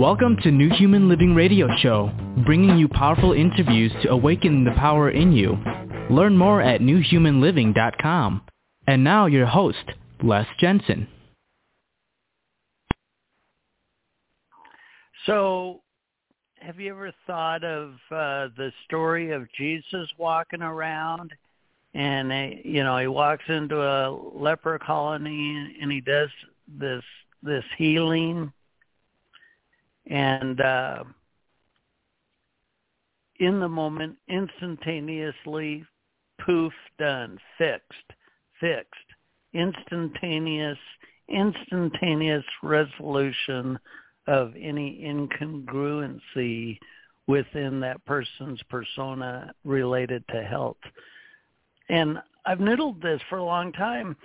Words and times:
Welcome 0.00 0.38
to 0.44 0.50
New 0.50 0.70
Human 0.70 1.10
Living 1.10 1.34
Radio 1.34 1.68
Show, 1.76 2.10
bringing 2.46 2.78
you 2.78 2.88
powerful 2.88 3.34
interviews 3.34 3.92
to 4.02 4.08
awaken 4.08 4.64
the 4.64 4.70
power 4.70 5.10
in 5.10 5.30
you. 5.30 5.58
Learn 6.08 6.38
more 6.38 6.62
at 6.62 6.80
newhumanliving.com. 6.80 8.40
And 8.86 9.04
now 9.04 9.26
your 9.26 9.44
host, 9.44 9.84
Les 10.22 10.46
Jensen. 10.58 11.06
So, 15.26 15.82
have 16.62 16.80
you 16.80 16.92
ever 16.92 17.12
thought 17.26 17.62
of 17.62 17.90
uh, 18.10 18.48
the 18.56 18.72
story 18.86 19.32
of 19.32 19.52
Jesus 19.52 20.08
walking 20.16 20.62
around, 20.62 21.30
and 21.92 22.32
uh, 22.32 22.56
you 22.64 22.84
know 22.84 22.96
he 22.96 23.06
walks 23.06 23.44
into 23.48 23.76
a 23.76 24.08
leper 24.34 24.78
colony 24.78 25.76
and 25.82 25.92
he 25.92 26.00
does 26.00 26.30
this 26.78 27.04
this 27.42 27.64
healing, 27.76 28.50
and 30.10 30.60
uh, 30.60 31.04
in 33.38 33.60
the 33.60 33.68
moment, 33.68 34.16
instantaneously, 34.28 35.84
poof, 36.44 36.72
done, 36.98 37.38
fixed, 37.56 38.12
fixed, 38.60 38.90
instantaneous, 39.54 40.78
instantaneous 41.28 42.44
resolution 42.62 43.78
of 44.26 44.52
any 44.60 45.00
incongruency 45.02 46.78
within 47.26 47.80
that 47.80 48.04
person's 48.04 48.60
persona 48.68 49.52
related 49.64 50.24
to 50.28 50.42
health. 50.42 50.76
And 51.88 52.18
I've 52.44 52.58
noodled 52.58 53.00
this 53.00 53.20
for 53.28 53.38
a 53.38 53.44
long 53.44 53.72
time. 53.72 54.16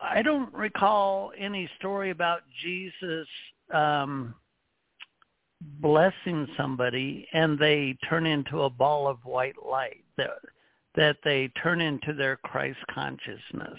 I 0.00 0.22
don't 0.22 0.52
recall 0.54 1.32
any 1.36 1.68
story 1.78 2.10
about 2.10 2.42
Jesus 2.62 3.26
um, 3.72 4.34
blessing 5.60 6.48
somebody 6.56 7.26
and 7.32 7.58
they 7.58 7.96
turn 8.08 8.26
into 8.26 8.62
a 8.62 8.70
ball 8.70 9.08
of 9.08 9.18
white 9.24 9.56
light, 9.64 10.04
that, 10.16 10.30
that 10.96 11.16
they 11.24 11.48
turn 11.62 11.80
into 11.80 12.12
their 12.12 12.36
Christ 12.36 12.78
consciousness, 12.92 13.78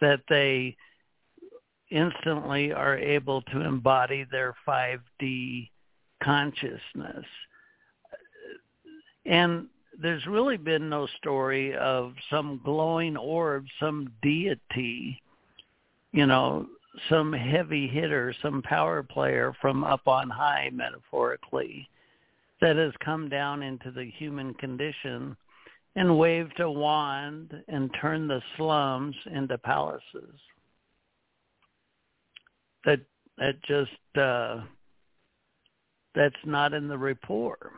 that 0.00 0.20
they 0.28 0.76
instantly 1.90 2.72
are 2.72 2.96
able 2.96 3.42
to 3.42 3.60
embody 3.60 4.26
their 4.30 4.54
5D 4.66 5.70
consciousness. 6.22 7.24
And 9.24 9.66
there's 10.00 10.26
really 10.26 10.56
been 10.56 10.88
no 10.88 11.06
story 11.18 11.74
of 11.76 12.12
some 12.30 12.60
glowing 12.64 13.16
orb, 13.16 13.64
some 13.80 14.12
deity, 14.22 15.20
you 16.12 16.26
know, 16.26 16.66
some 17.08 17.32
heavy 17.32 17.86
hitter, 17.86 18.34
some 18.42 18.62
power 18.62 19.02
player 19.02 19.54
from 19.60 19.84
up 19.84 20.06
on 20.06 20.30
high, 20.30 20.70
metaphorically, 20.72 21.88
that 22.60 22.76
has 22.76 22.92
come 23.04 23.28
down 23.28 23.62
into 23.62 23.90
the 23.90 24.10
human 24.16 24.54
condition 24.54 25.36
and 25.94 26.18
waved 26.18 26.60
a 26.60 26.70
wand 26.70 27.52
and 27.68 27.90
turned 28.00 28.28
the 28.28 28.42
slums 28.56 29.14
into 29.34 29.58
palaces 29.58 30.34
that 32.86 33.00
that 33.36 33.62
just 33.64 33.90
uh, 34.18 34.60
that's 36.14 36.34
not 36.46 36.72
in 36.72 36.88
the 36.88 36.96
report. 36.96 37.72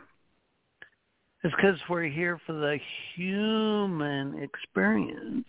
It's 1.42 1.54
because 1.56 1.78
we're 1.88 2.04
here 2.04 2.40
for 2.46 2.52
the 2.52 2.78
human 3.14 4.40
experience. 4.42 5.46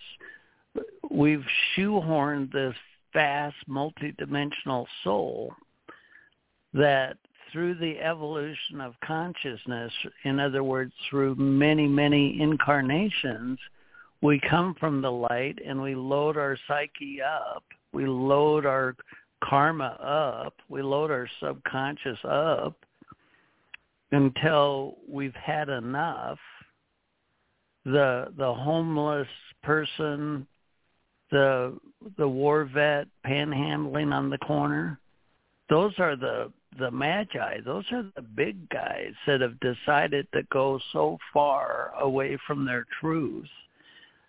We've 1.10 1.46
shoehorned 1.76 2.52
this 2.52 2.76
vast 3.14 3.56
multidimensional 3.68 4.86
soul 5.04 5.54
that 6.74 7.18
through 7.52 7.76
the 7.76 8.00
evolution 8.00 8.80
of 8.80 8.94
consciousness, 9.04 9.92
in 10.24 10.40
other 10.40 10.64
words, 10.64 10.94
through 11.10 11.36
many, 11.36 11.88
many 11.88 12.40
incarnations, 12.40 13.58
we 14.22 14.40
come 14.50 14.76
from 14.80 15.02
the 15.02 15.12
light 15.12 15.58
and 15.66 15.82
we 15.82 15.96
load 15.96 16.38
our 16.38 16.58
psyche 16.68 17.22
up. 17.22 17.64
We 17.92 18.06
load 18.06 18.66
our 18.66 18.96
karma 19.44 19.98
up, 20.46 20.54
we 20.68 20.82
load 20.82 21.12
our 21.12 21.28
subconscious 21.40 22.20
up 22.24 22.76
until 24.12 24.98
we've 25.08 25.36
had 25.36 25.70
enough. 25.70 26.40
The 27.86 28.34
the 28.38 28.54
homeless 28.54 29.28
person, 29.64 30.46
the 31.32 31.78
the 32.18 32.28
war 32.28 32.66
vet 32.66 33.08
panhandling 33.26 34.14
on 34.14 34.30
the 34.30 34.38
corner, 34.40 35.00
those 35.70 35.94
are 36.00 36.16
the 36.16 36.52
the 36.78 36.92
magi. 36.92 37.60
Those 37.62 37.86
are 37.92 38.04
the 38.16 38.22
big 38.22 38.70
guys 38.70 39.14
that 39.28 39.42
have 39.42 39.60
decided 39.60 40.28
to 40.34 40.44
go 40.52 40.80
so 40.94 41.18
far 41.34 41.92
away 42.00 42.38
from 42.46 42.66
their 42.66 42.86
truth 43.00 43.48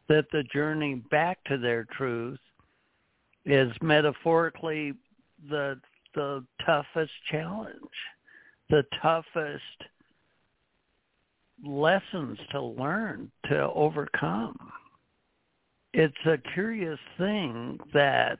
that 0.09 0.27
the 0.33 0.43
journey 0.53 0.97
back 1.11 1.39
to 1.45 1.57
their 1.57 1.85
truth 1.97 2.39
is 3.45 3.73
metaphorically 3.81 4.95
the 5.49 5.79
the 6.15 6.45
toughest 6.67 7.13
challenge, 7.31 7.77
the 8.69 8.85
toughest 9.01 9.63
lessons 11.65 12.39
to 12.51 12.61
learn 12.61 13.31
to 13.49 13.71
overcome. 13.73 14.73
It's 15.93 16.15
a 16.27 16.39
curious 16.55 16.99
thing 17.19 17.79
that 17.93 18.39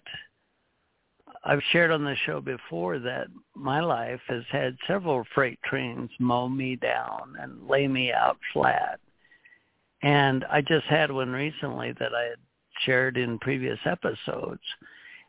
I've 1.45 1.63
shared 1.73 1.91
on 1.91 2.05
the 2.05 2.17
show 2.27 2.41
before 2.41 2.99
that 3.01 3.29
my 3.55 3.81
life 3.81 4.21
has 4.29 4.45
had 4.51 4.77
several 4.87 5.25
freight 5.35 5.59
trains 5.65 6.11
mow 6.19 6.49
me 6.49 6.77
down 6.77 7.35
and 7.41 7.67
lay 7.69 7.89
me 7.89 8.13
out 8.13 8.39
flat. 8.53 9.01
And 10.03 10.45
I 10.45 10.61
just 10.61 10.87
had 10.87 11.11
one 11.11 11.31
recently 11.31 11.93
that 11.99 12.15
I 12.15 12.23
had 12.23 12.39
shared 12.85 13.17
in 13.17 13.39
previous 13.39 13.79
episodes 13.85 14.63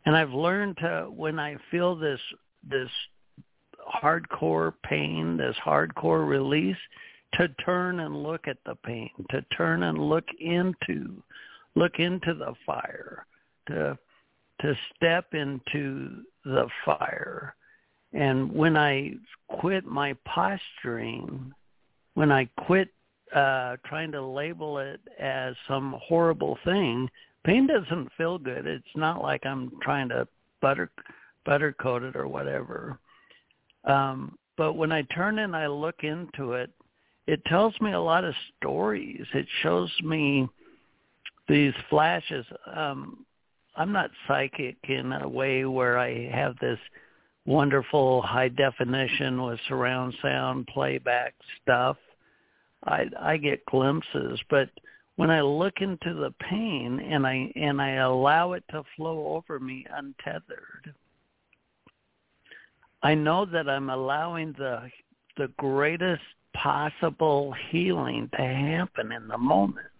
and 0.05 0.15
I've 0.15 0.33
learned 0.33 0.77
to 0.77 1.09
when 1.13 1.39
I 1.39 1.57
feel 1.69 1.95
this 1.95 2.19
this 2.67 2.89
hardcore 4.01 4.73
pain, 4.83 5.37
this 5.37 5.55
hardcore 5.63 6.27
release, 6.27 6.77
to 7.33 7.47
turn 7.65 8.01
and 8.01 8.23
look 8.23 8.47
at 8.47 8.57
the 8.65 8.75
pain, 8.75 9.09
to 9.31 9.43
turn 9.55 9.83
and 9.83 9.97
look 9.97 10.25
into 10.39 11.21
look 11.75 11.99
into 11.99 12.33
the 12.33 12.53
fire, 12.65 13.25
to 13.67 13.97
to 14.61 14.77
step 14.95 15.33
into 15.33 16.21
the 16.45 16.67
fire. 16.85 17.55
And 18.13 18.51
when 18.53 18.77
I 18.77 19.13
quit 19.47 19.85
my 19.85 20.15
posturing, 20.25 21.51
when 22.13 22.31
I 22.31 22.45
quit 22.65 22.89
uh, 23.33 23.77
trying 23.85 24.11
to 24.11 24.21
label 24.21 24.77
it 24.77 24.99
as 25.19 25.55
some 25.67 25.95
horrible 26.03 26.57
thing, 26.65 27.09
pain 27.45 27.67
doesn't 27.67 28.11
feel 28.17 28.37
good. 28.37 28.67
It's 28.67 28.85
not 28.95 29.21
like 29.21 29.45
I'm 29.45 29.71
trying 29.81 30.09
to 30.09 30.27
butter 30.61 30.91
butter 31.45 31.73
coat 31.81 32.03
it 32.03 32.15
or 32.15 32.27
whatever. 32.27 32.99
Um, 33.85 34.37
but 34.57 34.73
when 34.73 34.91
I 34.91 35.01
turn 35.03 35.39
and 35.39 35.55
I 35.55 35.67
look 35.67 36.03
into 36.03 36.53
it, 36.53 36.69
it 37.27 37.43
tells 37.45 37.73
me 37.81 37.93
a 37.93 37.99
lot 37.99 38.23
of 38.23 38.35
stories. 38.57 39.25
It 39.33 39.47
shows 39.63 39.89
me 40.03 40.47
these 41.51 41.73
flashes. 41.89 42.45
Um, 42.73 43.25
I'm 43.75 43.91
not 43.91 44.09
psychic 44.27 44.77
in 44.83 45.11
a 45.11 45.27
way 45.27 45.65
where 45.65 45.99
I 45.99 46.29
have 46.29 46.55
this 46.59 46.79
wonderful 47.45 48.21
high 48.21 48.47
definition 48.47 49.43
with 49.43 49.59
surround 49.67 50.13
sound 50.21 50.67
playback 50.67 51.35
stuff. 51.61 51.97
I 52.85 53.05
I 53.19 53.37
get 53.37 53.65
glimpses, 53.65 54.39
but 54.49 54.69
when 55.17 55.29
I 55.29 55.41
look 55.41 55.81
into 55.81 56.13
the 56.13 56.33
pain 56.49 56.99
and 56.99 57.27
I 57.27 57.51
and 57.55 57.81
I 57.81 57.95
allow 57.95 58.53
it 58.53 58.63
to 58.71 58.83
flow 58.95 59.35
over 59.35 59.59
me 59.59 59.85
untethered, 59.93 60.93
I 63.03 63.13
know 63.13 63.45
that 63.45 63.69
I'm 63.69 63.89
allowing 63.89 64.53
the 64.57 64.89
the 65.37 65.49
greatest 65.57 66.23
possible 66.53 67.53
healing 67.69 68.29
to 68.37 68.41
happen 68.41 69.11
in 69.11 69.27
the 69.27 69.37
moment. 69.37 69.90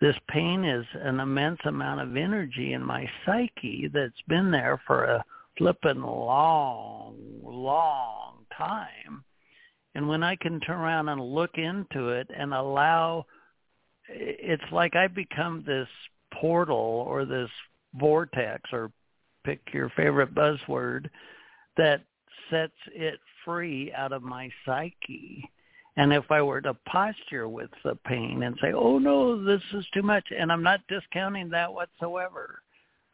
This 0.00 0.16
pain 0.28 0.64
is 0.64 0.86
an 0.94 1.20
immense 1.20 1.60
amount 1.64 2.00
of 2.00 2.16
energy 2.16 2.72
in 2.72 2.82
my 2.82 3.08
psyche 3.24 3.90
that's 3.92 4.22
been 4.28 4.50
there 4.50 4.80
for 4.86 5.04
a 5.04 5.24
flippin' 5.58 6.02
long, 6.02 7.16
long 7.42 8.46
time. 8.56 9.24
And 9.94 10.08
when 10.08 10.22
I 10.22 10.36
can 10.36 10.60
turn 10.60 10.80
around 10.80 11.08
and 11.08 11.20
look 11.20 11.58
into 11.58 12.10
it 12.10 12.28
and 12.34 12.54
allow 12.54 13.26
it's 14.08 14.72
like 14.72 14.96
I 14.96 15.06
become 15.06 15.62
this 15.66 15.88
portal 16.32 17.04
or 17.06 17.24
this 17.24 17.50
vortex 17.94 18.62
or 18.72 18.90
pick 19.44 19.60
your 19.72 19.90
favorite 19.90 20.34
buzzword 20.34 21.08
that 21.76 22.02
sets 22.50 22.72
it 22.92 23.20
free 23.44 23.92
out 23.92 24.12
of 24.12 24.22
my 24.22 24.50
psyche. 24.64 25.48
And 25.96 26.12
if 26.12 26.30
I 26.30 26.40
were 26.40 26.60
to 26.60 26.74
posture 26.86 27.48
with 27.48 27.70
the 27.84 27.96
pain 28.06 28.42
and 28.44 28.56
say, 28.62 28.72
oh 28.72 28.98
no, 28.98 29.42
this 29.44 29.62
is 29.74 29.84
too 29.92 30.02
much, 30.02 30.24
and 30.36 30.50
I'm 30.52 30.62
not 30.62 30.80
discounting 30.88 31.50
that 31.50 31.72
whatsoever 31.72 32.62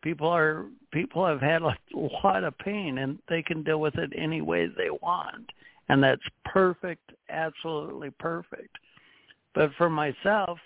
People 0.06 0.28
are 0.28 0.67
people 0.93 1.26
have 1.26 1.40
had 1.40 1.62
a 1.62 1.75
lot 2.23 2.44
of 2.44 2.56
pain 2.58 2.99
and 2.99 3.19
they 3.28 3.43
can 3.43 3.64
deal 3.64 3.81
with 3.81 3.96
it 3.96 4.12
any 4.17 4.40
way 4.40 4.69
they 4.69 4.88
want. 4.88 5.50
And 5.88 6.00
that's 6.00 6.23
perfect, 6.44 7.11
absolutely 7.28 8.11
perfect. 8.11 8.76
But 9.52 9.70
for 9.76 9.90
myself, 9.90 10.61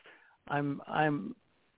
I'm 0.48 0.82
I'm 0.86 1.34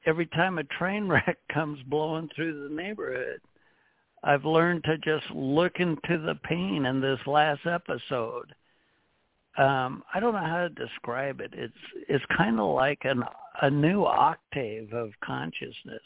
every 0.07 0.27
time 0.27 0.59
a 0.59 0.65
train 0.65 1.07
wreck 1.09 1.39
comes 1.55 1.79
blowing 1.87 2.29
through 2.35 2.69
the 2.69 2.75
neighborhood, 2.75 3.41
I've 4.25 4.45
learned 4.45 4.83
to 4.83 4.99
just 4.99 5.31
look 5.33 5.79
into 5.79 6.19
the 6.19 6.39
pain 6.43 6.87
in 6.87 7.01
this 7.01 7.21
last 7.29 7.65
episode. 7.65 8.53
Um, 9.59 10.03
I 10.15 10.21
don't 10.21 10.33
know 10.33 10.41
how 10.41 10.69
to 10.69 10.69
describe 10.71 11.41
it. 11.41 11.51
It's 11.53 11.75
it's 12.09 12.25
kind 12.37 12.59
of 12.59 12.75
like 12.75 13.01
an 13.05 13.23
a 13.61 13.71
new 13.71 14.05
octave 14.05 14.93
of 14.93 15.11
consciousness 15.23 16.03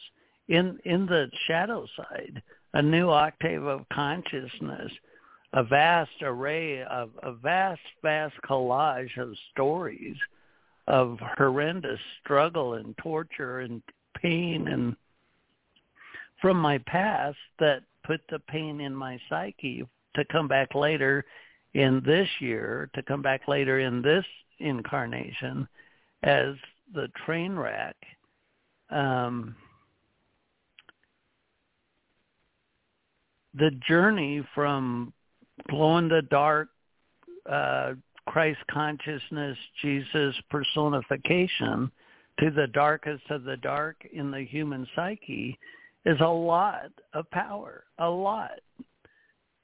in 0.49 0.79
in 0.85 1.07
the 1.07 1.31
shadow 1.47 1.87
side, 1.97 2.43
a 2.75 2.83
new 2.83 3.11
octave 3.11 3.65
of 3.65 3.89
consciousness, 3.93 4.91
a 5.53 5.63
vast 5.63 6.23
array 6.23 6.83
of 6.83 7.11
a 7.23 7.33
vast 7.33 7.81
vast 8.03 8.35
collage 8.49 9.17
of 9.19 9.35
stories 9.53 10.17
of 10.89 11.19
horrendous 11.37 12.01
struggle 12.23 12.75
and 12.75 12.97
torture 12.99 13.61
and 13.61 13.83
pain 14.21 14.69
and 14.69 14.97
from 16.41 16.57
my 16.57 16.79
past 16.79 17.39
that 17.59 17.83
put 18.05 18.21
the 18.31 18.39
pain 18.41 18.81
in 18.81 18.95
my 18.95 19.19
psyche 19.29 19.85
to 20.15 20.25
come 20.27 20.47
back 20.47 20.75
later 20.75 21.25
in 21.75 22.03
this 22.05 22.29
year, 22.41 22.91
to 22.95 23.03
come 23.03 23.23
back 23.23 23.49
later 23.49 23.81
in 23.81 24.03
this 24.03 24.25
incarnation 24.59 25.69
as 26.23 26.55
the 26.95 27.09
train 27.25 27.55
wreck. 27.55 27.97
Um, 28.91 29.55
the 33.55 33.71
journey 33.87 34.47
from 34.55 35.13
glow 35.69 35.99
in 35.99 36.09
the 36.09 36.23
dark 36.23 36.69
uh, 37.51 37.95
Christ 38.27 38.59
consciousness, 38.71 39.57
Jesus 39.83 40.35
personification 40.51 41.91
to 42.41 42.51
the 42.51 42.67
darkest 42.67 43.23
of 43.31 43.45
the 43.45 43.57
dark 43.57 43.97
in 44.13 44.31
the 44.31 44.43
human 44.43 44.87
psyche 44.95 45.59
is 46.05 46.19
a 46.21 46.29
lot 46.29 46.91
of 47.15 47.31
power, 47.31 47.85
a 47.99 48.09
lot. 48.09 48.61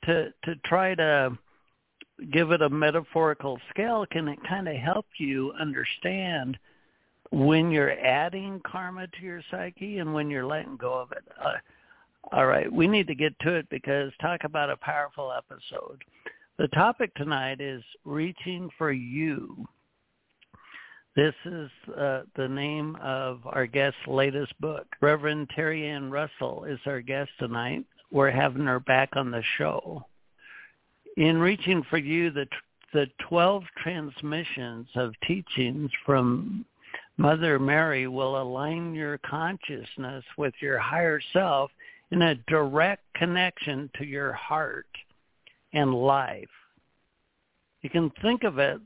To 0.05 0.33
to 0.45 0.57
try 0.65 0.95
to 0.95 1.37
give 2.31 2.51
it 2.51 2.63
a 2.63 2.69
metaphorical 2.69 3.59
scale 3.71 4.07
can 4.11 4.29
it 4.29 4.39
kind 4.49 4.69
of 4.69 4.77
help 4.77 5.07
you 5.19 5.53
understand 5.61 6.59
when 7.31 7.71
you're 7.71 7.99
adding 7.99 8.61
karma 8.65 9.07
to 9.07 9.23
your 9.23 9.43
psyche 9.51 9.99
and 9.99 10.13
when 10.13 10.29
you're 10.31 10.47
letting 10.47 10.77
go 10.77 10.93
of 10.93 11.13
it. 11.13 11.25
Uh, 11.43 11.55
all 12.31 12.47
right, 12.47 12.71
we 12.71 12.87
need 12.87 13.07
to 13.07 13.15
get 13.15 13.39
to 13.41 13.55
it 13.55 13.69
because 13.71 14.13
talk 14.21 14.41
about 14.45 14.71
a 14.71 14.77
powerful 14.77 15.33
episode. 15.33 16.03
The 16.59 16.69
topic 16.69 17.15
tonight 17.15 17.61
is 17.61 17.83
reaching 18.05 18.69
for 18.77 18.93
you. 18.93 19.67
This 21.17 21.35
is 21.45 21.71
uh, 21.99 22.23
the 22.37 22.49
name 22.49 22.97
of 23.03 23.41
our 23.47 23.67
guest's 23.67 23.99
latest 24.07 24.59
book. 24.61 24.87
Reverend 25.01 25.51
Terri-Ann 25.57 26.11
Russell 26.11 26.65
is 26.65 26.79
our 26.87 27.01
guest 27.01 27.31
tonight. 27.39 27.85
We're 28.11 28.31
having 28.31 28.67
her 28.67 28.81
back 28.81 29.11
on 29.17 29.31
the 29.31 29.43
show. 29.59 30.07
In 31.17 31.39
Reaching 31.39 31.83
for 31.91 31.99
You, 31.99 32.31
the, 32.31 32.47
the 32.95 33.07
12 33.29 33.65
transmissions 33.83 34.89
of 34.95 35.13
teachings 35.27 35.91
from 36.07 36.65
Mother 37.19 37.59
Mary 37.59 38.07
will 38.09 38.41
align 38.41 38.95
your 38.95 39.19
consciousness 39.19 40.25
with 40.39 40.55
your 40.61 40.79
higher 40.79 41.21
self 41.33 41.71
in 42.11 42.23
a 42.23 42.37
direct 42.49 43.03
connection 43.15 43.91
to 43.99 44.07
your 44.07 44.33
heart 44.33 44.87
and 45.75 45.95
life. 45.95 46.49
You 47.83 47.91
can 47.91 48.11
think 48.23 48.45
of 48.45 48.59
it 48.59 48.81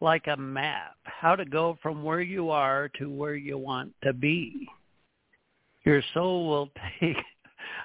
like 0.00 0.26
a 0.26 0.36
map, 0.36 0.96
how 1.04 1.36
to 1.36 1.44
go 1.46 1.78
from 1.82 2.02
where 2.02 2.20
you 2.20 2.50
are 2.50 2.90
to 2.98 3.10
where 3.10 3.34
you 3.34 3.56
want 3.56 3.94
to 4.04 4.12
be. 4.12 4.68
Your 5.84 6.02
soul 6.12 6.48
will 6.48 6.70
take 7.00 7.16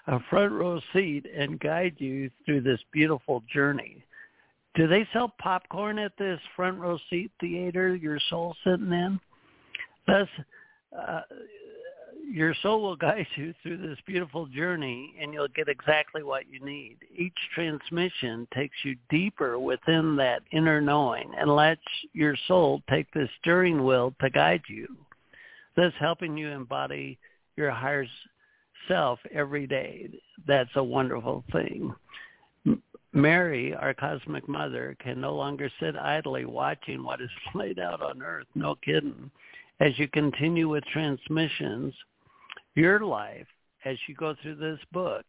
a 0.08 0.20
front 0.30 0.52
row 0.52 0.80
seat 0.94 1.26
and 1.36 1.60
guide 1.60 1.96
you 1.98 2.30
through 2.46 2.62
this 2.62 2.80
beautiful 2.92 3.44
journey. 3.54 4.04
Do 4.76 4.88
they 4.88 5.08
sell 5.12 5.34
popcorn 5.40 6.00
at 6.00 6.14
this 6.18 6.40
front 6.56 6.80
row 6.80 6.98
seat 7.10 7.32
theater 7.40 7.96
your 7.96 8.20
soul 8.30 8.56
sitting 8.64 8.92
in? 8.92 9.20
Thus, 10.08 10.28
uh, 10.98 11.22
your 12.32 12.56
soul 12.62 12.82
will 12.82 12.96
guide 12.98 13.28
you 13.36 13.54
through 13.62 13.78
this 13.78 13.98
beautiful 14.08 14.46
journey 14.48 15.14
and 15.22 15.34
you'll 15.34 15.50
get 15.50 15.68
exactly 15.68 16.24
what 16.24 16.50
you 16.50 16.64
need. 16.66 16.98
Each 17.16 17.34
transmission 17.54 18.48
takes 18.54 18.76
you 18.84 18.96
deeper 19.10 19.60
within 19.60 20.16
that 20.18 20.42
inner 20.52 20.82
knowing 20.82 21.32
and 21.38 21.54
lets 21.54 21.82
your 22.14 22.36
soul 22.48 22.82
take 22.90 23.12
the 23.14 23.28
steering 23.40 23.84
wheel 23.84 24.14
to 24.22 24.30
guide 24.30 24.64
you, 24.68 24.88
thus 25.76 25.94
helping 26.00 26.38
you 26.38 26.48
embody 26.48 27.20
your 27.58 27.72
higher 27.72 28.08
self 28.88 29.20
every 29.34 29.68
day. 29.68 30.10
That's 30.48 30.70
a 30.76 30.84
wonderful 30.84 31.44
thing. 31.52 31.94
Mary, 33.14 33.76
our 33.76 33.94
cosmic 33.94 34.48
mother, 34.48 34.96
can 35.02 35.20
no 35.20 35.36
longer 35.36 35.70
sit 35.80 35.98
idly 35.98 36.46
watching 36.46 37.04
what 37.04 37.22
is 37.22 37.30
played 37.52 37.80
out 37.80 38.02
on 38.02 38.22
earth. 38.22 38.48
No 38.56 38.76
kidding. 38.76 39.30
As 39.80 39.98
you 39.98 40.08
continue 40.08 40.70
with 40.70 40.84
transmissions, 40.86 41.94
your 42.76 43.02
life 43.02 43.48
as 43.86 43.98
you 44.08 44.16
go 44.16 44.36
through 44.42 44.56
this 44.56 44.80
book, 44.92 45.26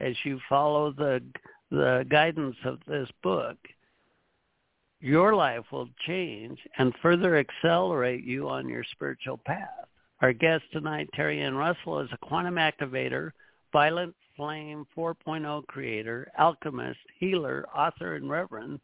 as 0.00 0.14
you 0.24 0.38
follow 0.48 0.92
the 0.92 1.22
the 1.70 2.06
guidance 2.08 2.56
of 2.64 2.78
this 2.86 3.08
book, 3.24 3.56
your 5.00 5.34
life 5.34 5.64
will 5.72 5.88
change 6.06 6.58
and 6.78 6.94
further 7.02 7.38
accelerate 7.38 8.22
you 8.22 8.48
on 8.48 8.68
your 8.68 8.84
spiritual 8.92 9.38
path. 9.44 9.88
Our 10.20 10.32
guest 10.32 10.64
tonight, 10.72 11.08
Terri-Ann 11.16 11.54
Russell, 11.54 12.00
is 12.00 12.08
a 12.12 12.18
quantum 12.18 12.54
activator, 12.56 13.32
Violet 13.72 14.14
Flame 14.36 14.86
4.0 14.96 15.66
creator, 15.66 16.30
alchemist, 16.38 16.98
healer, 17.18 17.66
author, 17.74 18.16
and 18.16 18.30
reverend. 18.30 18.80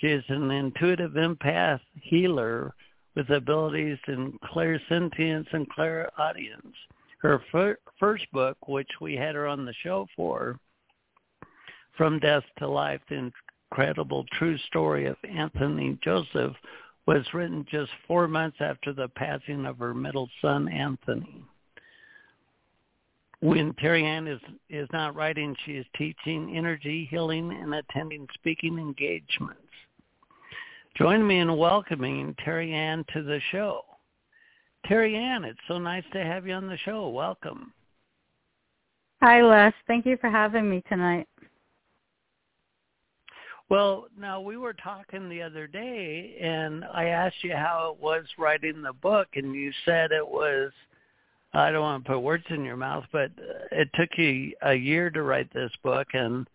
She 0.00 0.08
is 0.08 0.24
an 0.28 0.50
intuitive 0.50 1.12
empath 1.12 1.80
healer 2.02 2.74
with 3.14 3.30
abilities 3.30 3.98
in 4.08 4.38
clairsentience 4.52 5.46
and 5.52 5.68
clairaudience 5.68 6.76
her 7.22 7.40
fir- 7.50 7.78
first 7.98 8.30
book, 8.32 8.56
which 8.66 8.90
we 9.00 9.14
had 9.14 9.34
her 9.34 9.46
on 9.46 9.64
the 9.64 9.74
show 9.82 10.06
for, 10.16 10.58
From 11.96 12.18
Death 12.18 12.44
to 12.58 12.68
Life, 12.68 13.00
the 13.08 13.30
incredible 13.70 14.24
true 14.32 14.58
story 14.66 15.06
of 15.06 15.16
Anthony 15.24 15.98
Joseph, 16.02 16.54
was 17.06 17.24
written 17.34 17.66
just 17.70 17.90
four 18.06 18.28
months 18.28 18.58
after 18.60 18.92
the 18.92 19.08
passing 19.08 19.66
of 19.66 19.78
her 19.78 19.94
middle 19.94 20.28
son, 20.40 20.68
Anthony. 20.68 21.42
When 23.40 23.72
Terri-Ann 23.74 24.28
is, 24.28 24.40
is 24.70 24.88
not 24.92 25.16
writing, 25.16 25.56
she 25.66 25.72
is 25.72 25.86
teaching 25.96 26.56
energy 26.56 27.08
healing 27.10 27.50
and 27.52 27.74
attending 27.74 28.28
speaking 28.34 28.78
engagements. 28.78 29.58
Join 30.96 31.26
me 31.26 31.38
in 31.40 31.56
welcoming 31.56 32.36
Terri-Ann 32.46 33.04
to 33.14 33.22
the 33.22 33.40
show. 33.50 33.82
Terri-Ann, 34.88 35.44
it's 35.44 35.58
so 35.66 35.78
nice 35.78 36.04
to 36.12 36.22
have 36.22 36.46
you 36.46 36.54
on 36.54 36.68
the 36.68 36.78
show. 36.84 37.08
Welcome. 37.08 37.72
Hi, 39.22 39.42
Les. 39.42 39.72
Thank 39.86 40.06
you 40.06 40.16
for 40.20 40.30
having 40.30 40.68
me 40.68 40.82
tonight. 40.88 41.26
Well, 43.72 44.08
now 44.20 44.38
we 44.38 44.58
were 44.58 44.74
talking 44.74 45.30
the 45.30 45.40
other 45.40 45.66
day, 45.66 46.36
and 46.38 46.84
I 46.84 47.06
asked 47.06 47.42
you 47.42 47.56
how 47.56 47.94
it 47.96 48.02
was 48.02 48.26
writing 48.36 48.82
the 48.82 48.92
book, 48.92 49.28
and 49.34 49.54
you 49.54 49.72
said 49.86 50.12
it 50.12 50.28
was. 50.28 50.72
I 51.54 51.70
don't 51.70 51.80
want 51.80 52.04
to 52.04 52.10
put 52.10 52.20
words 52.20 52.44
in 52.50 52.66
your 52.66 52.76
mouth, 52.76 53.04
but 53.12 53.30
it 53.70 53.88
took 53.94 54.10
you 54.18 54.52
a 54.60 54.74
year 54.74 55.08
to 55.08 55.22
write 55.22 55.50
this 55.54 55.70
book, 55.82 56.08
and 56.12 56.46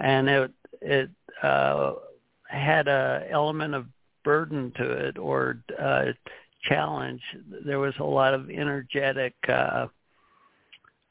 and 0.00 0.28
it 0.28 0.52
it 0.80 1.10
uh, 1.42 1.94
had 2.44 2.86
a 2.86 3.26
element 3.28 3.74
of 3.74 3.86
burden 4.22 4.72
to 4.76 4.92
it, 4.92 5.18
or 5.18 5.58
uh, 5.76 6.12
challenge, 6.68 7.22
there 7.66 7.80
was 7.80 7.94
a 7.98 8.04
lot 8.04 8.32
of 8.32 8.48
energetic 8.48 9.34
uh, 9.48 9.88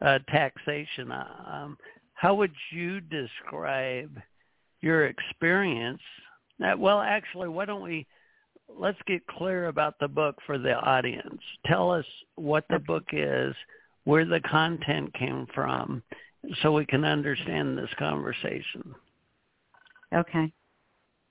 uh, 0.02 0.20
taxation. 0.30 1.12
Um, 1.12 1.78
how 2.14 2.34
would 2.36 2.54
you 2.72 3.02
describe 3.02 4.22
your 4.82 5.08
experience? 5.08 6.02
Uh, 6.64 6.76
well, 6.78 7.00
actually, 7.00 7.50
why 7.50 7.66
don't 7.66 7.84
we 7.84 8.06
let's 8.78 9.00
get 9.08 9.26
clear 9.28 9.68
about 9.68 9.96
the 10.00 10.08
book 10.08 10.36
for 10.46 10.58
the 10.58 10.74
audience. 10.74 11.42
Tell 11.66 11.92
us 11.92 12.06
what 12.36 12.66
the 12.70 12.80
book 12.80 13.06
is, 13.12 13.56
where 14.04 14.26
the 14.26 14.42
content 14.42 15.14
came 15.14 15.48
from, 15.54 16.04
so 16.62 16.72
we 16.72 16.86
can 16.86 17.04
understand 17.04 17.78
this 17.78 17.90
conversation. 17.98 18.94
Okay. 20.14 20.52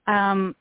Um, 0.07 0.55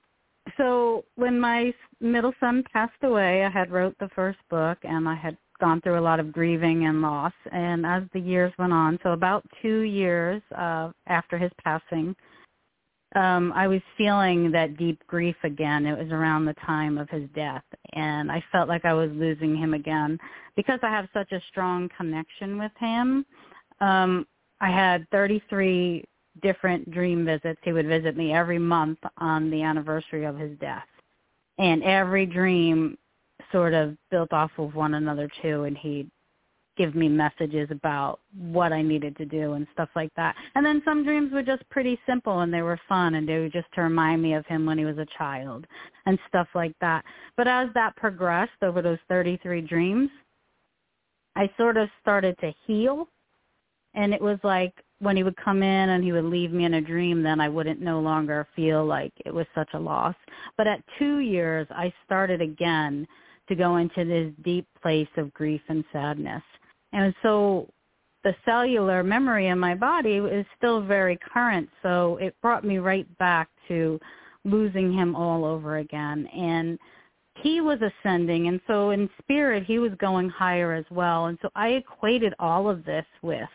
so 0.57 1.05
when 1.15 1.39
my 1.39 1.73
middle 1.99 2.33
son 2.39 2.63
passed 2.71 3.03
away, 3.03 3.43
I 3.43 3.49
had 3.49 3.71
wrote 3.71 3.95
the 3.99 4.09
first 4.15 4.39
book 4.49 4.77
and 4.83 5.07
I 5.07 5.15
had 5.15 5.37
gone 5.59 5.81
through 5.81 5.99
a 5.99 6.01
lot 6.01 6.19
of 6.19 6.31
grieving 6.31 6.85
and 6.85 7.01
loss. 7.01 7.33
And 7.51 7.85
as 7.85 8.03
the 8.13 8.19
years 8.19 8.53
went 8.57 8.73
on, 8.73 8.99
so 9.03 9.11
about 9.11 9.43
two 9.61 9.81
years 9.81 10.41
uh, 10.57 10.91
after 11.07 11.37
his 11.37 11.51
passing, 11.63 12.15
um, 13.15 13.53
I 13.55 13.67
was 13.67 13.81
feeling 13.97 14.51
that 14.51 14.77
deep 14.77 15.01
grief 15.07 15.35
again. 15.43 15.85
It 15.85 15.97
was 15.97 16.11
around 16.11 16.45
the 16.45 16.55
time 16.65 16.97
of 16.97 17.09
his 17.09 17.29
death, 17.33 17.63
and 17.93 18.31
I 18.31 18.43
felt 18.51 18.67
like 18.67 18.85
I 18.85 18.93
was 18.93 19.09
losing 19.13 19.55
him 19.55 19.73
again 19.73 20.17
because 20.55 20.79
I 20.83 20.89
have 20.89 21.07
such 21.13 21.31
a 21.31 21.41
strong 21.49 21.89
connection 21.97 22.59
with 22.59 22.71
him. 22.79 23.25
Um, 23.79 24.27
I 24.59 24.69
had 24.71 25.07
33 25.11 26.03
different 26.41 26.91
dream 26.91 27.25
visits. 27.25 27.59
He 27.63 27.73
would 27.73 27.87
visit 27.87 28.17
me 28.17 28.33
every 28.33 28.59
month 28.59 28.99
on 29.17 29.49
the 29.49 29.63
anniversary 29.63 30.25
of 30.25 30.37
his 30.37 30.57
death. 30.59 30.87
And 31.57 31.83
every 31.83 32.25
dream 32.25 32.97
sort 33.51 33.73
of 33.73 33.95
built 34.11 34.33
off 34.33 34.51
of 34.57 34.75
one 34.75 34.95
another 34.95 35.29
too 35.41 35.63
and 35.63 35.77
he'd 35.77 36.11
give 36.77 36.95
me 36.95 37.09
messages 37.09 37.69
about 37.71 38.19
what 38.35 38.71
I 38.71 38.81
needed 38.81 39.17
to 39.17 39.25
do 39.25 39.53
and 39.53 39.67
stuff 39.73 39.89
like 39.95 40.11
that. 40.15 40.35
And 40.55 40.65
then 40.65 40.81
some 40.85 41.03
dreams 41.03 41.31
were 41.33 41.43
just 41.43 41.67
pretty 41.69 41.99
simple 42.07 42.41
and 42.41 42.53
they 42.53 42.61
were 42.61 42.79
fun 42.87 43.15
and 43.15 43.27
they 43.27 43.39
were 43.39 43.49
just 43.49 43.67
to 43.75 43.81
remind 43.81 44.21
me 44.21 44.33
of 44.35 44.45
him 44.45 44.65
when 44.65 44.77
he 44.77 44.85
was 44.85 44.97
a 44.97 45.07
child 45.17 45.65
and 46.05 46.19
stuff 46.27 46.47
like 46.55 46.73
that. 46.81 47.03
But 47.35 47.47
as 47.47 47.69
that 47.73 47.95
progressed 47.95 48.61
over 48.61 48.81
those 48.81 48.99
33 49.09 49.61
dreams, 49.61 50.09
I 51.35 51.49
sort 51.57 51.77
of 51.77 51.89
started 52.01 52.37
to 52.39 52.53
heal 52.65 53.07
and 53.93 54.13
it 54.13 54.21
was 54.21 54.37
like 54.43 54.73
when 54.99 55.17
he 55.17 55.23
would 55.23 55.37
come 55.37 55.63
in 55.63 55.89
and 55.89 56.03
he 56.03 56.11
would 56.11 56.25
leave 56.25 56.51
me 56.51 56.65
in 56.65 56.75
a 56.75 56.81
dream, 56.81 57.23
then 57.23 57.39
I 57.39 57.49
wouldn't 57.49 57.81
no 57.81 57.99
longer 57.99 58.47
feel 58.55 58.85
like 58.85 59.11
it 59.25 59.33
was 59.33 59.45
such 59.55 59.69
a 59.73 59.79
loss. 59.79 60.15
But 60.57 60.67
at 60.67 60.83
two 60.99 61.19
years, 61.19 61.67
I 61.71 61.91
started 62.05 62.41
again 62.41 63.07
to 63.49 63.55
go 63.55 63.77
into 63.77 64.05
this 64.05 64.31
deep 64.43 64.67
place 64.81 65.07
of 65.17 65.33
grief 65.33 65.61
and 65.69 65.83
sadness. 65.91 66.43
And 66.97 67.13
so 67.21 67.69
the 68.23 68.33
cellular 68.43 69.03
memory 69.03 69.47
in 69.47 69.59
my 69.59 69.75
body 69.75 70.15
is 70.15 70.47
still 70.57 70.81
very 70.81 71.19
current. 71.31 71.69
So 71.83 72.17
it 72.17 72.35
brought 72.41 72.65
me 72.65 72.79
right 72.79 73.07
back 73.19 73.49
to 73.67 73.99
losing 74.45 74.91
him 74.91 75.15
all 75.15 75.45
over 75.45 75.77
again. 75.77 76.25
And 76.35 76.79
he 77.35 77.61
was 77.61 77.77
ascending. 77.83 78.47
And 78.47 78.59
so 78.65 78.89
in 78.89 79.11
spirit, 79.21 79.63
he 79.63 79.77
was 79.77 79.91
going 79.99 80.27
higher 80.27 80.73
as 80.73 80.85
well. 80.89 81.27
And 81.27 81.37
so 81.43 81.51
I 81.55 81.67
equated 81.69 82.33
all 82.39 82.67
of 82.67 82.83
this 82.83 83.05
with 83.21 83.47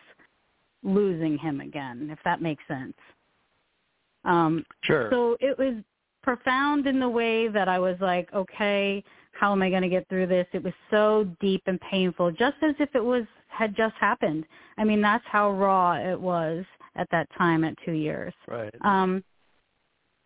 losing 0.81 1.37
him 1.37 1.59
again, 1.59 2.07
if 2.09 2.19
that 2.23 2.41
makes 2.41 2.63
sense. 2.65 2.95
Um, 4.23 4.65
sure. 4.83 5.09
So 5.11 5.35
it 5.41 5.59
was 5.59 5.83
profound 6.21 6.87
in 6.87 6.97
the 6.97 7.09
way 7.09 7.49
that 7.49 7.67
I 7.67 7.77
was 7.77 7.97
like, 7.99 8.33
okay, 8.33 9.03
how 9.33 9.51
am 9.51 9.61
I 9.61 9.69
going 9.69 9.81
to 9.81 9.89
get 9.89 10.07
through 10.09 10.27
this? 10.27 10.47
It 10.53 10.63
was 10.63 10.73
so 10.89 11.27
deep 11.41 11.63
and 11.65 11.79
painful, 11.81 12.31
just 12.31 12.57
as 12.61 12.75
if 12.79 12.89
it 12.95 13.03
was 13.03 13.23
had 13.47 13.75
just 13.75 13.95
happened. 13.99 14.45
I 14.77 14.83
mean, 14.83 15.01
that's 15.01 15.23
how 15.31 15.51
raw 15.51 15.93
it 15.93 16.19
was 16.19 16.65
at 16.95 17.07
that 17.11 17.27
time 17.37 17.63
at 17.63 17.75
two 17.85 17.91
years. 17.91 18.33
Right. 18.47 18.73
Um, 18.81 19.23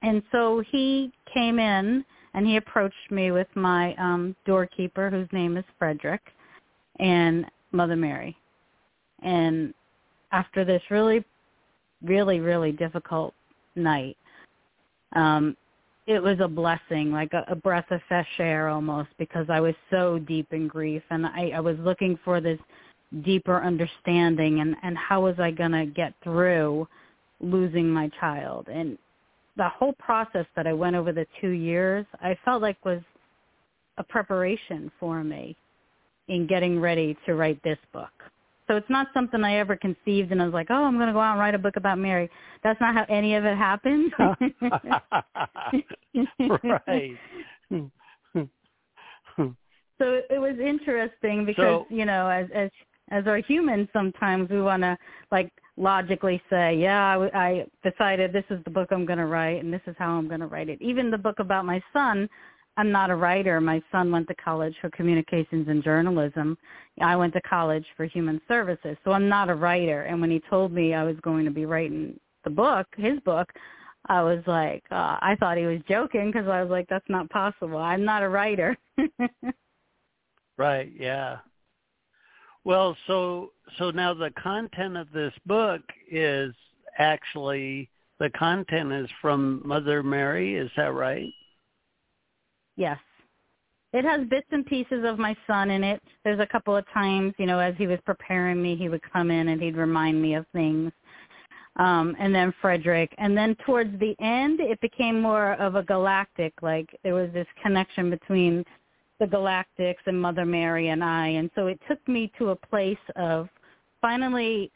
and 0.02 0.22
so 0.32 0.64
he 0.72 1.12
came 1.34 1.60
in 1.60 2.06
and 2.34 2.46
he 2.46 2.58
approached 2.58 3.12
me 3.12 3.32
with 3.32 3.48
my 3.56 3.96
um, 3.96 4.36
doorkeeper, 4.46 5.10
whose 5.10 5.28
name 5.32 5.58
is 5.58 5.66
Frederick, 5.80 6.22
and 7.00 7.46
Mother 7.72 7.96
Mary. 7.96 8.38
And 9.24 9.74
after 10.32 10.64
this 10.64 10.82
really, 10.90 11.26
really, 12.04 12.40
really 12.40 12.72
difficult 12.72 13.34
night, 13.76 14.18
um, 15.16 15.58
it 16.08 16.24
was 16.24 16.40
a 16.40 16.48
blessing, 16.48 17.12
like 17.12 17.34
a, 17.34 17.44
a 17.50 17.56
breath 17.56 17.92
of 17.92 18.02
fresh 18.08 18.28
air 18.40 18.70
almost, 18.70 19.10
because 19.20 19.48
I 19.50 19.60
was 19.60 19.76
so 19.92 20.18
deep 20.18 20.54
in 20.54 20.68
grief, 20.68 21.04
and 21.10 21.26
I, 21.26 21.52
I 21.56 21.60
was 21.60 21.78
looking 21.80 22.18
for 22.24 22.40
this 22.40 22.60
deeper 23.24 23.62
understanding, 23.62 24.62
and 24.62 24.76
and 24.84 24.98
how 24.98 25.22
was 25.22 25.36
I 25.40 25.52
going 25.52 25.72
to 25.72 25.86
get 25.86 26.14
through 26.24 26.88
losing 27.42 27.90
my 27.90 28.10
child, 28.20 28.68
and 28.70 28.98
the 29.58 29.70
whole 29.70 29.94
process 29.94 30.46
that 30.56 30.68
I 30.68 30.74
went 30.74 30.96
over 30.96 31.12
the 31.12 31.26
two 31.42 31.50
years, 31.50 32.06
I 32.22 32.38
felt 32.46 32.62
like 32.62 32.84
was 32.86 33.02
a 33.98 34.04
preparation 34.04 34.92
for 35.00 35.24
me 35.24 35.56
in 36.28 36.48
getting 36.48 36.80
ready 36.80 37.18
to 37.26 37.36
write 37.36 37.62
this 37.64 37.80
book. 37.92 38.12
So 38.68 38.76
it's 38.76 38.90
not 38.90 39.08
something 39.14 39.44
I 39.44 39.60
ever 39.60 39.76
conceived 39.76 40.32
and 40.32 40.42
I 40.42 40.46
was 40.46 40.54
like, 40.54 40.68
oh, 40.70 40.84
I'm 40.84 40.96
going 40.96 41.08
to 41.08 41.14
go 41.14 41.22
out 41.22 41.32
and 41.32 41.40
write 41.40 41.56
a 41.56 41.60
book 41.60 41.78
about 41.78 41.98
Mary. 41.98 42.30
That's 42.64 42.80
not 42.82 42.94
how 42.94 43.06
any 43.10 43.36
of 43.36 43.46
it 43.46 43.58
happened. 43.58 44.12
right. 46.88 47.18
so 49.98 50.22
it 50.30 50.40
was 50.40 50.58
interesting 50.60 51.46
because, 51.46 51.64
So- 51.64 51.88
you 51.90 52.06
know, 52.06 52.28
as 52.28 52.48
as 52.54 52.70
as 53.10 53.26
our 53.26 53.38
humans 53.38 53.88
sometimes 53.94 54.50
we 54.50 54.62
want 54.62 54.84
to 54.84 54.98
like 55.32 55.52
logically 55.78 56.42
say, 56.50 56.76
yeah, 56.76 57.18
I, 57.18 57.40
I 57.40 57.66
decided 57.90 58.34
this 58.34 58.44
is 58.50 58.60
the 58.66 58.72
book 58.72 58.90
I'm 58.92 59.06
going 59.06 59.20
to 59.20 59.28
write 59.28 59.64
and 59.64 59.72
this 59.72 59.82
is 59.88 59.96
how 59.98 60.12
I'm 60.18 60.28
going 60.28 60.42
to 60.42 60.48
write 60.48 60.70
it. 60.70 60.82
Even 60.82 61.10
the 61.12 61.18
book 61.18 61.40
about 61.40 61.66
my 61.66 61.82
son, 61.94 62.28
I'm 62.78 62.92
not 62.92 63.10
a 63.10 63.16
writer. 63.16 63.60
My 63.60 63.82
son 63.92 64.12
went 64.12 64.28
to 64.28 64.36
college 64.36 64.76
for 64.80 64.90
communications 64.92 65.68
and 65.68 65.84
journalism. 65.84 66.58
I 67.02 67.16
went 67.16 67.34
to 67.34 67.42
college 67.42 67.86
for 67.96 68.06
human 68.06 68.40
services. 68.48 68.96
So 69.04 69.12
I'm 69.12 69.28
not 69.28 69.50
a 69.50 69.56
writer. 69.56 70.04
And 70.04 70.22
when 70.22 70.32
he 70.32 70.42
told 70.50 70.72
me 70.72 70.94
I 70.94 71.04
was 71.04 71.18
going 71.22 71.46
to 71.46 71.52
be 71.52 71.66
writing 71.66 72.20
the 72.44 72.50
book, 72.50 72.88
his 72.96 73.20
book, 73.22 73.52
I 74.08 74.22
was 74.22 74.42
like, 74.48 74.84
uh, 74.92 75.18
I 75.22 75.36
thought 75.40 75.58
he 75.58 75.66
was 75.66 75.82
joking 75.90 76.32
because 76.32 76.48
I 76.48 76.62
was 76.62 76.72
like, 76.72 76.88
that's 76.88 77.10
not 77.10 77.30
possible. 77.30 77.78
I'm 77.78 78.06
not 78.06 78.24
a 78.24 78.30
writer. 78.30 78.78
Right, 80.58 80.92
yeah. 80.98 81.38
Well, 82.64 82.98
so 83.06 83.52
so 83.78 83.92
now 83.92 84.14
the 84.14 84.32
content 84.42 84.98
of 84.98 85.12
this 85.12 85.34
book 85.46 85.82
is 86.10 86.54
actually 86.98 87.90
the 88.20 88.32
content 88.32 88.92
is 88.92 89.08
from 89.22 89.62
Mother 89.64 90.02
Mary, 90.02 90.56
is 90.56 90.72
that 90.76 90.94
right? 90.94 91.32
Yes. 92.78 93.00
It 93.94 94.06
has 94.06 94.28
bits 94.28 94.48
and 94.52 94.66
pieces 94.66 95.04
of 95.06 95.18
my 95.18 95.36
son 95.48 95.72
in 95.72 95.84
it. 95.84 96.02
There's 96.24 96.40
a 96.40 96.46
couple 96.46 96.76
of 96.76 96.86
times, 96.94 97.34
you 97.38 97.46
know, 97.46 97.60
as 97.60 97.74
he 97.78 97.88
was 97.88 98.00
preparing 98.06 98.62
me, 98.62 98.76
he 98.76 98.90
would 98.90 99.02
come 99.12 99.32
in 99.32 99.50
and 99.50 99.62
he'd 99.62 99.76
remind 99.76 100.22
me 100.22 100.36
of 100.36 100.46
things. 100.54 100.92
Um, 101.78 102.16
and 102.20 102.34
then 102.34 102.54
Frederick. 102.62 103.14
And 103.18 103.38
then 103.38 103.56
towards 103.66 103.98
the 104.00 104.16
end, 104.20 104.60
it 104.60 104.80
became 104.82 105.22
more 105.22 105.54
of 105.54 105.76
a 105.76 105.84
galactic, 105.84 106.54
like 106.62 106.90
there 107.04 107.14
was 107.14 107.30
this 107.34 107.48
connection 107.62 108.10
between 108.10 108.64
the 109.20 109.26
galactics 109.26 110.02
and 110.06 110.20
Mother 110.20 110.46
Mary 110.46 110.90
and 110.90 111.04
I. 111.04 111.28
And 111.28 111.50
so 111.56 111.68
it 111.68 111.80
took 111.88 112.06
me 112.08 112.32
to 112.38 112.50
a 112.50 112.56
place 112.56 112.98
of 113.16 113.48
finally 114.02 114.72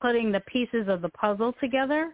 putting 0.00 0.30
the 0.30 0.40
pieces 0.40 0.86
of 0.88 1.02
the 1.02 1.08
puzzle 1.08 1.54
together. 1.60 2.12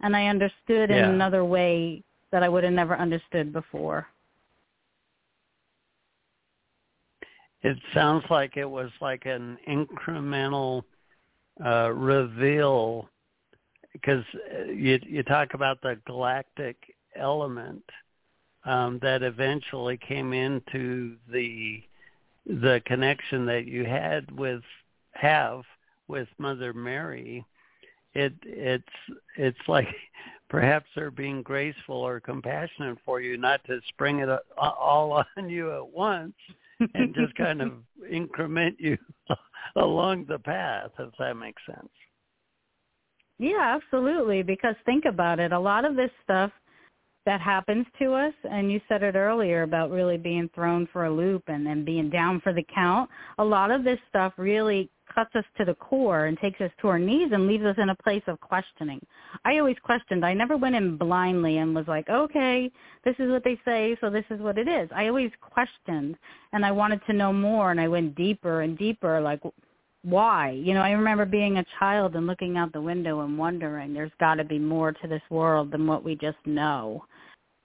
And 0.00 0.16
I 0.16 0.26
understood 0.26 0.90
in 0.90 1.04
another 1.04 1.44
way 1.44 2.02
that 2.34 2.42
I 2.42 2.48
would 2.48 2.64
have 2.64 2.72
never 2.72 2.96
understood 2.96 3.52
before. 3.52 4.08
It 7.62 7.76
sounds 7.94 8.24
like 8.28 8.56
it 8.56 8.68
was 8.68 8.90
like 9.00 9.24
an 9.24 9.56
incremental 9.68 10.82
uh, 11.64 11.92
reveal 11.92 13.08
because 13.92 14.24
you 14.66 14.98
you 15.06 15.22
talk 15.22 15.54
about 15.54 15.80
the 15.80 15.96
galactic 16.08 16.76
element 17.14 17.84
um, 18.64 18.98
that 19.00 19.22
eventually 19.22 19.96
came 19.96 20.32
into 20.32 21.14
the 21.30 21.84
the 22.46 22.82
connection 22.84 23.46
that 23.46 23.66
you 23.66 23.84
had 23.84 24.28
with 24.36 24.64
have 25.12 25.62
with 26.08 26.26
Mother 26.38 26.72
Mary. 26.72 27.46
It 28.12 28.32
it's 28.42 28.84
it's 29.36 29.68
like 29.68 29.86
perhaps 30.54 30.86
they're 30.94 31.10
being 31.10 31.42
graceful 31.42 31.96
or 31.96 32.20
compassionate 32.20 32.96
for 33.04 33.20
you, 33.20 33.36
not 33.36 33.64
to 33.64 33.80
spring 33.88 34.20
it 34.20 34.28
all 34.56 35.24
on 35.36 35.48
you 35.48 35.74
at 35.74 35.86
once 35.86 36.34
and 36.94 37.14
just 37.14 37.34
kind 37.36 37.60
of 37.60 37.72
increment 38.10 38.76
you 38.78 38.96
along 39.76 40.24
the 40.28 40.38
path, 40.38 40.90
if 40.98 41.10
that 41.18 41.34
makes 41.34 41.62
sense. 41.66 41.90
Yeah, 43.38 43.76
absolutely. 43.76 44.44
Because 44.44 44.76
think 44.86 45.06
about 45.06 45.40
it. 45.40 45.50
A 45.50 45.58
lot 45.58 45.84
of 45.84 45.96
this 45.96 46.10
stuff 46.22 46.52
that 47.26 47.40
happens 47.40 47.86
to 47.98 48.12
us, 48.12 48.34
and 48.44 48.70
you 48.70 48.80
said 48.88 49.02
it 49.02 49.16
earlier 49.16 49.62
about 49.62 49.90
really 49.90 50.18
being 50.18 50.48
thrown 50.54 50.86
for 50.92 51.06
a 51.06 51.12
loop 51.12 51.42
and, 51.48 51.66
then 51.66 51.84
being 51.84 52.10
down 52.10 52.40
for 52.42 52.52
the 52.52 52.64
count, 52.72 53.10
a 53.38 53.44
lot 53.44 53.72
of 53.72 53.82
this 53.82 53.98
stuff 54.08 54.34
really 54.36 54.88
cuts 55.12 55.34
us 55.34 55.44
to 55.56 55.64
the 55.64 55.74
core 55.74 56.26
and 56.26 56.38
takes 56.38 56.60
us 56.60 56.70
to 56.80 56.88
our 56.88 56.98
knees 56.98 57.30
and 57.32 57.46
leaves 57.46 57.64
us 57.64 57.76
in 57.78 57.90
a 57.90 57.94
place 57.96 58.22
of 58.26 58.40
questioning. 58.40 59.04
I 59.44 59.58
always 59.58 59.76
questioned. 59.82 60.24
I 60.24 60.34
never 60.34 60.56
went 60.56 60.74
in 60.74 60.96
blindly 60.96 61.58
and 61.58 61.74
was 61.74 61.88
like, 61.88 62.08
okay, 62.08 62.70
this 63.04 63.14
is 63.18 63.30
what 63.30 63.44
they 63.44 63.58
say, 63.64 63.96
so 64.00 64.10
this 64.10 64.24
is 64.30 64.40
what 64.40 64.58
it 64.58 64.68
is. 64.68 64.88
I 64.94 65.08
always 65.08 65.30
questioned, 65.40 66.16
and 66.52 66.64
I 66.64 66.72
wanted 66.72 67.00
to 67.06 67.12
know 67.12 67.32
more, 67.32 67.70
and 67.70 67.80
I 67.80 67.88
went 67.88 68.14
deeper 68.14 68.62
and 68.62 68.78
deeper, 68.78 69.20
like, 69.20 69.40
why? 70.02 70.50
You 70.50 70.74
know, 70.74 70.82
I 70.82 70.90
remember 70.90 71.24
being 71.24 71.56
a 71.56 71.64
child 71.78 72.14
and 72.14 72.26
looking 72.26 72.56
out 72.56 72.72
the 72.72 72.80
window 72.80 73.20
and 73.20 73.38
wondering 73.38 73.94
there's 73.94 74.12
got 74.20 74.34
to 74.34 74.44
be 74.44 74.58
more 74.58 74.92
to 74.92 75.08
this 75.08 75.22
world 75.30 75.72
than 75.72 75.86
what 75.86 76.04
we 76.04 76.14
just 76.14 76.36
know. 76.44 77.04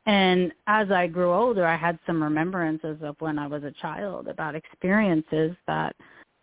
And 0.06 0.54
as 0.66 0.90
I 0.90 1.08
grew 1.08 1.34
older, 1.34 1.68
I 1.68 1.76
had 1.76 2.00
some 2.08 2.24
remembrances 2.24 2.98
of 3.04 3.16
when 3.20 3.38
I 3.38 3.48
was 3.48 3.64
a 3.64 3.74
child 3.82 4.28
about 4.28 4.56
experiences 4.56 5.56
that 5.68 5.96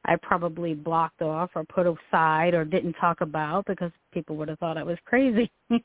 I 0.06 0.16
probably 0.16 0.72
blocked 0.74 1.20
off 1.20 1.50
or 1.54 1.64
put 1.64 1.86
aside 1.86 2.54
or 2.54 2.64
didn't 2.64 2.94
talk 2.94 3.20
about 3.20 3.66
because 3.66 3.90
people 4.12 4.36
would 4.36 4.48
have 4.48 4.58
thought 4.58 4.78
I 4.78 4.84
was 4.84 4.98
crazy. 5.04 5.50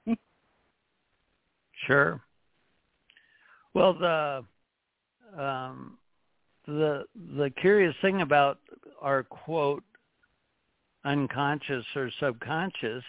sure. 1.88 2.22
Well, 3.74 3.94
the 3.94 4.46
um, 5.42 5.98
the 6.68 7.06
the 7.36 7.50
curious 7.62 7.96
thing 8.02 8.22
about 8.22 8.60
our 9.02 9.24
quote 9.24 9.84
unconscious 11.04 11.86
or 11.96 12.12
subconscious 12.20 13.04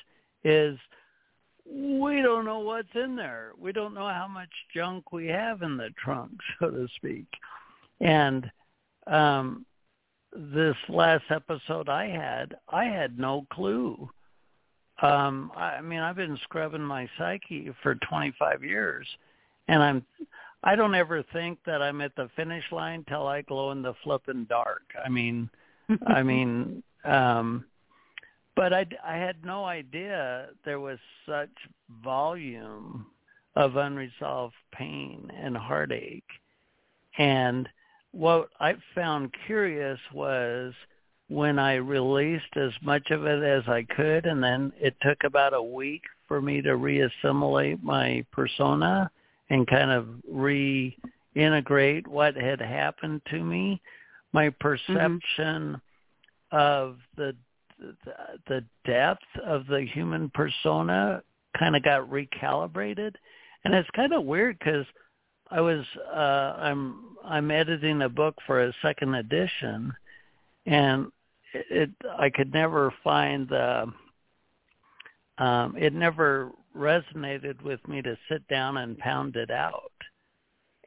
is 0.45 0.79
we 1.67 2.23
don't 2.23 2.47
know 2.47 2.61
what's 2.61 2.89
in 2.95 3.17
there. 3.17 3.53
We 3.59 3.73
don't 3.73 3.95
know 3.95 4.09
how 4.09 4.27
much 4.29 4.49
junk 4.75 5.13
we 5.13 5.27
have 5.27 5.63
in 5.63 5.77
the 5.77 5.91
trunk, 6.03 6.33
so 6.59 6.71
to 6.71 6.89
speak. 6.97 7.27
And 8.01 8.51
um, 9.07 9.67
this 10.35 10.77
last 10.89 11.25
episode 11.31 11.89
I 11.89 12.09
had, 12.09 12.57
I 12.69 12.85
had 12.85 13.19
no 13.19 13.47
clue. 13.53 14.09
Um, 15.01 15.51
I, 15.57 15.77
I 15.77 15.81
mean, 15.81 16.01
I've 16.01 16.17
been 16.17 16.39
scrubbing 16.45 16.83
my 16.83 17.09
psyche 17.19 17.71
for 17.83 17.97
25 17.97 18.63
years, 18.63 19.07
and 19.69 19.83
I'm 19.83 20.05
I 20.65 20.77
don't 20.77 20.95
ever 20.95 21.25
think 21.33 21.59
that 21.67 21.83
I'm 21.83 22.01
at 22.01 22.15
the 22.15 22.31
finish 22.37 22.65
line 22.71 23.05
till 23.09 23.27
I 23.27 23.43
glow 23.43 23.73
in 23.73 23.83
the 23.83 23.95
flippin' 24.05 24.47
dark. 24.49 24.83
I 25.05 25.09
mean, 25.09 25.51
I 26.07 26.23
mean, 26.23 26.83
um, 27.05 27.65
but 28.55 28.73
I, 28.73 28.87
I 29.05 29.17
had 29.17 29.45
no 29.45 29.65
idea 29.65 30.49
there 30.65 30.79
was 30.79 30.99
such 31.27 31.51
volume 32.05 33.07
of 33.57 33.77
unresolved 33.77 34.55
pain 34.73 35.31
and 35.37 35.57
heartache. 35.57 36.23
And 37.19 37.69
what 38.13 38.51
I 38.61 38.75
found 38.95 39.35
curious 39.47 39.99
was 40.13 40.73
when 41.29 41.59
I 41.59 41.77
released 41.77 42.57
as 42.57 42.73
much 42.83 43.11
of 43.11 43.25
it 43.25 43.43
as 43.43 43.63
I 43.67 43.85
could, 43.97 44.27
and 44.27 44.43
then 44.43 44.73
it 44.79 44.95
took 45.01 45.25
about 45.25 45.55
a 45.55 45.63
week 45.63 46.03
for 46.29 46.43
me 46.43 46.61
to 46.63 46.77
reassimilate 46.77 47.83
my 47.83 48.25
persona 48.33 49.11
and 49.51 49.67
kind 49.67 49.91
of 49.91 50.07
reintegrate 50.31 52.07
what 52.07 52.37
had 52.37 52.61
happened 52.61 53.23
to 53.31 53.43
me. 53.43 53.81
My 54.33 54.51
perception 54.61 55.81
mm-hmm. 55.81 56.57
of 56.57 56.97
the 57.17 57.35
the 58.47 58.65
depth 58.87 59.25
of 59.45 59.67
the 59.67 59.85
human 59.93 60.31
persona 60.31 61.23
kind 61.59 61.75
of 61.75 61.83
got 61.83 62.09
recalibrated, 62.09 63.15
and 63.65 63.75
it's 63.75 63.91
kind 63.97 64.13
of 64.13 64.25
weird 64.25 64.59
because 64.59 64.87
I 65.53 65.61
was 65.61 65.85
uh, 66.13 66.57
I'm 66.59 67.17
I'm 67.25 67.51
editing 67.51 68.03
a 68.03 68.09
book 68.09 68.37
for 68.47 68.63
a 68.63 68.73
second 68.81 69.15
edition, 69.15 69.93
and 70.67 71.13
it, 71.53 71.91
I 72.19 72.31
could 72.31 72.53
never 72.53 72.93
find 73.05 73.49
the 73.49 73.93
um, 75.39 75.77
it 75.77 75.93
never 75.93 76.51
resonated 76.77 77.61
with 77.63 77.87
me 77.87 78.01
to 78.03 78.17
sit 78.31 78.47
down 78.49 78.79
and 78.79 78.99
pound 78.99 79.37
it 79.37 79.51
out. 79.51 79.93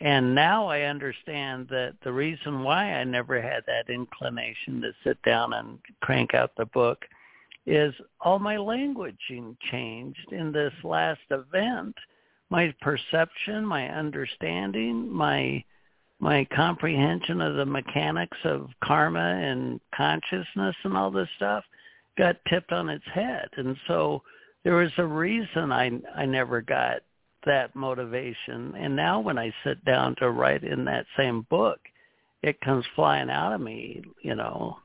And 0.01 0.35
now 0.35 0.67
I 0.67 0.81
understand 0.81 1.67
that 1.69 1.93
the 2.03 2.11
reason 2.11 2.63
why 2.63 2.93
I 2.93 3.03
never 3.03 3.41
had 3.41 3.63
that 3.67 3.93
inclination 3.93 4.81
to 4.81 4.91
sit 5.03 5.21
down 5.21 5.53
and 5.53 5.79
crank 6.01 6.33
out 6.33 6.51
the 6.57 6.65
book 6.65 7.05
is 7.65 7.93
all 8.19 8.39
my 8.39 8.55
languaging 8.55 9.55
changed 9.71 10.31
in 10.31 10.51
this 10.51 10.73
last 10.83 11.21
event. 11.31 11.95
My 12.55 12.73
perception, 12.79 13.65
my 13.65 13.89
understanding, 13.89 15.11
my 15.11 15.61
my 16.21 16.47
comprehension 16.55 17.41
of 17.41 17.55
the 17.57 17.65
mechanics 17.65 18.37
of 18.45 18.69
karma 18.81 19.19
and 19.19 19.81
consciousness 19.93 20.73
and 20.85 20.95
all 20.95 21.11
this 21.11 21.27
stuff 21.35 21.65
got 22.17 22.37
tipped 22.47 22.71
on 22.71 22.87
its 22.87 23.03
head. 23.13 23.49
And 23.57 23.75
so 23.87 24.23
there 24.63 24.75
was 24.75 24.91
a 24.97 25.05
reason 25.05 25.73
I 25.73 25.99
I 26.15 26.25
never 26.25 26.61
got 26.61 27.01
that 27.45 27.75
motivation. 27.75 28.73
And 28.77 28.95
now 28.95 29.19
when 29.19 29.37
I 29.37 29.53
sit 29.65 29.83
down 29.83 30.15
to 30.19 30.31
write 30.31 30.63
in 30.63 30.85
that 30.85 31.05
same 31.17 31.45
book, 31.49 31.81
it 32.41 32.61
comes 32.61 32.85
flying 32.95 33.29
out 33.29 33.51
of 33.51 33.59
me, 33.59 34.01
you 34.21 34.35
know. 34.35 34.77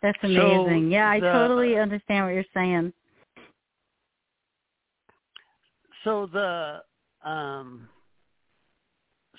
That's 0.00 0.18
amazing. 0.22 0.88
So 0.88 0.94
yeah, 0.94 1.10
I 1.10 1.20
the, 1.20 1.30
totally 1.30 1.76
understand 1.78 2.24
what 2.24 2.32
you're 2.32 2.44
saying. 2.54 2.94
So 6.04 6.28
the 6.32 6.82
um 7.28 7.88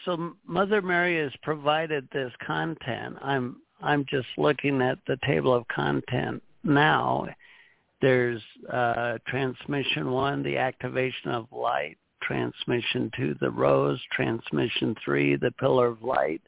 so 0.03 0.33
Mother 0.45 0.81
Mary 0.81 1.21
has 1.21 1.31
provided 1.41 2.07
this 2.11 2.31
content. 2.45 3.15
I'm 3.21 3.57
I'm 3.81 4.05
just 4.09 4.27
looking 4.37 4.81
at 4.81 4.99
the 5.07 5.17
table 5.25 5.53
of 5.53 5.67
content 5.67 6.41
now 6.63 7.27
there's 8.01 8.41
uh, 8.71 9.17
transmission 9.27 10.11
one, 10.11 10.43
the 10.43 10.57
activation 10.57 11.31
of 11.31 11.47
light, 11.51 11.97
transmission 12.21 13.09
two, 13.15 13.35
the 13.39 13.49
rose, 13.49 13.99
transmission 14.11 14.95
three, 15.03 15.35
the 15.35 15.51
pillar 15.51 15.87
of 15.87 16.03
light. 16.03 16.41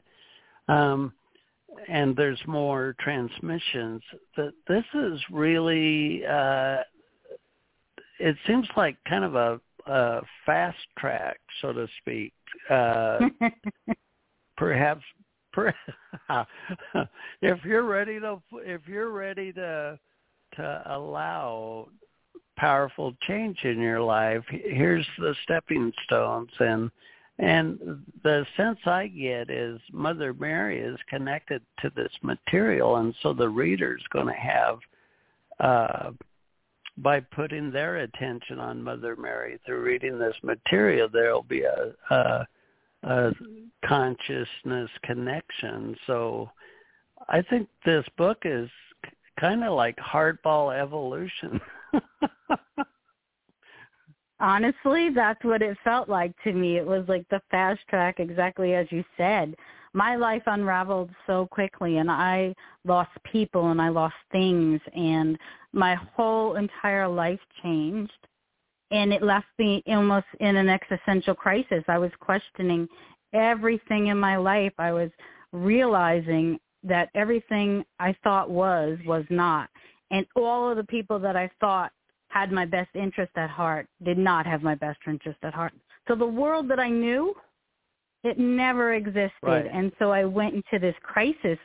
Um, 0.68 1.12
and 1.88 2.14
there's 2.14 2.40
more 2.46 2.94
transmissions. 3.00 4.02
But 4.36 4.52
this 4.66 4.84
is 4.94 5.20
really, 5.30 6.24
uh, 6.26 6.78
it 8.18 8.36
seems 8.46 8.68
like 8.76 8.96
kind 9.08 9.24
of 9.24 9.34
a, 9.34 9.60
a 9.88 10.20
fast 10.46 10.78
track, 10.98 11.38
so 11.60 11.72
to 11.72 11.86
speak. 12.00 12.32
Uh, 12.70 13.18
perhaps, 14.56 15.02
per, 15.52 15.74
if 17.42 17.64
you're 17.64 17.84
ready 17.84 18.20
to, 18.20 18.40
if 18.54 18.82
you're 18.86 19.10
ready 19.10 19.52
to 19.52 19.98
to 20.56 20.82
allow 20.86 21.88
powerful 22.56 23.14
change 23.26 23.58
in 23.64 23.80
your 23.80 24.00
life, 24.00 24.42
here's 24.48 25.06
the 25.18 25.34
stepping 25.44 25.92
stones 26.04 26.50
and 26.58 26.90
and 27.40 28.02
the 28.24 28.44
sense 28.56 28.78
I 28.84 29.06
get 29.06 29.48
is 29.48 29.80
Mother 29.92 30.34
Mary 30.34 30.80
is 30.80 30.98
connected 31.08 31.62
to 31.80 31.90
this 31.94 32.10
material, 32.22 32.96
and 32.96 33.14
so 33.22 33.32
the 33.32 33.48
reader's 33.48 34.02
going 34.12 34.26
to 34.26 34.32
have, 34.32 34.78
uh, 35.60 36.10
by 37.02 37.20
putting 37.20 37.70
their 37.70 37.96
attention 37.98 38.58
on 38.58 38.82
Mother 38.82 39.16
Mary 39.16 39.58
through 39.64 39.82
reading 39.82 40.18
this 40.18 40.36
material, 40.42 41.08
there 41.12 41.32
will 41.32 41.42
be 41.42 41.62
a, 41.62 41.92
a, 42.10 42.46
a 43.04 43.32
consciousness 43.84 44.90
connection. 45.04 45.96
So 46.06 46.50
I 47.28 47.42
think 47.42 47.68
this 47.84 48.04
book 48.16 48.38
is 48.44 48.68
kind 49.38 49.62
of 49.64 49.74
like 49.74 49.96
hardball 49.96 50.76
evolution. 50.78 51.60
Honestly, 54.40 55.10
that's 55.14 55.42
what 55.44 55.62
it 55.62 55.76
felt 55.82 56.08
like 56.08 56.32
to 56.44 56.52
me. 56.52 56.76
It 56.76 56.86
was 56.86 57.04
like 57.08 57.28
the 57.28 57.40
fast 57.50 57.80
track, 57.88 58.20
exactly 58.20 58.74
as 58.74 58.86
you 58.90 59.04
said. 59.16 59.54
My 59.94 60.16
life 60.16 60.42
unraveled 60.46 61.10
so 61.26 61.46
quickly, 61.46 61.98
and 61.98 62.10
I 62.10 62.54
lost 62.84 63.10
people 63.30 63.70
and 63.70 63.80
I 63.80 63.88
lost 63.88 64.16
things, 64.30 64.80
and 64.94 65.38
my 65.72 65.94
whole 65.94 66.56
entire 66.56 67.08
life 67.08 67.40
changed. 67.62 68.12
And 68.90 69.12
it 69.12 69.22
left 69.22 69.46
me 69.58 69.82
almost 69.86 70.26
in 70.40 70.56
an 70.56 70.68
existential 70.68 71.34
crisis. 71.34 71.84
I 71.88 71.98
was 71.98 72.10
questioning 72.20 72.88
everything 73.34 74.06
in 74.06 74.18
my 74.18 74.36
life. 74.36 74.72
I 74.78 74.92
was 74.92 75.10
realizing 75.52 76.58
that 76.84 77.10
everything 77.14 77.84
I 77.98 78.14
thought 78.24 78.50
was 78.50 78.98
was 79.06 79.24
not. 79.30 79.68
And 80.10 80.26
all 80.36 80.70
of 80.70 80.76
the 80.76 80.84
people 80.84 81.18
that 81.18 81.36
I 81.36 81.50
thought 81.60 81.92
had 82.28 82.52
my 82.52 82.64
best 82.64 82.90
interest 82.94 83.32
at 83.36 83.50
heart 83.50 83.86
did 84.04 84.18
not 84.18 84.46
have 84.46 84.62
my 84.62 84.74
best 84.74 84.98
interest 85.06 85.38
at 85.42 85.54
heart. 85.54 85.72
So 86.06 86.14
the 86.14 86.26
world 86.26 86.68
that 86.70 86.78
I 86.78 86.88
knew, 86.88 87.34
it 88.24 88.38
never 88.38 88.94
existed. 88.94 89.30
Right. 89.42 89.66
And 89.72 89.92
so 89.98 90.10
I 90.10 90.24
went 90.24 90.54
into 90.54 90.78
this 90.80 90.96
crisis 91.02 91.58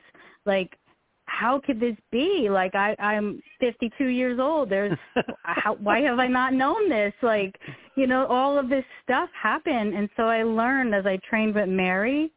like 0.46 0.78
how 1.26 1.60
could 1.66 1.80
this 1.80 1.96
be? 2.12 2.50
Like 2.50 2.76
I 2.76 2.96
I'm 3.00 3.42
52 3.60 4.06
years 4.06 4.40
old. 4.40 4.70
There's 4.70 4.98
how, 5.44 5.76
why 5.76 6.02
have 6.02 6.20
I 6.20 6.28
not 6.28 6.54
known 6.54 6.90
this? 6.90 7.14
Like, 7.22 7.56
you 7.96 8.08
know, 8.08 8.26
all 8.28 8.58
of 8.58 8.70
this 8.70 8.86
stuff 9.04 9.30
happened 9.42 9.94
and 9.94 10.10
so 10.16 10.24
I 10.24 10.44
learned 10.44 10.94
as 10.94 11.06
I 11.06 11.18
trained 11.30 11.56
with 11.56 11.70
Mary 11.70 12.32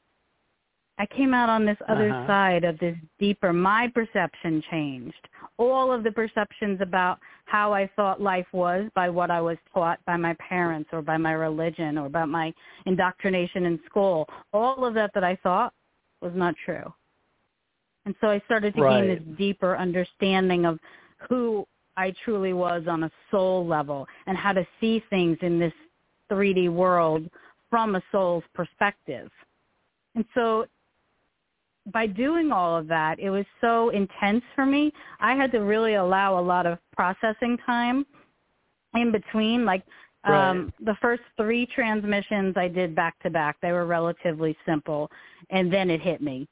I 0.98 1.06
came 1.06 1.34
out 1.34 1.48
on 1.48 1.66
this 1.66 1.76
other 1.88 2.10
uh-huh. 2.10 2.26
side 2.26 2.64
of 2.64 2.78
this 2.78 2.96
deeper. 3.18 3.52
My 3.52 3.88
perception 3.94 4.62
changed. 4.70 5.28
All 5.58 5.92
of 5.92 6.04
the 6.04 6.12
perceptions 6.12 6.80
about 6.82 7.18
how 7.46 7.72
I 7.72 7.90
thought 7.96 8.20
life 8.20 8.46
was 8.52 8.90
by 8.94 9.08
what 9.08 9.30
I 9.30 9.40
was 9.40 9.56
taught 9.72 9.98
by 10.06 10.16
my 10.16 10.34
parents 10.34 10.90
or 10.92 11.00
by 11.00 11.16
my 11.16 11.32
religion 11.32 11.96
or 11.96 12.06
about 12.06 12.28
my 12.28 12.52
indoctrination 12.84 13.64
in 13.64 13.80
school. 13.86 14.28
All 14.52 14.84
of 14.84 14.94
that 14.94 15.12
that 15.14 15.24
I 15.24 15.36
thought 15.36 15.72
was 16.20 16.32
not 16.34 16.54
true. 16.64 16.92
And 18.04 18.14
so 18.20 18.28
I 18.28 18.40
started 18.46 18.74
to 18.74 18.82
right. 18.82 19.00
gain 19.00 19.08
this 19.08 19.38
deeper 19.38 19.76
understanding 19.76 20.64
of 20.64 20.78
who 21.28 21.66
I 21.96 22.14
truly 22.24 22.52
was 22.52 22.84
on 22.88 23.04
a 23.04 23.10
soul 23.30 23.66
level 23.66 24.06
and 24.26 24.36
how 24.36 24.52
to 24.52 24.66
see 24.80 25.02
things 25.10 25.38
in 25.42 25.58
this 25.58 25.72
3D 26.30 26.70
world 26.70 27.28
from 27.70 27.96
a 27.96 28.02
soul's 28.12 28.44
perspective. 28.54 29.30
And 30.14 30.24
so 30.34 30.66
by 31.92 32.06
doing 32.06 32.50
all 32.52 32.76
of 32.76 32.88
that, 32.88 33.18
it 33.18 33.30
was 33.30 33.44
so 33.60 33.90
intense 33.90 34.42
for 34.54 34.66
me. 34.66 34.92
I 35.20 35.34
had 35.34 35.52
to 35.52 35.58
really 35.58 35.94
allow 35.94 36.38
a 36.38 36.42
lot 36.42 36.66
of 36.66 36.78
processing 36.96 37.56
time 37.64 38.04
in 38.94 39.12
between. 39.12 39.64
Like 39.64 39.84
right. 40.26 40.50
um 40.50 40.72
the 40.80 40.96
first 41.00 41.22
three 41.36 41.66
transmissions 41.66 42.56
I 42.56 42.68
did 42.68 42.94
back 42.94 43.18
to 43.22 43.30
back. 43.30 43.56
They 43.62 43.72
were 43.72 43.86
relatively 43.86 44.56
simple 44.66 45.10
and 45.50 45.72
then 45.72 45.90
it 45.90 46.00
hit 46.00 46.20
me. 46.20 46.48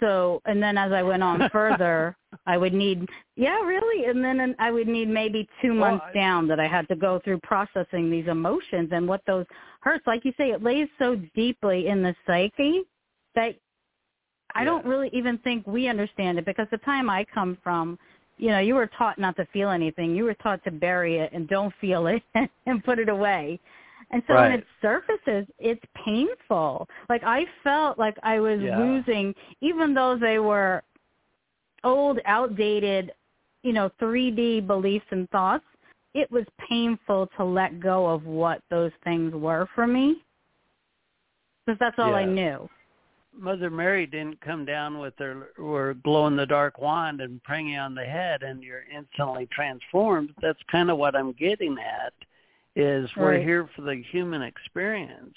So 0.00 0.40
and 0.46 0.62
then 0.62 0.78
as 0.78 0.92
I 0.92 1.02
went 1.02 1.22
on 1.22 1.48
further, 1.52 2.16
I 2.46 2.56
would 2.56 2.72
need 2.72 3.06
yeah, 3.36 3.60
really, 3.62 4.06
and 4.06 4.24
then 4.24 4.54
I 4.58 4.70
would 4.70 4.88
need 4.88 5.08
maybe 5.08 5.48
2 5.62 5.70
Well, 5.70 5.90
months 5.90 6.06
I- 6.08 6.12
down 6.14 6.48
that 6.48 6.60
I 6.60 6.66
had 6.66 6.88
to 6.88 6.96
go 6.96 7.20
through 7.24 7.40
processing 7.42 8.10
these 8.10 8.28
emotions 8.28 8.90
and 8.92 9.06
what 9.06 9.20
those 9.26 9.46
hurts. 9.80 10.06
Like 10.06 10.24
you 10.24 10.32
say, 10.38 10.50
it 10.50 10.62
lays 10.62 10.88
so 10.98 11.16
deeply 11.34 11.88
in 11.88 12.02
the 12.02 12.14
psyche 12.26 12.82
that 13.34 13.56
I 14.54 14.64
don't 14.64 14.84
really 14.84 15.10
even 15.12 15.38
think 15.38 15.66
we 15.66 15.88
understand 15.88 16.38
it 16.38 16.44
because 16.46 16.66
the 16.70 16.78
time 16.78 17.10
I 17.10 17.24
come 17.32 17.58
from, 17.62 17.98
you 18.38 18.48
know, 18.48 18.60
you 18.60 18.74
were 18.74 18.90
taught 18.98 19.18
not 19.18 19.36
to 19.36 19.46
feel 19.52 19.70
anything. 19.70 20.14
You 20.14 20.24
were 20.24 20.34
taught 20.34 20.62
to 20.64 20.70
bury 20.70 21.18
it 21.18 21.32
and 21.32 21.48
don't 21.48 21.74
feel 21.80 22.06
it 22.06 22.22
and 22.66 22.84
put 22.84 22.98
it 22.98 23.08
away. 23.08 23.60
And 24.10 24.22
so 24.26 24.34
when 24.34 24.52
it 24.52 24.66
surfaces, 24.80 25.46
it's 25.58 25.82
painful. 26.04 26.88
Like 27.10 27.22
I 27.24 27.44
felt 27.62 27.98
like 27.98 28.16
I 28.22 28.40
was 28.40 28.60
Yeah. 28.60 28.78
losing, 28.78 29.34
even 29.60 29.92
though 29.94 30.16
they 30.18 30.38
were 30.38 30.82
old, 31.84 32.18
outdated, 32.24 33.12
you 33.62 33.72
know, 33.72 33.90
3D 34.00 34.66
beliefs 34.66 35.06
and 35.10 35.28
thoughts. 35.30 35.64
It 36.14 36.30
was 36.30 36.44
painful 36.68 37.28
to 37.36 37.44
let 37.44 37.80
go 37.80 38.06
of 38.06 38.24
what 38.24 38.62
those 38.70 38.92
things 39.04 39.34
were 39.34 39.68
for 39.74 39.86
me 39.86 40.24
because 41.66 41.78
that's 41.78 41.98
all 41.98 42.14
I 42.14 42.24
knew. 42.24 42.68
Mother 43.38 43.70
Mary 43.70 44.06
didn't 44.06 44.40
come 44.40 44.64
down 44.64 44.98
with 44.98 45.14
her, 45.18 45.48
her 45.56 45.94
glow 45.94 46.26
in 46.26 46.36
the 46.36 46.46
dark 46.46 46.78
wand 46.78 47.20
and 47.20 47.42
praying 47.44 47.68
you 47.68 47.78
on 47.78 47.94
the 47.94 48.04
head 48.04 48.42
and 48.42 48.62
you're 48.62 48.84
instantly 48.94 49.46
transformed. 49.52 50.30
That's 50.42 50.58
kind 50.70 50.90
of 50.90 50.98
what 50.98 51.14
I'm 51.14 51.32
getting 51.32 51.76
at 51.78 52.12
is 52.74 53.08
we're 53.16 53.40
here 53.40 53.68
for 53.74 53.82
the 53.82 54.02
human 54.10 54.42
experience. 54.42 55.34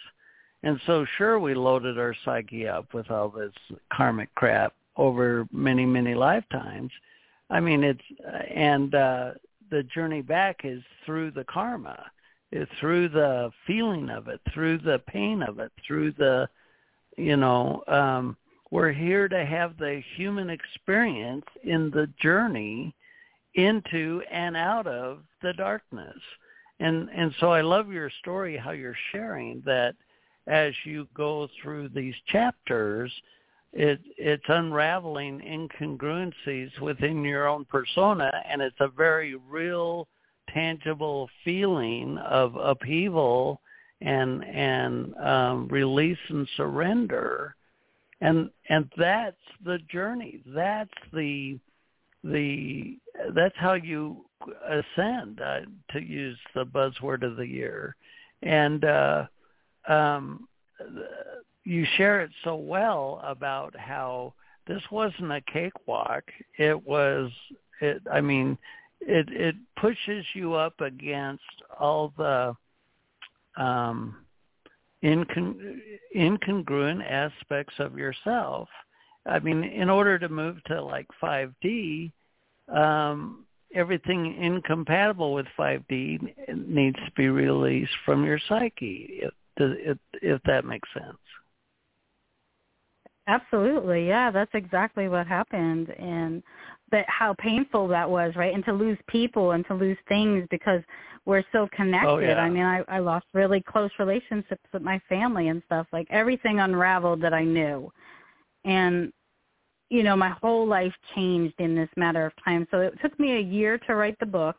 And 0.64 0.80
so 0.86 1.06
sure 1.18 1.40
we 1.40 1.54
loaded 1.54 1.98
our 1.98 2.16
psyche 2.26 2.68
up 2.68 2.94
with 2.94 3.10
all 3.10 3.30
this 3.30 3.54
karmic 3.92 4.34
crap 4.36 4.74
over 4.98 5.48
many, 5.52 5.86
many 5.86 6.14
lifetimes. 6.16 6.92
I 7.50 7.60
mean 7.60 7.84
it's 7.84 8.02
and 8.54 8.96
uh 8.96 9.32
the 9.70 9.84
journey 9.84 10.22
back 10.22 10.62
is 10.64 10.84
through 11.06 11.32
the 11.32 11.46
karma, 11.46 12.12
It's 12.52 12.72
through 12.80 13.10
the 13.10 13.52
feeling 13.66 14.10
of 14.10 14.28
it, 14.28 14.42
through 14.54 14.80
the 14.80 15.00
pain 15.08 15.42
of 15.42 15.60
it, 15.60 15.72
through 15.88 16.12
the 16.14 16.50
you 17.22 17.38
know 17.38 17.84
um 17.88 18.36
we're 18.72 18.92
here 18.92 19.28
to 19.28 19.46
have 19.46 19.78
the 19.78 20.02
human 20.16 20.50
experience 20.50 21.46
in 21.64 21.92
the 21.92 22.08
journey 22.22 22.96
into 23.56 24.22
and 24.32 24.56
out 24.56 24.88
of 24.88 25.20
the 25.42 25.52
darkness. 25.54 26.18
And 26.80 27.10
and 27.10 27.34
so 27.40 27.52
i 27.52 27.62
love 27.62 27.92
your 27.92 28.10
story 28.22 28.58
how 28.58 28.72
you're 28.72 28.98
sharing 29.12 29.62
that 29.66 29.96
as 30.48 30.74
you 30.84 31.08
go 31.14 31.48
through 31.62 31.90
these 31.90 32.16
chapters 32.28 33.12
it 33.74 34.00
it's 34.18 34.44
unraveling 34.48 35.40
incongruencies 35.40 36.72
within 36.82 37.24
your 37.24 37.48
own 37.48 37.66
persona 37.66 38.32
and 38.50 38.62
it's 38.62 38.80
a 38.80 38.88
very 38.88 39.36
real 39.36 40.08
tangible 40.50 41.30
feeling 41.44 42.18
of 42.18 42.56
upheaval 42.56 43.62
and 44.02 44.44
and 44.44 45.16
um, 45.18 45.68
release 45.68 46.18
and 46.30 46.48
surrender, 46.58 47.56
and 48.20 48.50
and 48.70 48.90
that's 48.98 49.36
the 49.64 49.80
journey. 49.92 50.42
That's 50.46 50.90
the 51.14 51.60
the 52.24 52.98
that's 53.36 53.56
how 53.58 53.74
you 53.74 54.26
ascend, 54.68 55.40
uh, 55.42 55.62
to 55.92 56.02
use 56.02 56.38
the 56.56 56.66
buzzword 56.66 57.24
of 57.24 57.38
the 57.38 57.48
year, 57.48 57.96
and 58.42 58.84
uh, 58.84 59.26
um, 59.88 60.48
you 61.64 61.86
share 61.98 62.22
it 62.22 62.32
so 62.44 62.56
well 62.56 63.22
about 63.24 63.76
how 63.78 64.34
this 64.68 64.82
wasn't 64.92 65.32
a 65.32 65.42
cakewalk. 65.42 66.24
It 66.58 66.86
was. 66.86 67.32
It. 67.82 68.02
I 68.12 68.22
mean, 68.22 68.58
it 69.02 69.28
it 69.30 69.56
pushes 69.80 70.26
you 70.34 70.54
up 70.54 70.80
against 70.82 71.44
all 71.80 72.14
the 72.18 72.56
um, 73.58 74.26
incon- 75.04 75.80
incongruent 76.16 77.04
aspects 77.10 77.74
of 77.80 77.98
yourself. 77.98 78.70
I 79.26 79.40
mean, 79.40 79.64
in 79.64 79.90
order 79.90 80.18
to 80.20 80.30
move 80.30 80.64
to 80.66 80.84
like 80.84 81.08
5D, 81.22 82.12
um, 82.74 83.46
everything 83.74 84.42
incompatible 84.42 85.34
with 85.34 85.46
5D 85.58 86.34
needs 86.68 86.98
to 86.98 87.12
be 87.16 87.30
released 87.30 87.92
from 88.06 88.26
your 88.26 88.40
psyche, 88.48 89.22
if, 89.22 89.34
if, 89.58 89.98
if 90.22 90.42
that 90.44 90.66
makes 90.66 90.90
sense. 90.94 91.18
Absolutely, 93.28 94.08
yeah, 94.08 94.32
that's 94.32 94.52
exactly 94.56 95.08
what 95.08 95.28
happened, 95.28 95.90
and 95.92 96.42
that 96.92 97.06
how 97.08 97.34
painful 97.40 97.88
that 97.90 98.10
was, 98.10 98.36
right? 98.36 98.54
And 98.54 98.66
to 98.66 98.74
lose 98.74 98.98
people 99.08 99.52
and 99.52 99.66
to 99.68 99.74
lose 99.74 99.98
things 100.08 100.48
because 100.52 100.82
we're 101.26 101.44
so 101.52 101.68
connected. 101.76 102.10
Oh, 102.10 102.18
yeah. 102.20 102.40
I 102.40 102.50
mean, 102.50 102.64
I, 102.64 102.82
I 102.88 103.00
lost 103.00 103.26
really 103.34 103.62
close 103.62 103.92
relationships 104.00 104.64
with 104.74 104.82
my 104.82 105.00
family 105.08 105.50
and 105.50 105.62
stuff. 105.66 105.88
Like 105.94 106.08
everything 106.10 106.60
unraveled 106.60 107.22
that 107.22 107.34
I 107.34 107.44
knew, 107.44 107.92
and 108.66 109.12
you 109.90 110.04
know, 110.04 110.16
my 110.16 110.30
whole 110.42 110.66
life 110.66 110.94
changed 111.16 111.56
in 111.60 111.76
this 111.76 111.90
matter 111.98 112.26
of 112.26 112.32
time. 112.44 112.66
So 112.72 112.80
it 112.80 112.94
took 113.02 113.20
me 113.20 113.34
a 113.34 113.42
year 113.42 113.78
to 113.80 113.96
write 113.96 114.18
the 114.20 114.26
book. 114.26 114.56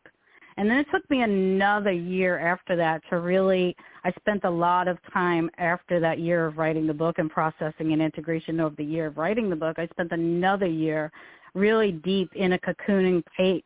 And 0.56 0.68
then 0.68 0.78
it 0.78 0.86
took 0.92 1.08
me 1.10 1.22
another 1.22 1.92
year 1.92 2.38
after 2.38 2.76
that 2.76 3.02
to 3.10 3.18
really, 3.18 3.74
I 4.04 4.12
spent 4.20 4.44
a 4.44 4.50
lot 4.50 4.88
of 4.88 4.98
time 5.12 5.50
after 5.58 5.98
that 6.00 6.18
year 6.18 6.46
of 6.46 6.58
writing 6.58 6.86
the 6.86 6.94
book 6.94 7.18
and 7.18 7.30
processing 7.30 7.92
and 7.92 8.02
integration 8.02 8.60
of 8.60 8.76
the 8.76 8.84
year 8.84 9.06
of 9.06 9.16
writing 9.16 9.48
the 9.48 9.56
book. 9.56 9.78
I 9.78 9.86
spent 9.88 10.12
another 10.12 10.66
year 10.66 11.10
really 11.54 11.92
deep 11.92 12.30
in 12.34 12.52
a 12.52 12.58
cocooning 12.58 13.22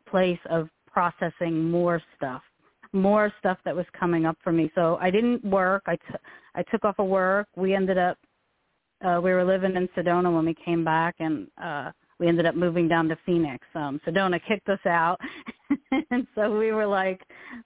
place 0.09 0.39
of 0.49 0.69
processing 0.87 1.71
more 1.71 2.01
stuff, 2.17 2.43
more 2.93 3.33
stuff 3.39 3.59
that 3.65 3.75
was 3.75 3.87
coming 3.99 4.27
up 4.27 4.37
for 4.43 4.53
me. 4.53 4.71
So 4.75 4.99
I 5.01 5.11
didn't 5.11 5.45
work. 5.45 5.83
I, 5.87 5.97
t- 5.97 6.15
I 6.55 6.63
took 6.71 6.85
off 6.85 6.99
of 6.99 7.07
work. 7.07 7.49
We 7.57 7.75
ended 7.75 7.99
up, 7.99 8.17
uh, 9.05 9.21
we 9.23 9.33
were 9.33 9.45
living 9.45 9.77
in 9.77 9.89
Sedona 9.89 10.35
when 10.35 10.47
we 10.47 10.55
came 10.55 10.85
back 10.85 11.17
and, 11.19 11.49
uh, 11.63 11.91
we 12.19 12.29
ended 12.29 12.47
up 12.47 12.55
moving 12.55 12.89
down 12.89 13.09
to 13.09 13.19
Phoenix. 13.27 13.67
Um, 13.75 14.01
Sedona 14.07 14.41
kicked 14.47 14.69
us 14.69 14.85
out. 14.87 15.21
and 16.11 16.27
so 16.35 16.59
we 16.59 16.73
were 16.73 16.87
like, 16.87 17.21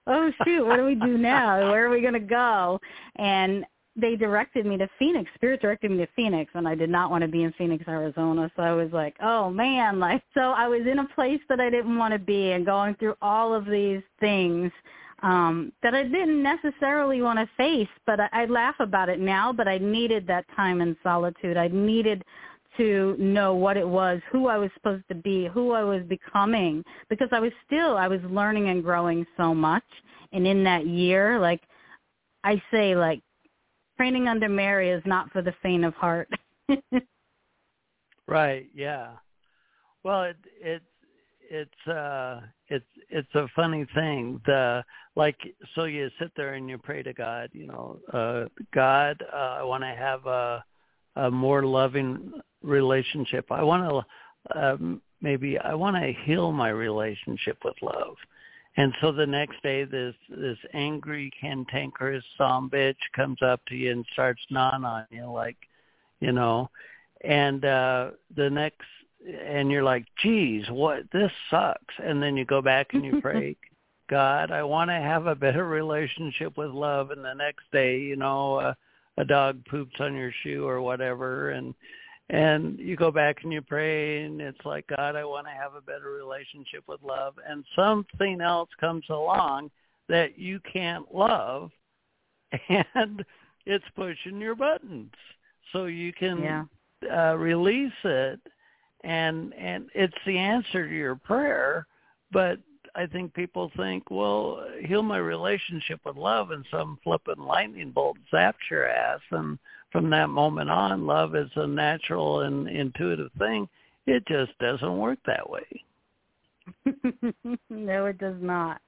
oh 0.07 0.31
shoot, 0.45 0.67
what 0.67 0.77
do 0.77 0.85
we 0.85 0.95
do 0.95 1.19
now? 1.19 1.71
Where 1.71 1.87
are 1.87 1.91
we 1.91 2.01
going 2.01 2.15
to 2.15 2.21
go? 2.21 2.81
And 3.17 3.65
they 3.97 4.17
directed 4.17 4.67
me 4.67 4.77
to 4.79 4.89
Phoenix. 4.99 5.31
Spirit 5.35 5.61
directed 5.61 5.91
me 5.91 5.99
to 5.99 6.09
Phoenix, 6.15 6.51
and 6.55 6.67
I 6.67 6.75
did 6.75 6.91
not 6.91 7.11
want 7.11 7.23
to 7.23 7.29
be 7.29 7.43
in 7.43 7.53
Phoenix, 7.53 7.85
Arizona. 7.89 8.51
So 8.57 8.63
I 8.63 8.73
was 8.73 8.91
like, 8.93 9.17
oh 9.21 9.51
man, 9.51 9.99
like 9.99 10.23
so 10.35 10.41
I 10.41 10.69
was 10.69 10.83
in 10.87 11.01
a 11.01 11.09
place 11.15 11.41
that 11.49 11.61
I 11.61 11.71
didn't 11.71 11.99
want 11.99 12.13
to 12.13 12.19
be, 12.19 12.53
and 12.53 12.65
going 12.65 12.95
through 12.97 13.15
all 13.21 13.53
of 13.53 13.67
these 13.67 14.03
things 14.21 14.71
um, 15.23 15.73
that 15.83 15.95
I 15.95 16.05
didn't 16.05 16.43
necessarily 16.43 17.21
want 17.21 17.39
to 17.39 17.49
face. 17.57 17.89
But 18.07 18.21
I, 18.21 18.29
I 18.33 18.45
laugh 18.47 18.77
about 18.81 19.09
it 19.09 19.21
now. 19.21 19.53
But 19.53 19.69
I 19.69 19.79
needed 19.79 20.27
that 20.29 20.47
time 20.57 20.81
in 20.81 20.97
solitude. 21.03 21.57
I 21.57 21.69
needed 21.69 22.25
to 22.77 23.17
know 23.19 23.55
what 23.55 23.77
it 23.77 23.89
was, 23.89 24.21
who 24.31 24.47
I 24.47 24.57
was 24.57 24.71
supposed 24.75 25.05
to 25.09 25.15
be, 25.15 25.47
who 25.47 25.73
I 25.73 25.83
was 25.83 26.03
becoming, 26.05 26.85
because 27.09 27.29
I 27.33 27.41
was 27.41 27.53
still 27.67 27.97
I 27.97 28.09
was 28.09 28.21
learning 28.25 28.69
and 28.69 28.83
growing 28.83 29.27
so 29.37 29.55
much. 29.55 29.85
And 30.33 30.47
in 30.47 30.63
that 30.65 30.87
year, 30.87 31.39
like 31.39 31.63
I 32.45 32.63
say, 32.71 32.95
like 32.95 33.21
training 33.97 34.29
under 34.29 34.49
Mary 34.49 34.91
is 34.91 35.03
not 35.05 35.31
for 35.33 35.43
the 35.43 35.55
faint 35.63 35.85
of 35.85 35.95
heart. 35.95 36.29
Right. 38.31 38.69
Yeah. 38.73 39.15
Well, 40.05 40.23
it 40.23 40.37
it 40.61 40.83
it's 41.51 41.89
uh 41.89 42.43
it's 42.69 42.87
it's 43.09 43.35
a 43.35 43.49
funny 43.57 43.85
thing. 43.93 44.41
The 44.47 44.85
like 45.17 45.37
so 45.75 45.85
you 45.85 46.09
sit 46.21 46.31
there 46.37 46.55
and 46.55 46.71
you 46.71 46.79
pray 46.79 47.03
to 47.03 47.13
God. 47.13 47.51
You 47.53 47.67
know, 47.67 47.99
uh 48.13 48.45
God, 48.73 49.21
uh, 49.33 49.57
I 49.59 49.65
want 49.65 49.83
to 49.83 49.89
have 49.99 50.27
a 50.27 50.65
a 51.17 51.29
more 51.29 51.65
loving 51.65 52.33
relationship. 52.63 53.47
I 53.51 53.63
want 53.63 53.89
to 53.89 54.59
um, 54.59 55.03
maybe 55.21 55.59
I 55.59 55.75
want 55.75 55.97
to 55.97 56.13
heal 56.25 56.53
my 56.53 56.71
relationship 56.71 57.59
with 57.65 57.75
love. 57.83 58.17
And 58.77 58.95
so 59.01 59.13
the 59.13 59.27
next 59.27 59.63
day, 59.63 59.85
this 59.85 60.15
this 60.29 60.59
angry, 60.73 61.31
cantankerous 61.41 62.25
some 62.39 62.71
bitch 62.71 62.95
comes 63.15 63.39
up 63.43 63.61
to 63.67 63.75
you 63.75 63.91
and 63.91 64.07
starts 64.13 64.41
gnawing 64.51 64.85
on 64.85 65.07
you, 65.11 65.31
like, 65.31 65.57
you 66.21 66.33
know, 66.33 66.71
and 67.23 67.65
uh 67.65 68.11
the 68.37 68.49
next, 68.49 68.87
and 69.45 69.71
you're 69.71 69.83
like, 69.83 70.07
geez, 70.23 70.65
what 70.71 71.03
this 71.13 71.33
sucks. 71.51 71.95
And 72.03 72.23
then 72.23 72.37
you 72.37 72.45
go 72.45 72.63
back 72.63 72.95
and 72.95 73.05
you 73.05 73.21
pray, 73.21 73.57
God, 74.09 74.51
I 74.51 74.63
want 74.63 74.91
to 74.91 74.95
have 74.95 75.27
a 75.27 75.35
better 75.35 75.67
relationship 75.67 76.57
with 76.57 76.71
love, 76.71 77.11
and 77.11 77.25
the 77.25 77.35
next 77.35 77.65
day, 77.73 77.99
you 77.99 78.17
know, 78.17 78.57
uh, 78.57 78.75
a 79.19 79.25
dog 79.25 79.65
poops 79.67 79.97
on 80.01 80.15
your 80.17 80.33
shoe 80.43 80.67
or 80.67 80.81
whatever, 80.81 81.51
and 81.51 81.75
and 82.31 82.79
you 82.79 82.95
go 82.95 83.11
back 83.11 83.39
and 83.43 83.53
you 83.53 83.61
pray, 83.61 84.23
and 84.23 84.41
it's 84.41 84.65
like 84.65 84.87
God, 84.87 85.17
I 85.17 85.25
want 85.25 85.49
to 85.49 85.53
have 85.53 85.75
a 85.75 85.81
better 85.81 86.11
relationship 86.11 86.85
with 86.87 87.03
love, 87.03 87.35
and 87.47 87.65
something 87.75 88.41
else 88.41 88.69
comes 88.79 89.05
along 89.11 89.71
that 90.09 90.39
you 90.39 90.61
can't 90.73 91.13
love, 91.13 91.71
and 92.69 93.25
it's 93.67 93.85
pushing 93.97 94.41
your 94.41 94.55
buttons, 94.55 95.13
so 95.73 95.87
you 95.87 96.13
can 96.13 96.43
yeah. 97.03 97.31
uh, 97.31 97.35
release 97.35 97.93
it, 98.05 98.39
and 99.03 99.53
and 99.55 99.89
it's 99.95 100.15
the 100.25 100.39
answer 100.39 100.89
to 100.89 100.95
your 100.95 101.17
prayer, 101.17 101.89
but 102.31 102.61
I 102.95 103.07
think 103.07 103.35
people 103.35 103.73
think, 103.77 104.05
well, 104.09 104.65
heal 104.85 105.03
my 105.03 105.19
relationship 105.19 106.01
with 106.05 106.17
love, 106.17 106.53
and 106.53 106.65
some 106.71 106.99
flipping 107.03 107.43
lightning 107.43 107.91
bolt 107.91 108.19
zaps 108.33 108.71
your 108.71 108.89
ass, 108.89 109.21
and 109.33 109.59
from 109.93 110.11
that 110.11 110.29
moment 110.29 110.71
on, 110.71 111.07
love 111.07 111.35
is 111.35 111.51
a 111.57 111.67
natural 111.67 112.41
and 112.41 112.69
intuitive 112.69 113.31
thing. 113.39 113.69
It 114.07 114.25
just 114.27 114.57
doesn't 114.59 114.99
work 114.99 115.19
that 115.27 115.49
way. 115.49 115.67
no, 117.71 118.07
it 118.07 118.19
does 118.19 118.37
not. 118.41 118.81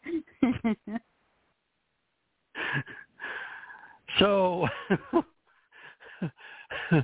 so, 4.18 4.68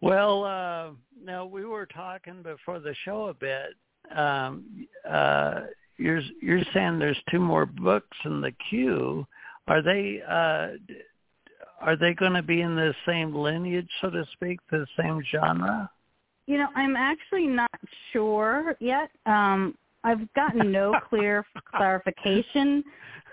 well, 0.00 0.44
uh, 0.44 0.90
now 1.22 1.46
we 1.46 1.64
were 1.64 1.86
talking 1.86 2.42
before 2.42 2.78
the 2.80 2.94
show 3.04 3.26
a 3.26 3.34
bit 3.34 3.74
um, 4.14 4.86
uh, 5.08 5.62
you're 5.96 6.22
you're 6.42 6.62
saying 6.74 6.98
there's 6.98 7.16
two 7.30 7.40
more 7.40 7.66
books 7.66 8.16
in 8.24 8.40
the 8.40 8.52
queue. 8.68 9.26
Are 9.66 9.82
they 9.82 10.20
uh, 10.28 10.68
are 11.80 11.96
they 11.96 12.14
going 12.14 12.32
to 12.32 12.42
be 12.42 12.60
in 12.60 12.74
the 12.76 12.94
same 13.06 13.34
lineage, 13.34 13.88
so 14.00 14.10
to 14.10 14.24
speak, 14.32 14.58
the 14.70 14.86
same 14.98 15.22
genre? 15.30 15.90
You 16.46 16.58
know, 16.58 16.68
I'm 16.74 16.96
actually 16.96 17.46
not 17.46 17.70
sure 18.12 18.76
yet. 18.80 19.10
Um, 19.26 19.74
I've 20.04 20.32
gotten 20.34 20.70
no 20.70 20.94
clear 21.08 21.44
clarification. 21.74 22.84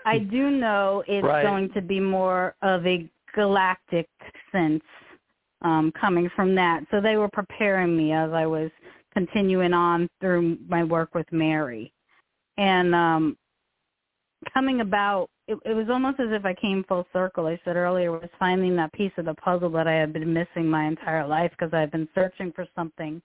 I 0.04 0.18
do 0.18 0.50
know 0.50 1.02
it's 1.06 1.24
right. 1.24 1.42
going 1.42 1.70
to 1.72 1.80
be 1.80 2.00
more 2.00 2.54
of 2.62 2.86
a 2.86 3.08
galactic 3.34 4.08
sense 4.52 4.82
um, 5.62 5.92
coming 5.98 6.28
from 6.36 6.54
that. 6.56 6.84
So 6.90 7.00
they 7.00 7.16
were 7.16 7.30
preparing 7.30 7.96
me 7.96 8.12
as 8.12 8.32
I 8.32 8.46
was 8.46 8.70
continuing 9.14 9.72
on 9.72 10.08
through 10.20 10.58
my 10.68 10.84
work 10.84 11.14
with 11.14 11.26
Mary. 11.32 11.92
And 12.56 12.94
um 12.94 13.36
coming 14.52 14.80
about 14.80 15.30
it, 15.46 15.58
it 15.64 15.74
was 15.74 15.86
almost 15.90 16.20
as 16.20 16.28
if 16.30 16.44
I 16.44 16.54
came 16.54 16.84
full 16.84 17.06
circle. 17.12 17.46
I 17.46 17.60
said 17.64 17.76
earlier 17.76 18.12
was 18.12 18.28
finding 18.38 18.76
that 18.76 18.92
piece 18.92 19.12
of 19.18 19.26
the 19.26 19.34
puzzle 19.34 19.70
that 19.70 19.86
I 19.86 19.94
had 19.94 20.12
been 20.12 20.32
missing 20.32 20.66
my 20.68 20.86
entire 20.86 21.26
life 21.26 21.50
because 21.50 21.74
I've 21.74 21.92
been 21.92 22.08
searching 22.14 22.52
for 22.52 22.66
something, 22.74 23.20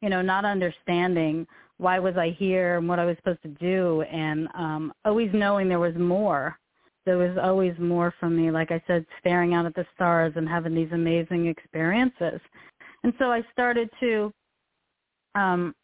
you 0.00 0.08
know, 0.08 0.22
not 0.22 0.44
understanding 0.44 1.46
why 1.78 1.98
was 1.98 2.16
I 2.16 2.30
here 2.38 2.78
and 2.78 2.88
what 2.88 2.98
I 2.98 3.04
was 3.04 3.16
supposed 3.16 3.42
to 3.42 3.48
do 3.48 4.02
and 4.02 4.48
um 4.54 4.92
always 5.04 5.30
knowing 5.32 5.68
there 5.68 5.78
was 5.78 5.96
more. 5.96 6.58
There 7.04 7.18
was 7.18 7.38
always 7.40 7.74
more 7.78 8.12
for 8.18 8.28
me, 8.28 8.50
like 8.50 8.72
I 8.72 8.82
said, 8.86 9.06
staring 9.20 9.54
out 9.54 9.66
at 9.66 9.74
the 9.74 9.86
stars 9.94 10.32
and 10.36 10.48
having 10.48 10.74
these 10.74 10.90
amazing 10.92 11.46
experiences. 11.46 12.40
And 13.04 13.12
so 13.18 13.30
I 13.30 13.42
started 13.52 13.88
to 14.00 14.32
um, 15.36 15.74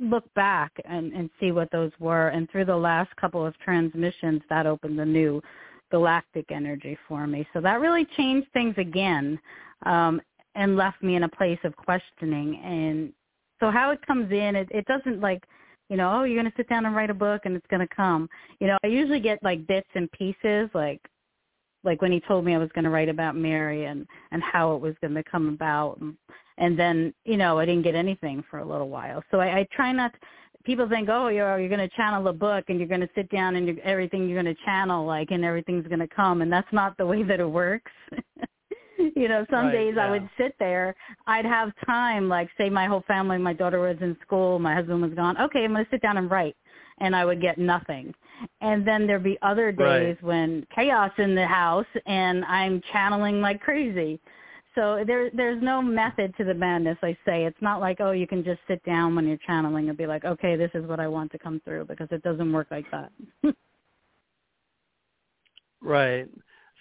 look 0.00 0.24
back 0.34 0.72
and, 0.84 1.12
and 1.12 1.30
see 1.38 1.52
what 1.52 1.70
those 1.70 1.92
were. 1.98 2.28
And 2.28 2.50
through 2.50 2.64
the 2.64 2.76
last 2.76 3.14
couple 3.16 3.44
of 3.44 3.58
transmissions, 3.58 4.42
that 4.48 4.66
opened 4.66 4.98
the 4.98 5.04
new 5.04 5.42
galactic 5.90 6.46
energy 6.50 6.96
for 7.06 7.26
me. 7.26 7.46
So 7.52 7.60
that 7.60 7.80
really 7.80 8.06
changed 8.16 8.48
things 8.52 8.74
again 8.78 9.38
um, 9.84 10.20
and 10.54 10.76
left 10.76 11.02
me 11.02 11.16
in 11.16 11.24
a 11.24 11.28
place 11.28 11.58
of 11.64 11.76
questioning. 11.76 12.60
And 12.64 13.12
so 13.60 13.70
how 13.70 13.90
it 13.90 14.04
comes 14.06 14.30
in, 14.30 14.56
it, 14.56 14.68
it 14.70 14.86
doesn't 14.86 15.20
like, 15.20 15.42
you 15.88 15.96
know, 15.96 16.10
oh, 16.12 16.24
you're 16.24 16.40
going 16.40 16.50
to 16.50 16.56
sit 16.56 16.68
down 16.68 16.86
and 16.86 16.94
write 16.94 17.10
a 17.10 17.14
book 17.14 17.42
and 17.44 17.56
it's 17.56 17.66
going 17.68 17.86
to 17.86 17.94
come. 17.94 18.28
You 18.60 18.68
know, 18.68 18.78
I 18.84 18.86
usually 18.86 19.20
get 19.20 19.42
like 19.42 19.66
bits 19.66 19.88
and 19.94 20.10
pieces, 20.12 20.70
like 20.74 21.00
like 21.82 22.02
when 22.02 22.12
he 22.12 22.20
told 22.20 22.44
me 22.44 22.54
I 22.54 22.58
was 22.58 22.68
going 22.74 22.84
to 22.84 22.90
write 22.90 23.08
about 23.08 23.36
Mary 23.36 23.86
and 23.86 24.06
and 24.32 24.42
how 24.42 24.74
it 24.74 24.80
was 24.80 24.94
going 25.00 25.14
to 25.14 25.24
come 25.24 25.48
about 25.48 25.98
and 26.00 26.14
and 26.60 26.78
then 26.78 27.12
you 27.24 27.36
know 27.36 27.58
I 27.58 27.64
didn't 27.64 27.82
get 27.82 27.96
anything 27.96 28.44
for 28.48 28.60
a 28.60 28.64
little 28.64 28.88
while. 28.88 29.24
So 29.30 29.40
I, 29.40 29.60
I 29.60 29.68
try 29.72 29.92
not. 29.92 30.12
To, 30.12 30.18
people 30.64 30.88
think, 30.88 31.08
oh, 31.10 31.28
you're 31.28 31.58
you're 31.58 31.68
going 31.68 31.88
to 31.88 31.96
channel 31.96 32.28
a 32.28 32.32
book 32.32 32.66
and 32.68 32.78
you're 32.78 32.88
going 32.88 33.00
to 33.00 33.08
sit 33.14 33.28
down 33.30 33.56
and 33.56 33.66
you're, 33.66 33.80
everything 33.82 34.28
you're 34.28 34.40
going 34.40 34.54
to 34.54 34.62
channel 34.64 35.04
like 35.04 35.32
and 35.32 35.44
everything's 35.44 35.86
going 35.88 36.00
to 36.00 36.08
come, 36.08 36.42
and 36.42 36.52
that's 36.52 36.72
not 36.72 36.96
the 36.96 37.06
way 37.06 37.22
that 37.24 37.40
it 37.40 37.50
works. 37.50 37.90
you 39.16 39.28
know, 39.28 39.44
some 39.50 39.66
right, 39.66 39.72
days 39.72 39.94
yeah. 39.96 40.06
I 40.06 40.10
would 40.10 40.28
sit 40.38 40.54
there. 40.58 40.94
I'd 41.26 41.46
have 41.46 41.72
time, 41.86 42.28
like 42.28 42.48
say 42.58 42.68
my 42.68 42.86
whole 42.86 43.04
family, 43.08 43.38
my 43.38 43.52
daughter 43.52 43.80
was 43.80 43.96
in 44.00 44.16
school, 44.22 44.58
my 44.58 44.74
husband 44.74 45.02
was 45.02 45.12
gone. 45.14 45.40
Okay, 45.40 45.64
I'm 45.64 45.72
going 45.72 45.84
to 45.84 45.90
sit 45.90 46.02
down 46.02 46.18
and 46.18 46.30
write, 46.30 46.56
and 46.98 47.16
I 47.16 47.24
would 47.24 47.40
get 47.40 47.58
nothing. 47.58 48.14
And 48.60 48.86
then 48.86 49.06
there'd 49.06 49.22
be 49.22 49.38
other 49.42 49.72
days 49.72 50.16
Right. 50.22 50.22
when 50.22 50.66
chaos 50.74 51.12
in 51.18 51.34
the 51.34 51.46
house, 51.46 51.86
and 52.06 52.44
I'm 52.44 52.82
channeling 52.92 53.40
like 53.40 53.60
crazy. 53.60 54.20
So 54.74 55.02
there, 55.04 55.30
there's 55.30 55.62
no 55.62 55.82
method 55.82 56.34
to 56.36 56.44
the 56.44 56.54
madness. 56.54 56.96
I 57.02 57.16
say 57.24 57.44
it's 57.44 57.60
not 57.60 57.80
like 57.80 58.00
oh, 58.00 58.12
you 58.12 58.26
can 58.26 58.44
just 58.44 58.60
sit 58.68 58.82
down 58.84 59.14
when 59.16 59.26
you're 59.26 59.38
channeling 59.46 59.88
and 59.88 59.98
be 59.98 60.06
like, 60.06 60.24
okay, 60.24 60.56
this 60.56 60.70
is 60.74 60.86
what 60.86 61.00
I 61.00 61.08
want 61.08 61.32
to 61.32 61.38
come 61.38 61.60
through, 61.64 61.86
because 61.86 62.08
it 62.10 62.22
doesn't 62.22 62.52
work 62.52 62.68
like 62.70 62.86
that. 62.90 63.10
Right. 65.82 66.28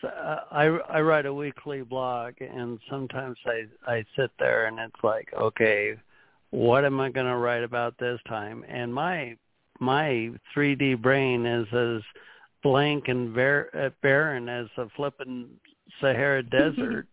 So 0.01 0.07
uh, 0.07 0.43
I 0.51 0.65
I 0.65 1.01
write 1.01 1.25
a 1.25 1.33
weekly 1.33 1.81
blog, 1.81 2.33
and 2.39 2.79
sometimes 2.89 3.37
I 3.45 3.65
I 3.89 4.05
sit 4.15 4.31
there 4.39 4.65
and 4.67 4.79
it's 4.79 5.03
like, 5.03 5.29
okay, 5.33 5.95
what 6.51 6.85
am 6.85 6.99
I 6.99 7.09
going 7.09 7.25
to 7.25 7.35
write 7.35 7.63
about 7.63 7.97
this 7.97 8.19
time? 8.27 8.63
And 8.67 8.93
my 8.93 9.35
my 9.79 10.31
3D 10.55 11.01
brain 11.01 11.45
is 11.45 11.67
as 11.73 12.01
blank 12.63 13.07
and 13.07 13.33
bar- 13.33 13.69
uh, 13.73 13.89
barren 14.01 14.49
as 14.49 14.67
a 14.77 14.87
flippin' 14.95 15.49
Sahara 16.01 16.43
desert. 16.49 17.07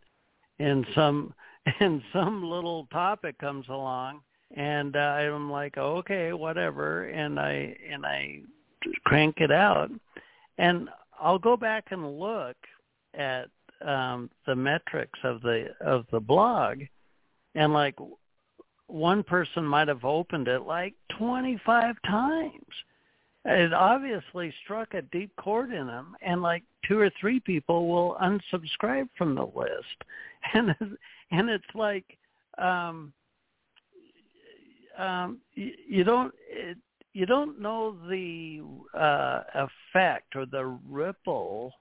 And 0.58 0.86
some 0.94 1.34
and 1.80 2.02
some 2.12 2.44
little 2.44 2.86
topic 2.92 3.38
comes 3.38 3.66
along, 3.68 4.20
and 4.56 4.96
uh, 4.96 4.98
I'm 4.98 5.50
like, 5.50 5.76
okay, 5.76 6.32
whatever, 6.32 7.04
and 7.04 7.38
I 7.38 7.76
and 7.90 8.06
I 8.06 8.40
crank 9.04 9.36
it 9.38 9.50
out, 9.50 9.90
and 10.58 10.88
I'll 11.20 11.38
go 11.38 11.56
back 11.56 11.86
and 11.90 12.18
look 12.18 12.56
at 13.14 13.48
um, 13.84 14.30
the 14.46 14.54
metrics 14.54 15.18
of 15.24 15.42
the 15.42 15.68
of 15.80 16.06
the 16.12 16.20
blog, 16.20 16.82
and 17.54 17.72
like 17.72 17.96
one 18.86 19.22
person 19.22 19.64
might 19.64 19.88
have 19.88 20.04
opened 20.04 20.48
it 20.48 20.62
like 20.62 20.94
25 21.18 21.96
times. 22.06 22.52
It 23.48 23.72
obviously 23.72 24.52
struck 24.64 24.94
a 24.94 25.02
deep 25.02 25.30
chord 25.36 25.72
in 25.72 25.86
them, 25.86 26.16
and 26.20 26.42
like 26.42 26.64
two 26.86 26.98
or 26.98 27.10
three 27.20 27.38
people 27.38 27.86
will 27.88 28.16
unsubscribe 28.20 29.08
from 29.16 29.36
the 29.36 29.44
list, 29.44 30.04
and 30.54 30.74
and 31.30 31.48
it's 31.48 31.64
like 31.74 32.04
um, 32.58 33.12
um, 34.98 35.38
you, 35.54 35.70
you 35.88 36.04
don't 36.04 36.34
it, 36.50 36.76
you 37.12 37.24
don't 37.24 37.60
know 37.60 37.96
the 38.10 38.62
uh, 38.98 39.42
effect 39.54 40.34
or 40.34 40.44
the 40.44 40.78
ripple 40.88 41.72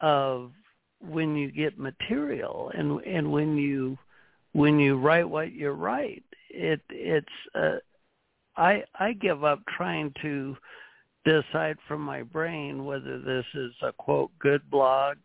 of 0.00 0.50
when 1.00 1.36
you 1.36 1.52
get 1.52 1.78
material 1.78 2.72
and 2.76 3.00
and 3.02 3.30
when 3.30 3.56
you 3.56 3.96
when 4.54 4.80
you 4.80 4.98
write 4.98 5.28
what 5.28 5.52
you 5.52 5.70
write. 5.70 6.24
It 6.50 6.80
it's 6.90 7.26
uh, 7.54 7.76
i 8.56 8.82
i 8.98 9.12
give 9.12 9.44
up 9.44 9.60
trying 9.76 10.12
to 10.22 10.56
decide 11.26 11.76
from 11.86 12.00
my 12.00 12.22
brain 12.22 12.84
whether 12.84 13.18
this 13.20 13.44
is 13.54 13.72
a 13.82 13.92
quote 13.92 14.30
good 14.38 14.68
blog 14.70 15.16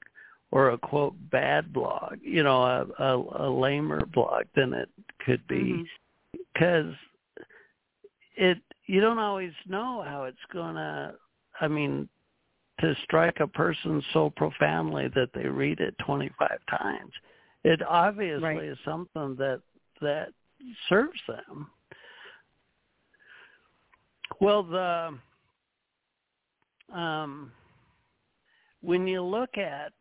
or 0.52 0.72
a 0.72 0.78
quote 0.78 1.14
bad 1.32 1.72
blog 1.72 2.18
you 2.22 2.44
know 2.44 2.64
a 2.64 2.86
a, 3.00 3.48
a 3.48 3.50
lamer 3.50 4.06
blog 4.08 4.44
than 4.56 4.74
it 4.74 4.90
could 5.26 5.46
be. 5.48 5.56
Mm-hmm. 5.56 6.42
Because 6.54 6.94
it 8.36 8.58
you 8.88 9.00
don't 9.00 9.20
always 9.20 9.54
know 9.68 10.04
how 10.06 10.24
it's 10.24 10.38
gonna 10.52 11.14
i 11.60 11.68
mean 11.68 12.10
to 12.80 12.96
strike 13.04 13.40
a 13.40 13.48
person 13.48 14.04
so 14.12 14.30
profoundly 14.32 15.08
that 15.14 15.30
they 15.34 15.46
read 15.46 15.80
it 15.80 15.96
25 16.06 16.50
times 16.70 17.12
it 17.64 17.82
obviously 17.88 18.42
Right. 18.44 18.64
is 18.64 18.78
something 18.84 19.36
that 19.36 19.62
that 20.02 20.30
serves 20.90 21.20
them. 21.28 21.70
Well 24.40 24.64
the 24.64 25.18
um 26.94 27.52
when 28.82 29.08
you 29.08 29.22
look 29.22 29.58
at 29.58 29.94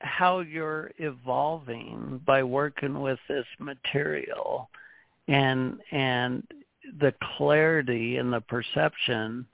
how 0.00 0.40
you're 0.40 0.90
evolving 0.98 2.20
by 2.26 2.42
working 2.42 3.00
with 3.00 3.18
this 3.28 3.46
material 3.58 4.70
and 5.26 5.78
and 5.92 6.42
the 7.00 7.12
clarity 7.36 8.16
and 8.16 8.32
the 8.32 8.40
perception 8.42 9.44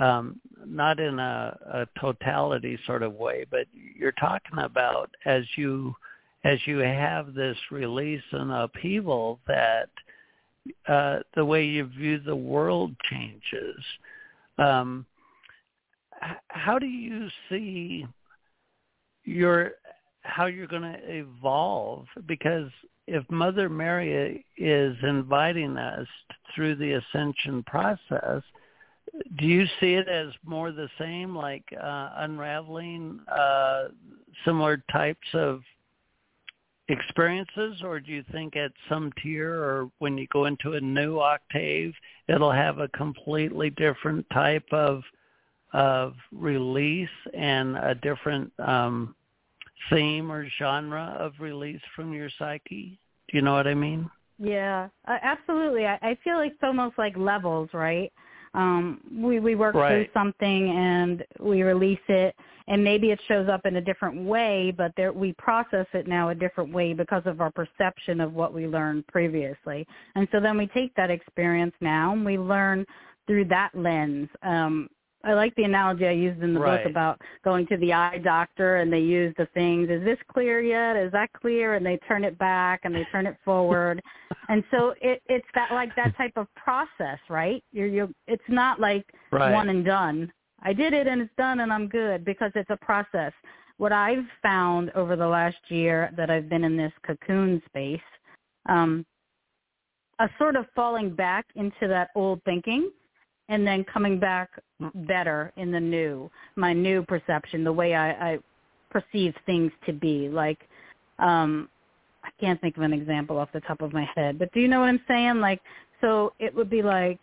um, 0.00 0.40
not 0.66 0.98
in 0.98 1.18
a, 1.18 1.58
a 1.72 2.00
totality 2.00 2.78
sort 2.86 3.02
of 3.02 3.12
way, 3.14 3.44
but 3.50 3.66
you're 3.72 4.12
talking 4.12 4.58
about 4.58 5.10
as 5.26 5.44
you 5.56 5.94
as 6.42 6.58
you 6.64 6.78
have 6.78 7.34
this 7.34 7.58
release 7.70 8.22
and 8.32 8.50
upheaval 8.50 9.38
that 9.46 9.90
uh, 10.88 11.18
the 11.34 11.44
way 11.44 11.66
you 11.66 11.84
view 11.84 12.18
the 12.18 12.34
world 12.34 12.96
changes. 13.10 13.76
Um, 14.56 15.04
how 16.48 16.78
do 16.78 16.86
you 16.86 17.28
see 17.48 18.06
your 19.24 19.72
how 20.22 20.46
you're 20.46 20.66
going 20.66 20.82
to 20.82 20.98
evolve? 21.08 22.06
Because 22.26 22.70
if 23.06 23.28
Mother 23.30 23.68
Mary 23.68 24.44
is 24.56 24.96
inviting 25.02 25.76
us 25.76 26.06
through 26.54 26.76
the 26.76 26.92
ascension 26.92 27.62
process, 27.64 28.42
do 29.38 29.46
you 29.46 29.66
see 29.80 29.94
it 29.94 30.08
as 30.08 30.28
more 30.44 30.72
the 30.72 30.88
same, 30.98 31.34
like 31.34 31.64
uh, 31.80 32.10
unraveling 32.16 33.20
uh, 33.28 33.88
similar 34.44 34.82
types 34.92 35.26
of 35.34 35.62
experiences, 36.88 37.82
or 37.82 38.00
do 38.00 38.12
you 38.12 38.24
think 38.32 38.56
at 38.56 38.72
some 38.88 39.12
tier 39.22 39.54
or 39.54 39.90
when 39.98 40.18
you 40.18 40.26
go 40.32 40.46
into 40.46 40.74
a 40.74 40.80
new 40.80 41.18
octave, 41.18 41.92
it'll 42.28 42.52
have 42.52 42.78
a 42.78 42.88
completely 42.88 43.70
different 43.70 44.26
type 44.32 44.66
of 44.72 45.02
of 45.72 46.14
release 46.32 47.08
and 47.34 47.76
a 47.76 47.94
different 47.94 48.52
um, 48.58 49.14
theme 49.90 50.30
or 50.30 50.46
genre 50.58 51.16
of 51.18 51.32
release 51.38 51.80
from 51.94 52.12
your 52.12 52.28
psyche? 52.38 52.98
Do 53.30 53.36
you 53.36 53.42
know 53.42 53.54
what 53.54 53.66
I 53.66 53.74
mean? 53.74 54.10
Yeah, 54.38 54.88
uh, 55.06 55.18
absolutely. 55.22 55.86
I, 55.86 55.98
I 56.02 56.18
feel 56.24 56.36
like 56.36 56.52
it's 56.52 56.62
almost 56.62 56.98
like 56.98 57.16
levels, 57.16 57.70
right? 57.72 58.12
um 58.54 59.00
we 59.12 59.38
we 59.38 59.54
work 59.54 59.74
right. 59.74 59.88
through 59.90 60.06
something 60.12 60.70
and 60.70 61.24
we 61.38 61.62
release 61.62 62.00
it 62.08 62.34
and 62.66 62.82
maybe 62.82 63.10
it 63.10 63.20
shows 63.28 63.48
up 63.48 63.64
in 63.64 63.76
a 63.76 63.80
different 63.80 64.24
way 64.24 64.74
but 64.76 64.92
there 64.96 65.12
we 65.12 65.32
process 65.34 65.86
it 65.92 66.08
now 66.08 66.30
a 66.30 66.34
different 66.34 66.72
way 66.72 66.92
because 66.92 67.22
of 67.26 67.40
our 67.40 67.52
perception 67.52 68.20
of 68.20 68.32
what 68.32 68.52
we 68.52 68.66
learned 68.66 69.06
previously 69.06 69.86
and 70.16 70.26
so 70.32 70.40
then 70.40 70.58
we 70.58 70.66
take 70.68 70.94
that 70.96 71.10
experience 71.10 71.74
now 71.80 72.12
and 72.12 72.24
we 72.24 72.38
learn 72.38 72.84
through 73.26 73.44
that 73.44 73.70
lens 73.74 74.28
um 74.42 74.88
I 75.22 75.34
like 75.34 75.54
the 75.54 75.64
analogy 75.64 76.06
I 76.06 76.12
used 76.12 76.42
in 76.42 76.54
the 76.54 76.60
right. 76.60 76.82
book 76.82 76.90
about 76.90 77.20
going 77.44 77.66
to 77.66 77.76
the 77.76 77.92
eye 77.92 78.18
doctor 78.18 78.76
and 78.76 78.90
they 78.90 79.00
use 79.00 79.34
the 79.36 79.46
things, 79.52 79.90
is 79.90 80.02
this 80.02 80.18
clear 80.32 80.60
yet? 80.60 80.96
Is 80.96 81.12
that 81.12 81.32
clear? 81.32 81.74
And 81.74 81.84
they 81.84 81.98
turn 82.08 82.24
it 82.24 82.38
back 82.38 82.80
and 82.84 82.94
they 82.94 83.06
turn 83.12 83.26
it 83.26 83.36
forward. 83.44 84.00
and 84.48 84.64
so 84.70 84.94
it 85.00 85.22
it's 85.26 85.46
that 85.54 85.72
like 85.72 85.94
that 85.96 86.16
type 86.16 86.32
of 86.36 86.46
process, 86.54 87.18
right? 87.28 87.62
You're 87.72 87.86
you 87.86 88.14
it's 88.26 88.42
not 88.48 88.80
like 88.80 89.04
right. 89.30 89.52
one 89.52 89.68
and 89.68 89.84
done. 89.84 90.32
I 90.62 90.72
did 90.72 90.92
it 90.94 91.06
and 91.06 91.20
it's 91.20 91.34
done 91.36 91.60
and 91.60 91.72
I'm 91.72 91.86
good 91.86 92.24
because 92.24 92.52
it's 92.54 92.70
a 92.70 92.78
process. 92.78 93.32
What 93.76 93.92
I've 93.92 94.26
found 94.42 94.90
over 94.90 95.16
the 95.16 95.26
last 95.26 95.56
year 95.68 96.10
that 96.16 96.30
I've 96.30 96.48
been 96.48 96.64
in 96.64 96.76
this 96.76 96.92
cocoon 97.06 97.62
space, 97.66 98.00
um, 98.68 99.06
a 100.18 100.28
sort 100.38 100.56
of 100.56 100.66
falling 100.74 101.14
back 101.14 101.46
into 101.54 101.88
that 101.88 102.10
old 102.14 102.42
thinking 102.44 102.90
and 103.50 103.66
then 103.66 103.84
coming 103.92 104.18
back 104.18 104.48
better 104.94 105.52
in 105.56 105.70
the 105.72 105.80
new, 105.80 106.30
my 106.56 106.72
new 106.72 107.02
perception, 107.02 107.64
the 107.64 107.72
way 107.72 107.94
I, 107.94 108.10
I 108.10 108.38
perceive 108.90 109.34
things 109.44 109.72
to 109.86 109.92
be. 109.92 110.28
Like, 110.28 110.60
um, 111.18 111.68
I 112.24 112.30
can't 112.40 112.60
think 112.60 112.76
of 112.76 112.84
an 112.84 112.92
example 112.92 113.38
off 113.38 113.48
the 113.52 113.60
top 113.60 113.82
of 113.82 113.92
my 113.92 114.08
head, 114.14 114.38
but 114.38 114.52
do 114.52 114.60
you 114.60 114.68
know 114.68 114.78
what 114.78 114.88
I'm 114.88 115.00
saying? 115.08 115.40
Like, 115.40 115.60
so 116.00 116.32
it 116.38 116.54
would 116.54 116.70
be 116.70 116.80
like, 116.80 117.18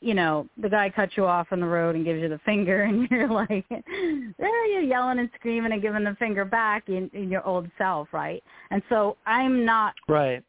you 0.00 0.14
know, 0.14 0.48
the 0.60 0.68
guy 0.68 0.90
cuts 0.90 1.12
you 1.16 1.26
off 1.26 1.48
on 1.50 1.60
the 1.60 1.66
road 1.66 1.94
and 1.94 2.04
gives 2.04 2.20
you 2.20 2.28
the 2.28 2.40
finger, 2.46 2.82
and 2.84 3.06
you're 3.10 3.28
like, 3.28 3.66
there 3.68 4.66
you're 4.72 4.82
yelling 4.82 5.18
and 5.18 5.28
screaming 5.34 5.72
and 5.72 5.82
giving 5.82 6.04
the 6.04 6.16
finger 6.18 6.46
back 6.46 6.88
in, 6.88 7.10
in 7.12 7.30
your 7.30 7.46
old 7.46 7.68
self, 7.76 8.08
right? 8.12 8.42
And 8.70 8.82
so 8.88 9.18
I'm 9.26 9.64
not 9.64 9.92
right 10.08 10.42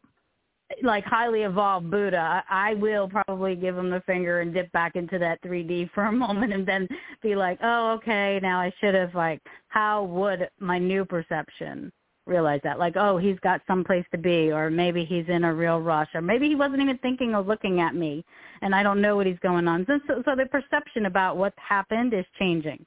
like 0.82 1.04
highly 1.06 1.44
evolved 1.44 1.92
Buddha, 1.92 2.44
I 2.50 2.74
will 2.76 3.08
probably 3.08 3.56
give 3.56 3.78
him 3.78 3.90
the 3.90 4.02
finger 4.02 4.42
and 4.42 4.54
dip 4.54 4.72
back 4.72 4.96
into 4.96 5.20
that 5.20 5.42
3D 5.44 5.92
for 5.94 6.06
a 6.06 6.12
moment 6.12 6.54
and 6.54 6.68
then 6.68 6.88
be 7.22 7.36
like, 7.36 7.60
oh, 7.64 7.94
okay, 7.94 8.40
now 8.42 8.60
I 8.60 8.74
should 8.80 8.96
have 8.96 9.14
like, 9.14 9.42
how 9.68 10.04
would 10.06 10.50
my 10.60 10.80
new 10.80 11.06
perception 11.06 11.92
realize 12.26 12.62
that? 12.64 12.80
Like, 12.80 12.96
oh, 12.98 13.18
he's 13.18 13.40
got 13.40 13.62
someplace 13.68 14.06
to 14.12 14.18
be, 14.18 14.52
or 14.52 14.70
maybe 14.70 15.06
he's 15.06 15.26
in 15.28 15.44
a 15.44 15.54
real 15.54 15.80
rush, 15.80 16.10
or 16.16 16.22
maybe 16.22 16.48
he 16.48 16.56
wasn't 16.56 16.82
even 16.82 16.98
thinking 17.00 17.36
of 17.36 17.48
looking 17.48 17.80
at 17.80 17.96
me, 17.96 18.26
and 18.62 18.74
I 18.74 18.82
don't 18.82 19.02
know 19.02 19.16
what 19.16 19.28
he's 19.28 19.40
going 19.40 19.68
on. 19.68 19.86
So, 19.86 20.00
so, 20.08 20.24
so 20.26 20.36
the 20.36 20.48
perception 20.48 21.06
about 21.06 21.38
what 21.38 21.54
happened 21.58 22.14
is 22.14 22.26
changing. 22.40 22.84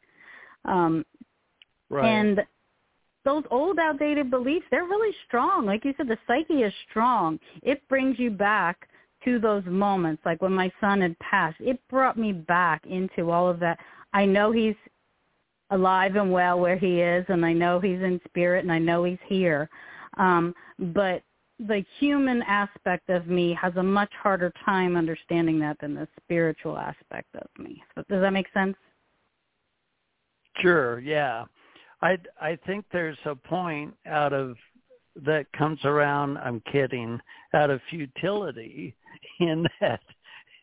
Um, 0.64 1.04
right. 1.88 2.06
And 2.06 2.40
those 3.28 3.44
old 3.50 3.78
outdated 3.78 4.30
beliefs, 4.30 4.64
they're 4.70 4.84
really 4.84 5.14
strong. 5.26 5.66
Like 5.66 5.84
you 5.84 5.92
said, 5.98 6.08
the 6.08 6.16
psyche 6.26 6.62
is 6.62 6.72
strong. 6.88 7.38
It 7.62 7.86
brings 7.86 8.18
you 8.18 8.30
back 8.30 8.88
to 9.26 9.38
those 9.38 9.62
moments. 9.66 10.22
Like 10.24 10.40
when 10.40 10.54
my 10.54 10.72
son 10.80 11.02
had 11.02 11.18
passed, 11.18 11.58
it 11.60 11.78
brought 11.90 12.16
me 12.16 12.32
back 12.32 12.86
into 12.86 13.30
all 13.30 13.46
of 13.46 13.60
that. 13.60 13.78
I 14.14 14.24
know 14.24 14.50
he's 14.50 14.76
alive 15.70 16.16
and 16.16 16.32
well 16.32 16.58
where 16.58 16.78
he 16.78 17.02
is 17.02 17.26
and 17.28 17.44
I 17.44 17.52
know 17.52 17.78
he's 17.78 18.00
in 18.00 18.18
spirit 18.26 18.64
and 18.64 18.72
I 18.72 18.78
know 18.78 19.04
he's 19.04 19.18
here. 19.26 19.68
Um, 20.16 20.54
but 20.78 21.22
the 21.58 21.84
human 22.00 22.40
aspect 22.48 23.10
of 23.10 23.26
me 23.26 23.52
has 23.60 23.74
a 23.76 23.82
much 23.82 24.12
harder 24.22 24.54
time 24.64 24.96
understanding 24.96 25.58
that 25.58 25.76
than 25.82 25.94
the 25.94 26.08
spiritual 26.24 26.78
aspect 26.78 27.28
of 27.34 27.48
me. 27.62 27.82
So 27.94 28.04
does 28.08 28.22
that 28.22 28.32
make 28.32 28.46
sense? 28.54 28.76
Sure, 30.62 31.00
yeah. 31.00 31.44
I 32.02 32.18
I 32.40 32.56
think 32.66 32.84
there's 32.92 33.18
a 33.24 33.34
point 33.34 33.94
out 34.06 34.32
of 34.32 34.56
that 35.24 35.46
comes 35.52 35.84
around. 35.84 36.38
I'm 36.38 36.62
kidding. 36.72 37.20
Out 37.54 37.70
of 37.70 37.80
futility, 37.90 38.94
in 39.40 39.66
that 39.80 40.00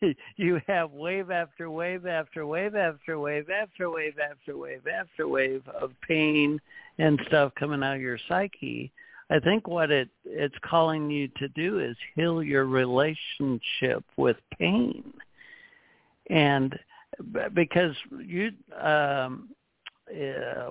you 0.36 0.60
have 0.66 0.92
wave 0.92 1.30
after 1.30 1.70
wave 1.70 2.06
after 2.06 2.46
wave 2.46 2.74
after 2.74 3.18
wave 3.18 3.48
after 3.50 3.90
wave 3.90 4.14
after 4.18 4.56
wave 4.56 4.86
after 4.86 5.28
wave 5.28 5.62
of 5.80 5.92
pain 6.06 6.60
and 6.98 7.20
stuff 7.26 7.52
coming 7.58 7.82
out 7.82 7.96
of 7.96 8.02
your 8.02 8.18
psyche. 8.28 8.92
I 9.28 9.40
think 9.40 9.66
what 9.66 9.90
it 9.90 10.08
it's 10.24 10.54
calling 10.64 11.10
you 11.10 11.28
to 11.38 11.48
do 11.48 11.80
is 11.80 11.96
heal 12.14 12.42
your 12.42 12.66
relationship 12.66 14.04
with 14.16 14.36
pain, 14.56 15.12
and 16.30 16.78
because 17.52 17.94
you 18.24 18.52
um, 18.80 19.48
uh, 20.10 20.70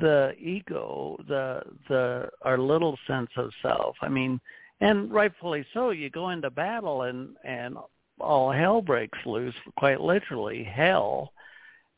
the 0.00 0.34
ego, 0.38 1.16
the 1.28 1.62
the 1.88 2.28
our 2.42 2.58
little 2.58 2.98
sense 3.06 3.30
of 3.36 3.50
self. 3.62 3.96
I 4.02 4.08
mean, 4.08 4.40
and 4.80 5.12
rightfully 5.12 5.64
so. 5.72 5.90
You 5.90 6.10
go 6.10 6.30
into 6.30 6.50
battle 6.50 7.02
and 7.02 7.36
and 7.44 7.76
all 8.20 8.52
hell 8.52 8.80
breaks 8.80 9.18
loose, 9.26 9.54
quite 9.76 10.00
literally 10.00 10.64
hell, 10.64 11.32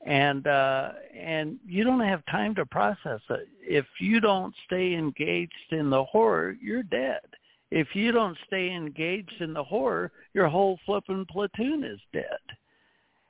and 0.06 0.46
uh, 0.46 0.92
and 1.14 1.58
you 1.66 1.84
don't 1.84 2.00
have 2.00 2.24
time 2.26 2.54
to 2.56 2.66
process 2.66 3.20
it. 3.30 3.48
If 3.60 3.86
you 4.00 4.20
don't 4.20 4.54
stay 4.66 4.94
engaged 4.94 5.52
in 5.70 5.90
the 5.90 6.04
horror, 6.04 6.56
you're 6.60 6.82
dead. 6.82 7.20
If 7.70 7.94
you 7.94 8.12
don't 8.12 8.38
stay 8.46 8.70
engaged 8.70 9.40
in 9.40 9.52
the 9.52 9.64
horror, 9.64 10.12
your 10.34 10.48
whole 10.48 10.78
flipping 10.86 11.26
platoon 11.26 11.82
is 11.82 12.00
dead. 12.12 12.38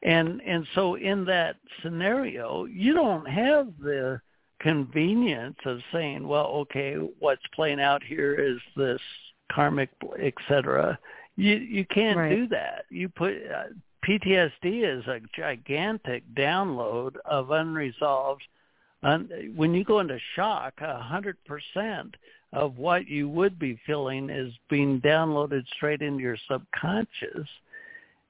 And 0.03 0.43
and 0.43 0.67
so 0.75 0.97
in 0.97 1.25
that 1.25 1.57
scenario, 1.83 2.67
you 2.67 2.93
don't 2.93 3.27
have 3.27 3.69
the 3.81 4.21
convenience 4.61 5.59
of 5.65 5.81
saying, 5.93 6.27
well, 6.27 6.47
okay, 6.47 6.97
what's 7.19 7.43
playing 7.55 7.81
out 7.81 8.03
here 8.03 8.35
is 8.35 8.59
this 8.77 9.01
karmic, 9.53 9.91
etc. 10.21 10.99
You 11.37 11.57
you 11.57 11.85
can't 11.87 12.19
right. 12.19 12.35
do 12.35 12.49
that. 12.49 12.85
You 12.91 13.09
put 13.09 13.35
uh, 13.35 13.65
PTSD 14.07 14.99
is 14.99 15.07
a 15.07 15.21
gigantic 15.37 16.23
download 16.35 17.17
of 17.25 17.51
unresolved. 17.51 18.43
Un, 19.03 19.53
when 19.55 19.75
you 19.75 19.85
go 19.85 20.01
into 20.01 20.19
shock, 20.35 20.75
a 20.81 21.01
hundred 21.01 21.37
percent 21.45 22.15
of 22.53 22.79
what 22.79 23.07
you 23.07 23.29
would 23.29 23.59
be 23.59 23.79
feeling 23.87 24.31
is 24.31 24.53
being 24.71 25.01
downloaded 25.01 25.65
straight 25.75 26.01
into 26.01 26.23
your 26.23 26.39
subconscious. 26.51 27.47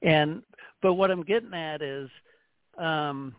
And 0.02 0.42
but 0.82 0.94
what 0.94 1.10
I'm 1.10 1.22
getting 1.22 1.54
at 1.54 1.82
is 1.82 2.10
um, 2.78 3.34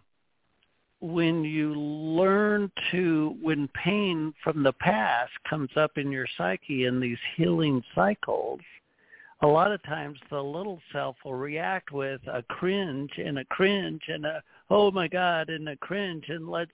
when 1.00 1.44
you 1.44 1.74
learn 1.76 2.72
to, 2.92 3.36
when 3.42 3.68
pain 3.70 4.34
from 4.44 4.64
the 4.64 4.74
past 4.74 5.32
comes 5.48 5.70
up 5.76 5.92
in 5.98 6.12
your 6.12 6.28
psyche 6.38 6.86
in 6.86 7.00
these 7.00 7.20
healing 7.36 7.84
cycles, 7.94 8.60
a 9.42 9.48
lot 9.48 9.72
of 9.72 9.84
times 9.84 10.18
the 10.32 10.42
little 10.42 10.82
self 10.92 11.16
will 11.24 11.36
react 11.36 11.92
with 11.92 12.22
a 12.28 12.42
cringe 12.44 13.12
and 13.18 13.38
a 13.38 13.46
cringe 13.46 14.02
and 14.08 14.26
a, 14.26 14.42
oh 14.72 14.90
my 14.90 15.08
God, 15.08 15.50
and 15.50 15.70
a 15.70 15.78
cringe 15.78 16.26
and 16.30 16.50
let's, 16.50 16.72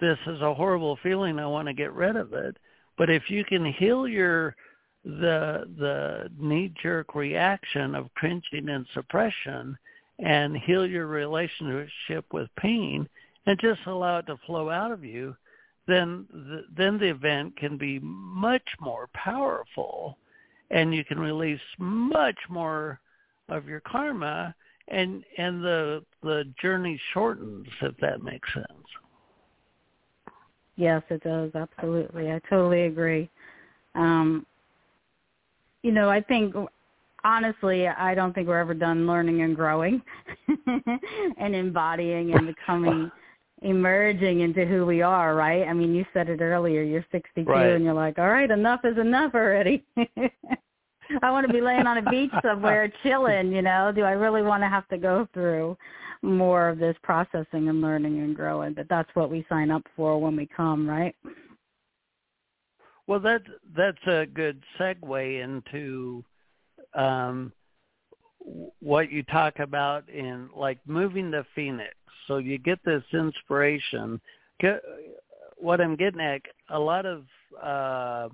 this 0.00 0.18
is 0.26 0.40
a 0.40 0.54
horrible 0.54 0.98
feeling, 1.00 1.38
I 1.38 1.46
want 1.46 1.68
to 1.68 1.74
get 1.74 1.92
rid 1.92 2.16
of 2.16 2.32
it. 2.32 2.56
But 2.98 3.10
if 3.10 3.30
you 3.30 3.44
can 3.44 3.64
heal 3.64 4.08
your, 4.08 4.56
the, 5.04 5.68
the 5.78 6.28
knee-jerk 6.36 7.14
reaction 7.14 7.94
of 7.94 8.12
cringing 8.14 8.68
and 8.68 8.86
suppression 8.92 9.78
and 10.18 10.56
heal 10.56 10.84
your 10.84 11.06
relationship 11.06 12.24
with 12.32 12.48
pain 12.56 13.08
and 13.46 13.58
just 13.60 13.80
allow 13.86 14.18
it 14.18 14.26
to 14.26 14.36
flow 14.46 14.70
out 14.70 14.92
of 14.92 15.04
you, 15.04 15.36
then 15.86 16.26
the, 16.30 16.64
then 16.76 16.98
the 16.98 17.08
event 17.08 17.56
can 17.56 17.76
be 17.76 17.98
much 18.00 18.66
more 18.80 19.08
powerful 19.14 20.16
and 20.70 20.94
you 20.94 21.04
can 21.04 21.18
release 21.18 21.60
much 21.78 22.38
more 22.48 23.00
of 23.48 23.66
your 23.66 23.80
karma 23.80 24.54
and 24.88 25.24
and 25.38 25.62
the 25.62 26.02
the 26.22 26.44
journey 26.60 27.00
shortens 27.12 27.66
if 27.82 27.96
that 27.98 28.22
makes 28.22 28.52
sense. 28.54 28.66
Yes, 30.76 31.02
it 31.10 31.22
does. 31.22 31.50
Absolutely. 31.54 32.32
I 32.32 32.40
totally 32.48 32.82
agree. 32.82 33.28
Um 33.94 34.46
you 35.82 35.90
know, 35.92 36.08
I 36.08 36.20
think 36.20 36.54
honestly, 37.24 37.88
I 37.88 38.14
don't 38.14 38.32
think 38.32 38.48
we're 38.48 38.58
ever 38.58 38.74
done 38.74 39.06
learning 39.06 39.42
and 39.42 39.54
growing 39.54 40.00
and 41.38 41.54
embodying 41.54 42.32
and 42.32 42.46
becoming 42.46 43.10
emerging 43.62 44.40
into 44.40 44.66
who 44.66 44.84
we 44.84 45.02
are, 45.02 45.34
right? 45.34 45.66
I 45.66 45.72
mean, 45.72 45.94
you 45.94 46.04
said 46.12 46.28
it 46.28 46.40
earlier, 46.40 46.82
you're 46.82 47.04
62 47.12 47.50
right. 47.50 47.66
and 47.70 47.84
you're 47.84 47.94
like, 47.94 48.18
all 48.18 48.28
right, 48.28 48.50
enough 48.50 48.80
is 48.84 48.98
enough 48.98 49.34
already. 49.34 49.84
I 51.22 51.30
want 51.30 51.46
to 51.46 51.52
be 51.52 51.60
laying 51.60 51.86
on 51.86 51.98
a 51.98 52.10
beach 52.10 52.30
somewhere 52.42 52.92
chilling, 53.02 53.52
you 53.52 53.62
know. 53.62 53.92
Do 53.94 54.02
I 54.02 54.12
really 54.12 54.42
want 54.42 54.62
to 54.62 54.68
have 54.68 54.88
to 54.88 54.98
go 54.98 55.28
through 55.34 55.76
more 56.22 56.68
of 56.68 56.78
this 56.78 56.96
processing 57.02 57.68
and 57.68 57.80
learning 57.80 58.20
and 58.20 58.34
growing? 58.34 58.74
But 58.74 58.88
that's 58.88 59.10
what 59.14 59.30
we 59.30 59.44
sign 59.48 59.70
up 59.70 59.82
for 59.96 60.20
when 60.20 60.36
we 60.36 60.46
come, 60.46 60.88
right? 60.88 61.14
Well, 63.06 63.20
that's 63.20 63.44
that's 63.76 64.06
a 64.06 64.26
good 64.26 64.62
segue 64.78 65.42
into 65.42 66.24
um, 66.94 67.52
what 68.80 69.10
you 69.10 69.22
talk 69.24 69.58
about 69.58 70.08
in 70.08 70.48
like 70.54 70.78
moving 70.86 71.30
to 71.32 71.46
Phoenix. 71.54 71.94
So 72.26 72.38
you 72.38 72.58
get 72.58 72.78
this 72.84 73.02
inspiration. 73.12 74.20
What 75.56 75.80
I'm 75.80 75.96
getting 75.96 76.20
at, 76.20 76.42
a 76.70 76.78
lot 76.78 77.06
of 77.06 77.24
uh, 77.62 78.28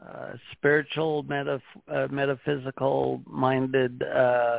uh, 0.00 0.32
spiritual, 0.52 1.24
metaph- 1.24 1.60
uh, 1.88 2.08
metaphysical 2.10 3.22
minded 3.26 4.02
uh, 4.02 4.58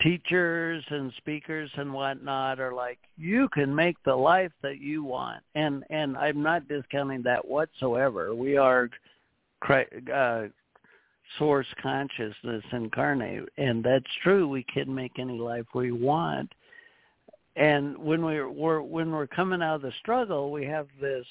teachers 0.00 0.84
and 0.90 1.12
speakers 1.18 1.70
and 1.76 1.92
whatnot 1.92 2.58
are 2.58 2.74
like, 2.74 2.98
you 3.16 3.48
can 3.50 3.74
make 3.74 3.96
the 4.04 4.14
life 4.14 4.52
that 4.62 4.80
you 4.80 5.04
want, 5.04 5.42
and 5.54 5.84
and 5.90 6.16
I'm 6.16 6.42
not 6.42 6.68
discounting 6.68 7.22
that 7.22 7.46
whatsoever. 7.46 8.34
We 8.34 8.56
are 8.56 8.90
uh, 9.68 10.44
source 11.38 11.66
consciousness 11.82 12.64
incarnate, 12.72 13.48
and 13.56 13.82
that's 13.82 14.04
true. 14.22 14.48
We 14.48 14.64
can 14.64 14.94
make 14.94 15.18
any 15.18 15.38
life 15.38 15.66
we 15.74 15.92
want. 15.92 16.52
And 17.56 17.96
when 17.98 18.24
we're, 18.24 18.50
we're 18.50 18.82
when 18.82 19.12
we're 19.12 19.28
coming 19.28 19.62
out 19.62 19.76
of 19.76 19.82
the 19.82 19.92
struggle, 20.00 20.50
we 20.50 20.64
have 20.66 20.88
this. 21.00 21.26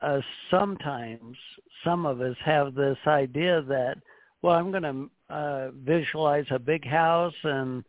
Uh, 0.00 0.20
sometimes 0.50 1.36
some 1.84 2.06
of 2.06 2.20
us 2.20 2.36
have 2.44 2.74
this 2.74 2.98
idea 3.06 3.62
that, 3.62 3.96
well, 4.42 4.56
I'm 4.56 4.72
going 4.72 4.82
to 4.82 5.10
uh, 5.32 5.70
visualize 5.84 6.44
a 6.50 6.58
big 6.58 6.86
house 6.86 7.34
and 7.44 7.84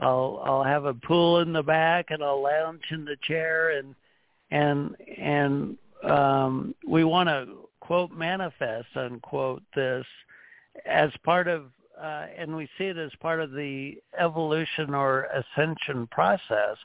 I'll 0.00 0.42
I'll 0.44 0.64
have 0.64 0.84
a 0.84 0.94
pool 0.94 1.40
in 1.40 1.52
the 1.52 1.62
back 1.62 2.06
and 2.10 2.22
I'll 2.22 2.42
lounge 2.42 2.82
in 2.90 3.04
the 3.04 3.16
chair 3.22 3.78
and 3.78 3.94
and 4.50 4.96
and 5.16 5.78
um, 6.08 6.74
we 6.86 7.04
want 7.04 7.28
to 7.28 7.68
quote 7.80 8.10
manifest 8.12 8.88
unquote 8.96 9.62
this 9.74 10.04
as 10.86 11.10
part 11.24 11.48
of, 11.48 11.66
uh, 12.00 12.26
and 12.36 12.54
we 12.54 12.68
see 12.76 12.84
it 12.84 12.98
as 12.98 13.10
part 13.20 13.40
of 13.40 13.52
the 13.52 13.94
evolution 14.18 14.94
or 14.94 15.28
ascension 15.32 16.06
process. 16.08 16.76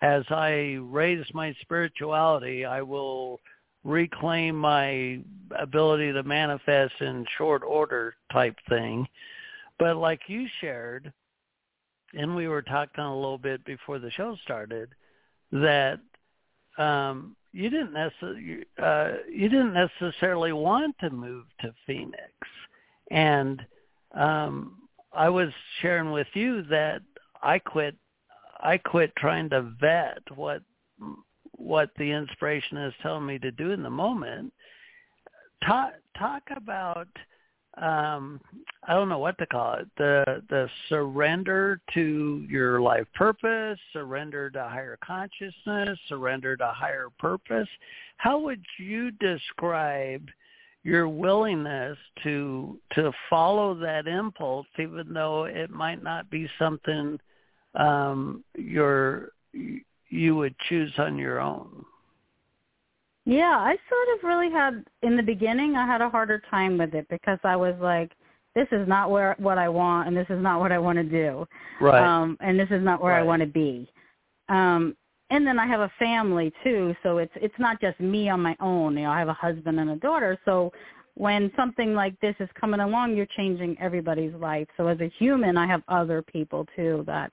As 0.00 0.24
I 0.30 0.78
raise 0.80 1.24
my 1.34 1.54
spirituality, 1.60 2.64
I 2.64 2.82
will 2.82 3.40
reclaim 3.84 4.56
my 4.56 5.20
ability 5.58 6.12
to 6.12 6.22
manifest 6.22 6.94
in 7.00 7.24
short 7.36 7.62
order 7.64 8.14
type 8.32 8.56
thing. 8.68 9.06
But 9.78 9.96
like 9.96 10.20
you 10.28 10.46
shared, 10.60 11.12
and 12.14 12.34
we 12.34 12.48
were 12.48 12.62
talking 12.62 13.04
a 13.04 13.14
little 13.14 13.38
bit 13.38 13.64
before 13.64 13.98
the 13.98 14.10
show 14.10 14.36
started, 14.44 14.90
that 15.52 16.00
um, 16.76 17.36
you 17.52 17.70
didn't 17.70 17.92
necessarily 17.92 18.64
uh, 18.80 19.12
you 19.30 19.48
didn't 19.48 19.74
necessarily 19.74 20.52
want 20.52 20.96
to 21.00 21.10
move 21.10 21.46
to 21.60 21.72
Phoenix. 21.86 22.32
And 23.10 23.64
um, 24.14 24.78
I 25.12 25.28
was 25.28 25.48
sharing 25.80 26.12
with 26.12 26.28
you 26.34 26.62
that 26.64 27.02
I 27.42 27.58
quit. 27.58 27.96
I 28.60 28.76
quit 28.76 29.12
trying 29.16 29.50
to 29.50 29.72
vet 29.80 30.18
what 30.34 30.62
what 31.52 31.90
the 31.96 32.10
inspiration 32.10 32.76
is 32.78 32.94
telling 33.02 33.26
me 33.26 33.38
to 33.38 33.50
do 33.50 33.70
in 33.70 33.82
the 33.82 33.90
moment. 33.90 34.52
Talk 35.64 35.92
talk 36.18 36.42
about 36.56 37.08
um, 37.80 38.40
I 38.86 38.94
don't 38.94 39.08
know 39.08 39.18
what 39.18 39.38
to 39.38 39.46
call 39.46 39.74
it 39.74 39.88
the 39.96 40.42
the 40.48 40.68
surrender 40.88 41.80
to 41.94 42.46
your 42.48 42.80
life 42.80 43.06
purpose, 43.14 43.78
surrender 43.92 44.50
to 44.50 44.62
higher 44.64 44.98
consciousness, 45.04 45.98
surrender 46.08 46.56
to 46.56 46.66
higher 46.66 47.08
purpose. 47.18 47.68
How 48.16 48.38
would 48.40 48.64
you 48.78 49.10
describe 49.12 50.28
your 50.84 51.08
willingness 51.08 51.98
to 52.22 52.78
to 52.94 53.12
follow 53.28 53.74
that 53.74 54.06
impulse 54.06 54.66
even 54.78 55.12
though 55.12 55.44
it 55.44 55.70
might 55.70 56.02
not 56.02 56.30
be 56.30 56.48
something 56.58 57.18
um 57.74 58.44
you're 58.56 59.32
you 60.10 60.36
would 60.36 60.54
choose 60.68 60.92
on 60.98 61.18
your 61.18 61.40
own. 61.40 61.84
Yeah 63.24 63.56
i 63.58 63.76
sort 63.88 64.16
of 64.16 64.24
really 64.24 64.50
had 64.50 64.84
in 65.02 65.16
the 65.16 65.22
beginning 65.22 65.76
i 65.76 65.86
had 65.86 66.00
a 66.00 66.08
harder 66.08 66.40
time 66.50 66.78
with 66.78 66.94
it 66.94 67.06
because 67.10 67.38
i 67.44 67.56
was 67.56 67.74
like 67.80 68.12
this 68.54 68.68
is 68.72 68.88
not 68.88 69.10
where 69.10 69.36
what 69.38 69.58
i 69.58 69.68
want 69.68 70.08
and 70.08 70.16
this 70.16 70.26
is 70.30 70.42
not 70.42 70.60
what 70.60 70.72
i 70.72 70.78
want 70.78 70.96
to 70.96 71.04
do. 71.04 71.46
Right. 71.80 72.02
Um 72.02 72.36
and 72.40 72.58
this 72.58 72.70
is 72.70 72.82
not 72.82 73.02
where 73.02 73.12
right. 73.12 73.20
i 73.20 73.24
want 73.24 73.40
to 73.40 73.46
be. 73.46 73.90
Um 74.48 74.96
and 75.30 75.46
then 75.46 75.58
I 75.58 75.66
have 75.66 75.80
a 75.80 75.92
family 75.98 76.52
too, 76.64 76.94
so 77.02 77.18
it's 77.18 77.32
it's 77.36 77.58
not 77.58 77.80
just 77.80 77.98
me 78.00 78.28
on 78.28 78.40
my 78.40 78.56
own. 78.60 78.96
You 78.96 79.04
know, 79.04 79.10
I 79.10 79.18
have 79.18 79.28
a 79.28 79.34
husband 79.34 79.78
and 79.78 79.90
a 79.90 79.96
daughter, 79.96 80.38
so 80.44 80.72
when 81.14 81.50
something 81.56 81.94
like 81.94 82.18
this 82.20 82.36
is 82.38 82.48
coming 82.58 82.80
along, 82.80 83.16
you're 83.16 83.26
changing 83.36 83.76
everybody's 83.80 84.34
life. 84.34 84.68
So 84.76 84.86
as 84.86 85.00
a 85.00 85.10
human, 85.18 85.56
I 85.56 85.66
have 85.66 85.82
other 85.88 86.22
people 86.22 86.64
too 86.76 87.02
that 87.06 87.32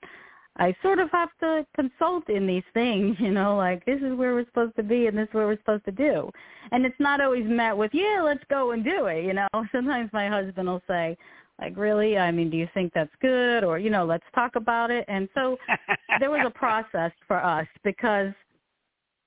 I 0.58 0.74
sort 0.82 0.98
of 0.98 1.10
have 1.12 1.28
to 1.40 1.66
consult 1.74 2.28
in 2.28 2.46
these 2.46 2.64
things, 2.74 3.16
you 3.20 3.30
know, 3.30 3.56
like 3.56 3.84
this 3.84 4.00
is 4.00 4.16
where 4.16 4.34
we're 4.34 4.46
supposed 4.46 4.76
to 4.76 4.82
be 4.82 5.06
and 5.06 5.16
this 5.16 5.28
is 5.28 5.34
what 5.34 5.46
we're 5.46 5.58
supposed 5.58 5.84
to 5.84 5.92
do. 5.92 6.30
And 6.72 6.84
it's 6.84 6.98
not 6.98 7.20
always 7.20 7.46
met 7.46 7.76
with, 7.76 7.92
yeah, 7.94 8.22
let's 8.24 8.44
go 8.50 8.72
and 8.72 8.84
do 8.84 9.06
it, 9.06 9.24
you 9.24 9.34
know. 9.34 9.48
Sometimes 9.72 10.10
my 10.12 10.28
husband 10.28 10.68
will 10.68 10.82
say, 10.88 11.16
like 11.60 11.76
really? 11.76 12.18
I 12.18 12.30
mean 12.30 12.50
do 12.50 12.56
you 12.56 12.68
think 12.74 12.92
that's 12.94 13.14
good? 13.20 13.64
Or 13.64 13.78
you 13.78 13.90
know 13.90 14.04
let's 14.04 14.24
talk 14.34 14.56
about 14.56 14.90
it. 14.90 15.04
And 15.08 15.28
so 15.34 15.56
there 16.20 16.30
was 16.30 16.44
a 16.46 16.50
process 16.50 17.12
for 17.26 17.42
us 17.42 17.66
because 17.84 18.32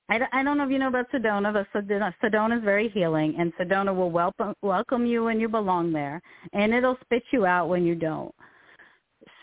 I, 0.09 0.19
I 0.33 0.43
don't 0.43 0.57
know 0.57 0.65
if 0.65 0.71
you 0.71 0.79
know 0.79 0.87
about 0.87 1.11
Sedona, 1.11 1.53
but 1.53 1.67
Sedona, 1.73 2.11
Sedona 2.21 2.57
is 2.57 2.63
very 2.63 2.89
healing, 2.89 3.35
and 3.37 3.53
Sedona 3.55 3.95
will 3.95 4.09
welcome 4.09 4.55
welcome 4.61 5.05
you 5.05 5.23
when 5.23 5.39
you 5.39 5.47
belong 5.47 5.91
there, 5.91 6.21
and 6.53 6.73
it'll 6.73 6.97
spit 7.01 7.23
you 7.31 7.45
out 7.45 7.69
when 7.69 7.85
you 7.85 7.95
don't. 7.95 8.33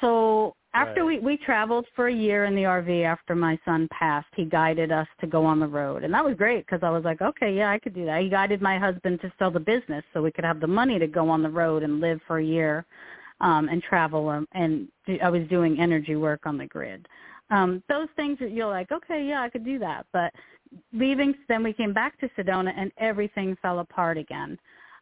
So 0.01 0.55
after 0.77 1.05
right. 1.05 1.23
we 1.23 1.37
we 1.37 1.37
traveled 1.39 1.87
for 1.95 2.09
a 2.09 2.15
year 2.15 2.45
in 2.45 2.55
the 2.55 2.63
RV 2.63 3.05
after 3.05 3.35
my 3.35 3.59
son 3.65 3.89
passed, 3.91 4.29
he 4.37 4.45
guided 4.45 4.93
us 4.93 5.09
to 5.21 5.27
go 5.27 5.45
on 5.45 5.59
the 5.59 5.67
road, 5.67 6.05
and 6.05 6.13
that 6.13 6.25
was 6.25 6.37
great 6.37 6.67
because 6.67 6.81
I 6.83 6.91
was 6.91 7.03
like, 7.05 7.23
okay, 7.23 7.55
yeah, 7.57 7.71
I 7.71 7.79
could 7.79 7.95
do 7.95 8.05
that. 8.05 8.21
He 8.21 8.29
guided 8.29 8.61
my 8.61 8.79
husband 8.79 9.21
to 9.23 9.33
sell 9.39 9.51
the 9.51 9.61
business 9.61 10.05
so 10.13 10.23
we 10.23 10.31
could 10.31 10.45
have 10.45 10.61
the 10.61 10.67
money 10.67 10.99
to 10.99 11.07
go 11.07 11.29
on 11.31 11.43
the 11.43 11.49
road 11.49 11.83
and 11.83 12.01
live 12.01 12.21
for 12.27 12.39
a 12.39 12.45
year, 12.45 12.85
um, 13.41 13.69
and 13.69 13.83
travel, 13.83 14.29
um, 14.29 14.47
and 14.53 14.89
I 15.23 15.31
was 15.31 15.49
doing 15.49 15.81
energy 15.81 16.17
work 16.17 16.41
on 16.45 16.59
the 16.59 16.67
grid. 16.67 17.09
Um, 17.51 17.83
those 17.89 18.09
things 18.17 18.39
that 18.41 18.51
you're 18.51 18.71
like, 18.71 18.93
okay, 18.93 19.25
yeah, 19.27 19.41
I 19.43 19.49
could 19.49 19.65
do 19.65 19.79
that, 19.79 20.05
but 20.13 20.33
leaving, 20.93 21.35
then 21.49 21.63
we 21.63 21.73
came 21.73 21.93
back 21.93 22.19
to 22.21 22.29
Sedona 22.37 22.73
and 22.77 22.93
everything 22.99 23.57
fell 23.63 23.79
apart 23.79 24.19
again. 24.19 24.59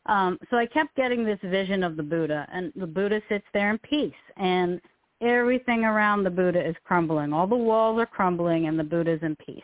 Um, 0.07 0.39
so 0.51 0.57
I 0.59 0.67
kept 0.67 0.95
getting 0.97 1.25
this 1.25 1.39
vision 1.43 1.83
of 1.83 1.97
the 1.97 2.03
Buddha, 2.03 2.47
and 2.53 2.73
the 2.77 2.87
Buddha 2.87 3.23
sits 3.29 3.47
there 3.55 3.71
in 3.71 3.79
peace, 3.79 4.13
and 4.37 4.81
everything 5.21 5.85
around 5.85 6.25
the 6.25 6.31
Buddha 6.31 6.67
is 6.67 6.77
crumbling. 6.85 7.33
All 7.33 7.47
the 7.47 7.57
walls 7.57 7.99
are 7.99 8.07
crumbling, 8.07 8.67
and 8.67 8.79
the 8.79 8.85
Buddha's 8.85 9.21
in 9.23 9.37
peace. 9.37 9.63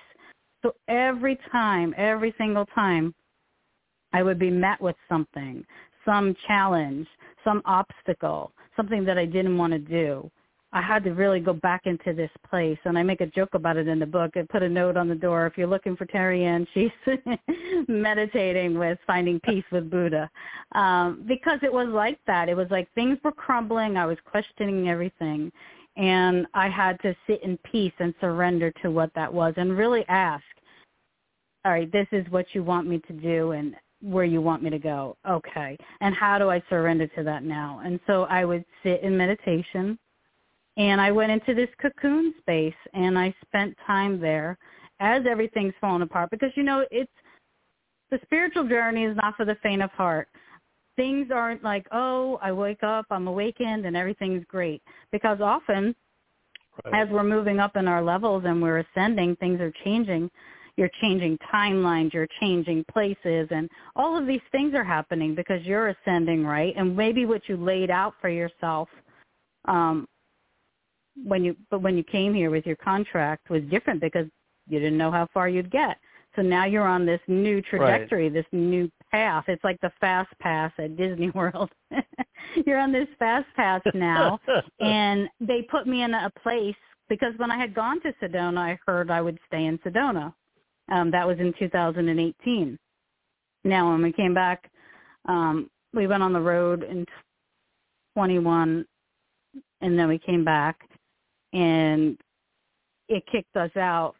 So 0.62 0.74
every 0.88 1.38
time, 1.51 1.94
every 1.96 2.34
single 2.38 2.66
time, 2.66 3.14
I 4.12 4.22
would 4.22 4.38
be 4.38 4.51
met 4.51 4.80
with 4.80 4.96
something, 5.09 5.64
some 6.05 6.34
challenge, 6.46 7.07
some 7.44 7.62
obstacle, 7.64 8.53
something 8.76 9.05
that 9.05 9.18
I 9.18 9.24
didn't 9.24 9.57
want 9.57 9.72
to 9.72 9.78
do. 9.78 10.30
I 10.73 10.81
had 10.81 11.03
to 11.05 11.11
really 11.11 11.41
go 11.41 11.53
back 11.53 11.83
into 11.87 12.12
this 12.12 12.31
place, 12.49 12.79
and 12.85 12.97
I 12.97 13.03
make 13.03 13.21
a 13.21 13.27
joke 13.27 13.55
about 13.55 13.77
it 13.77 13.89
in 13.89 13.99
the 13.99 14.07
book. 14.07 14.33
I 14.37 14.43
put 14.43 14.62
a 14.62 14.68
note 14.68 14.97
on 14.97 15.09
the 15.09 15.16
door. 15.16 15.47
If 15.47 15.59
you're 15.59 15.66
looking 15.66 15.97
for 15.97 16.07
Terri-Ann, 16.07 16.66
she's 16.73 16.91
meditating 17.89 18.79
with 18.79 18.99
finding 19.07 19.41
peace 19.41 19.64
with 19.73 19.91
Buddha, 19.91 20.31
um, 20.73 21.25
because 21.27 21.59
it 21.62 21.73
was 21.73 21.89
like 21.89 22.21
that. 22.29 22.49
It 22.49 22.57
was 22.57 22.68
like 22.71 22.93
things 22.95 23.18
were 23.25 23.33
crumbling. 23.33 23.97
I 23.97 24.07
was 24.07 24.18
questioning 24.25 24.89
everything, 24.89 25.51
And 25.97 26.47
I 26.55 26.68
had 26.68 27.01
to 27.03 27.16
sit 27.27 27.43
in 27.43 27.59
peace 27.59 27.93
and 27.99 28.14
surrender 28.21 28.73
to 28.83 28.93
what 28.93 29.11
that 29.14 29.33
was 29.33 29.55
and 29.57 29.77
really 29.77 30.05
ask, 30.09 30.45
all 31.64 31.73
right, 31.73 31.91
this 31.91 32.07
is 32.12 32.25
what 32.31 32.47
you 32.53 32.62
want 32.62 32.87
me 32.87 33.01
to 33.09 33.12
do 33.12 33.53
and 33.53 33.75
where 34.03 34.25
you 34.25 34.41
want 34.41 34.62
me 34.62 34.71
to 34.71 34.79
go. 34.79 35.16
Okay. 35.29 35.77
And 36.01 36.14
how 36.14 36.39
do 36.39 36.49
I 36.49 36.62
surrender 36.71 37.07
to 37.09 37.25
that 37.25 37.43
now? 37.43 37.83
And 37.85 38.01
so 38.07 38.23
I 38.25 38.45
would 38.45 38.64
sit 38.83 39.03
in 39.03 39.16
meditation 39.16 39.99
and 40.81 40.99
I 40.99 41.12
went 41.12 41.31
into 41.31 41.55
this 41.55 41.68
cocoon 41.78 42.33
space 42.39 42.72
and 42.95 43.18
I 43.18 43.35
spent 43.47 43.76
time 43.87 44.18
there 44.18 44.57
as 44.99 45.24
everything's 45.31 45.74
falling 45.78 46.01
apart 46.01 46.31
because 46.31 46.53
you 46.57 46.62
know 46.62 46.87
it's 46.91 47.12
the 48.11 48.18
spiritual 48.22 48.66
journey 48.66 49.05
is 49.05 49.14
not 49.14 49.37
for 49.37 49.45
the 49.45 49.57
faint 49.62 49.83
of 49.83 49.91
heart. 49.91 50.28
Things 50.97 51.28
aren't 51.33 51.62
like, 51.62 51.87
oh, 51.93 52.39
I 52.43 52.51
wake 52.53 52.83
up, 52.83 53.05
I'm 53.11 53.28
awakened, 53.28 53.85
and 53.85 53.95
everything's 53.95 54.45
great. 54.49 54.83
Because 55.12 55.39
often, 55.43 55.95
right. 56.87 57.03
as 57.03 57.09
we're 57.11 57.24
moving 57.24 57.61
up 57.61 57.76
in 57.76 57.87
our 57.87 58.03
levels 58.03 58.45
and 58.47 58.62
we're 58.62 58.78
ascending, 58.78 59.37
things 59.37 59.61
are 59.61 59.72
changing. 59.85 60.31
You're 60.76 60.91
changing 61.03 61.39
timelines, 61.53 62.14
you're 62.14 62.28
changing 62.41 62.87
places, 62.91 63.49
and 63.51 63.68
all 63.97 64.16
of 64.16 64.26
these 64.26 64.41
things 64.51 64.74
are 64.74 64.85
happening 64.85 65.35
because 65.35 65.62
you're 65.62 65.89
ascending, 65.89 66.43
right? 66.45 66.72
And 66.74 66.97
maybe 66.97 67.26
what 67.26 67.43
you 67.49 67.59
laid 67.59 67.91
out 67.91 68.14
for 68.20 68.31
yourself 68.31 68.89
um, 69.66 70.07
when 71.25 71.45
you 71.45 71.57
but 71.71 71.83
when 71.83 71.97
you 71.97 72.05
came 72.05 72.35
here 72.35 72.51
with 72.51 72.66
your 72.66 72.77
contract 72.77 73.51
was 73.51 73.62
different 73.71 74.01
because 74.01 74.27
you 74.68 74.79
didn't 74.79 74.99
know 74.99 75.11
how 75.11 75.29
far 75.33 75.49
you'd 75.49 75.71
get. 75.71 75.97
So 76.37 76.43
now 76.43 76.64
you're 76.64 76.87
on 76.87 77.05
this 77.05 77.21
new 77.27 77.61
trajectory, 77.61 78.25
right. 78.25 78.33
this 78.33 78.47
new 78.53 78.91
path. 79.11 79.45
It's 79.49 79.64
like 79.64 79.81
the 79.81 79.91
fast 80.01 80.31
pass 80.39 80.73
at 80.79 80.97
Disney 80.97 81.31
World. 81.35 81.71
you're 82.66 82.79
on 82.79 82.93
this 82.93 83.09
fast 83.18 83.47
pass 83.57 83.83
now, 83.95 84.39
and 84.81 85.29
they 85.41 85.62
put 85.62 85.87
me 85.87 86.03
in 86.03 86.14
a 86.14 86.31
place 86.43 86.77
because 87.09 87.35
when 87.39 87.51
I 87.51 87.59
had 87.59 87.75
gone 87.75 88.01
to 88.03 88.12
Sedona, 88.23 88.59
I 88.59 88.79
heard 88.87 89.11
I 89.11 89.21
would 89.21 89.39
stay 89.47 89.66
in 89.66 89.79
Sedona. 89.79 90.33
Um, 90.91 91.11
that 91.11 91.27
was 91.27 91.39
in 91.39 91.53
2018. 91.59 92.79
Now, 93.64 93.91
when 93.91 94.03
we 94.03 94.12
came 94.12 94.33
back, 94.33 94.71
um, 95.27 95.68
we 95.93 96.07
went 96.07 96.23
on 96.23 96.33
the 96.33 96.41
road 96.41 96.83
in 96.83 97.05
21, 98.14 98.85
and 99.81 99.99
then 99.99 100.09
we 100.09 100.18
came 100.18 100.45
back, 100.45 100.81
and 101.53 102.18
it 103.09 103.24
kicked 103.30 103.57
us 103.57 103.74
out 103.76 104.14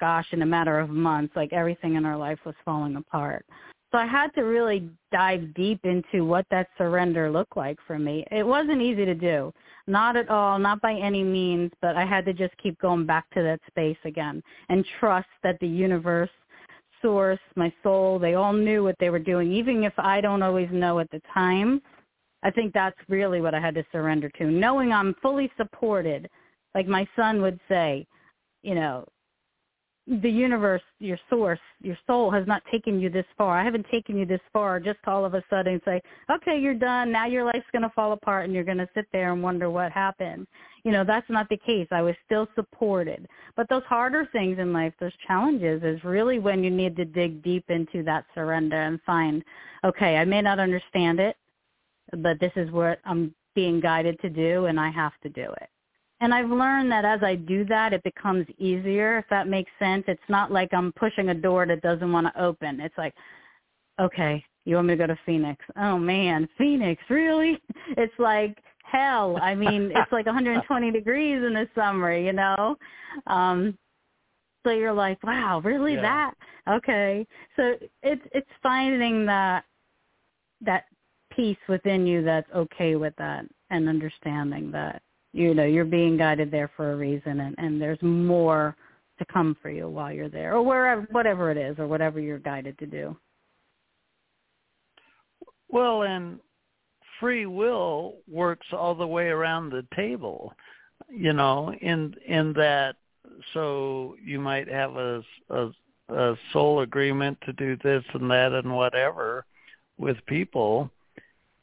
gosh, 0.00 0.26
in 0.32 0.42
a 0.42 0.46
matter 0.46 0.78
of 0.78 0.90
months, 0.90 1.34
like 1.36 1.52
everything 1.52 1.94
in 1.94 2.04
our 2.04 2.16
life 2.16 2.38
was 2.44 2.54
falling 2.64 2.96
apart. 2.96 3.44
So 3.92 3.98
I 3.98 4.06
had 4.06 4.34
to 4.34 4.42
really 4.42 4.90
dive 5.12 5.54
deep 5.54 5.80
into 5.84 6.24
what 6.24 6.44
that 6.50 6.68
surrender 6.76 7.30
looked 7.30 7.56
like 7.56 7.78
for 7.86 7.98
me. 7.98 8.26
It 8.30 8.44
wasn't 8.44 8.82
easy 8.82 9.04
to 9.04 9.14
do. 9.14 9.52
Not 9.86 10.16
at 10.16 10.28
all, 10.28 10.58
not 10.58 10.80
by 10.80 10.94
any 10.94 11.22
means, 11.22 11.70
but 11.80 11.96
I 11.96 12.04
had 12.04 12.24
to 12.26 12.32
just 12.32 12.56
keep 12.58 12.78
going 12.80 13.06
back 13.06 13.30
to 13.30 13.42
that 13.42 13.60
space 13.68 13.96
again 14.04 14.42
and 14.68 14.84
trust 14.98 15.28
that 15.44 15.56
the 15.60 15.68
universe, 15.68 16.30
source, 17.00 17.38
my 17.54 17.72
soul, 17.82 18.18
they 18.18 18.34
all 18.34 18.52
knew 18.52 18.82
what 18.82 18.96
they 18.98 19.08
were 19.08 19.20
doing. 19.20 19.52
Even 19.52 19.84
if 19.84 19.94
I 19.98 20.20
don't 20.20 20.42
always 20.42 20.68
know 20.72 20.98
at 20.98 21.10
the 21.10 21.22
time, 21.32 21.80
I 22.42 22.50
think 22.50 22.74
that's 22.74 22.98
really 23.08 23.40
what 23.40 23.54
I 23.54 23.60
had 23.60 23.74
to 23.76 23.86
surrender 23.92 24.28
to. 24.30 24.50
Knowing 24.50 24.92
I'm 24.92 25.14
fully 25.22 25.50
supported, 25.56 26.28
like 26.76 26.86
my 26.86 27.08
son 27.16 27.40
would 27.40 27.58
say, 27.70 28.06
you 28.62 28.74
know, 28.74 29.06
the 30.06 30.30
universe, 30.30 30.82
your 31.00 31.18
source, 31.30 31.58
your 31.80 31.96
soul 32.06 32.30
has 32.30 32.46
not 32.46 32.62
taken 32.70 33.00
you 33.00 33.08
this 33.08 33.24
far. 33.36 33.58
I 33.58 33.64
haven't 33.64 33.86
taken 33.90 34.16
you 34.16 34.26
this 34.26 34.42
far 34.52 34.78
just 34.78 34.98
all 35.06 35.24
of 35.24 35.32
a 35.32 35.42
sudden 35.48 35.80
say, 35.84 36.00
okay, 36.30 36.60
you're 36.60 36.74
done. 36.74 37.10
Now 37.10 37.26
your 37.26 37.44
life's 37.44 37.66
going 37.72 37.82
to 37.82 37.90
fall 37.96 38.12
apart 38.12 38.44
and 38.44 38.52
you're 38.52 38.62
going 38.62 38.76
to 38.76 38.88
sit 38.94 39.06
there 39.10 39.32
and 39.32 39.42
wonder 39.42 39.70
what 39.70 39.90
happened. 39.90 40.46
You 40.84 40.92
know, 40.92 41.02
that's 41.02 41.28
not 41.30 41.48
the 41.48 41.56
case. 41.56 41.88
I 41.90 42.02
was 42.02 42.14
still 42.26 42.46
supported. 42.54 43.26
But 43.56 43.68
those 43.70 43.82
harder 43.88 44.28
things 44.30 44.58
in 44.58 44.72
life, 44.72 44.92
those 45.00 45.16
challenges 45.26 45.82
is 45.82 46.04
really 46.04 46.38
when 46.38 46.62
you 46.62 46.70
need 46.70 46.94
to 46.96 47.06
dig 47.06 47.42
deep 47.42 47.64
into 47.70 48.02
that 48.04 48.26
surrender 48.34 48.82
and 48.82 49.00
find, 49.06 49.42
okay, 49.82 50.18
I 50.18 50.26
may 50.26 50.42
not 50.42 50.60
understand 50.60 51.20
it, 51.20 51.36
but 52.18 52.38
this 52.38 52.52
is 52.54 52.70
what 52.70 53.00
I'm 53.06 53.34
being 53.54 53.80
guided 53.80 54.20
to 54.20 54.28
do 54.28 54.66
and 54.66 54.78
I 54.78 54.90
have 54.90 55.14
to 55.22 55.30
do 55.30 55.50
it. 55.62 55.70
And 56.20 56.32
I've 56.32 56.48
learned 56.48 56.90
that 56.92 57.04
as 57.04 57.22
I 57.22 57.34
do 57.34 57.64
that, 57.66 57.92
it 57.92 58.02
becomes 58.02 58.46
easier, 58.58 59.18
if 59.18 59.26
that 59.28 59.48
makes 59.48 59.70
sense. 59.78 60.04
It's 60.08 60.20
not 60.28 60.50
like 60.50 60.72
I'm 60.72 60.92
pushing 60.92 61.28
a 61.28 61.34
door 61.34 61.66
that 61.66 61.82
doesn't 61.82 62.10
want 62.10 62.26
to 62.26 62.42
open. 62.42 62.80
It's 62.80 62.96
like, 62.96 63.14
okay, 64.00 64.42
you 64.64 64.76
want 64.76 64.88
me 64.88 64.94
to 64.94 64.98
go 64.98 65.06
to 65.06 65.18
Phoenix? 65.26 65.62
Oh 65.76 65.98
man, 65.98 66.48
Phoenix, 66.58 67.02
really? 67.08 67.60
It's 67.96 68.12
like 68.18 68.58
hell. 68.82 69.38
I 69.40 69.54
mean, 69.54 69.92
it's 69.94 70.12
like 70.12 70.26
120 70.26 70.90
degrees 70.90 71.42
in 71.44 71.54
the 71.54 71.68
summer, 71.74 72.14
you 72.16 72.32
know? 72.32 72.76
Um 73.26 73.78
so 74.64 74.72
you're 74.72 74.92
like, 74.92 75.22
wow, 75.22 75.60
really 75.64 75.94
yeah. 75.94 76.02
that? 76.02 76.34
Okay. 76.68 77.26
So 77.54 77.74
it's 78.02 78.22
it's 78.32 78.50
finding 78.62 79.24
that 79.26 79.64
that 80.62 80.86
peace 81.30 81.56
within 81.68 82.06
you 82.06 82.24
that's 82.24 82.50
okay 82.52 82.96
with 82.96 83.14
that 83.18 83.44
and 83.70 83.88
understanding 83.88 84.72
that 84.72 85.02
you 85.36 85.52
know 85.54 85.64
you're 85.64 85.84
being 85.84 86.16
guided 86.16 86.50
there 86.50 86.70
for 86.76 86.92
a 86.92 86.96
reason 86.96 87.40
and 87.40 87.54
and 87.58 87.80
there's 87.80 88.00
more 88.02 88.74
to 89.18 89.24
come 89.32 89.56
for 89.60 89.70
you 89.70 89.88
while 89.88 90.12
you're 90.12 90.28
there 90.28 90.54
or 90.54 90.62
wherever 90.62 91.06
whatever 91.10 91.50
it 91.50 91.58
is 91.58 91.78
or 91.78 91.86
whatever 91.86 92.20
you're 92.20 92.38
guided 92.38 92.78
to 92.78 92.86
do. 92.86 93.16
Well 95.68 96.02
and 96.02 96.40
free 97.20 97.46
will 97.46 98.16
works 98.30 98.66
all 98.72 98.94
the 98.94 99.06
way 99.06 99.26
around 99.26 99.70
the 99.70 99.86
table 99.94 100.52
you 101.08 101.32
know 101.32 101.72
in 101.82 102.14
in 102.26 102.52
that 102.54 102.96
so 103.52 104.16
you 104.24 104.40
might 104.40 104.68
have 104.68 104.96
a, 104.96 105.22
a 105.50 105.70
a 106.08 106.36
soul 106.52 106.80
agreement 106.80 107.36
to 107.44 107.52
do 107.54 107.76
this 107.82 108.04
and 108.14 108.30
that 108.30 108.52
and 108.52 108.74
whatever 108.74 109.44
with 109.98 110.16
people 110.26 110.90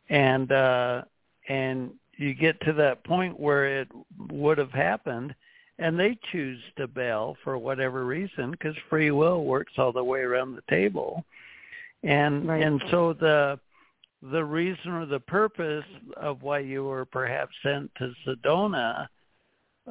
and 0.10 0.52
uh 0.52 1.02
and 1.48 1.92
you 2.24 2.34
get 2.34 2.60
to 2.62 2.74
that 2.74 3.04
point 3.04 3.38
where 3.40 3.82
it 3.82 3.90
would 4.32 4.58
have 4.58 4.72
happened 4.72 5.36
and 5.80 6.00
they 6.00 6.18
choose 6.32 6.60
to 6.78 6.88
bail 6.88 7.36
for 7.44 7.58
whatever 7.58 8.06
reason 8.06 8.52
because 8.52 8.76
free 8.90 9.12
will 9.12 9.44
works 9.44 9.74
all 9.78 9.92
the 9.92 10.04
way 10.04 10.22
around 10.22 10.56
the 10.56 10.64
table 10.70 11.26
and 12.04 12.48
right. 12.48 12.64
and 12.64 12.82
so 12.90 13.14
the 13.14 13.60
the 14.32 14.44
reason 14.44 14.92
or 14.92 15.06
the 15.06 15.20
purpose 15.20 15.84
of 16.16 16.42
why 16.42 16.60
you 16.60 16.86
were 16.86 17.04
perhaps 17.04 17.54
sent 17.62 17.92
to 17.96 18.14
Sedona, 18.26 19.06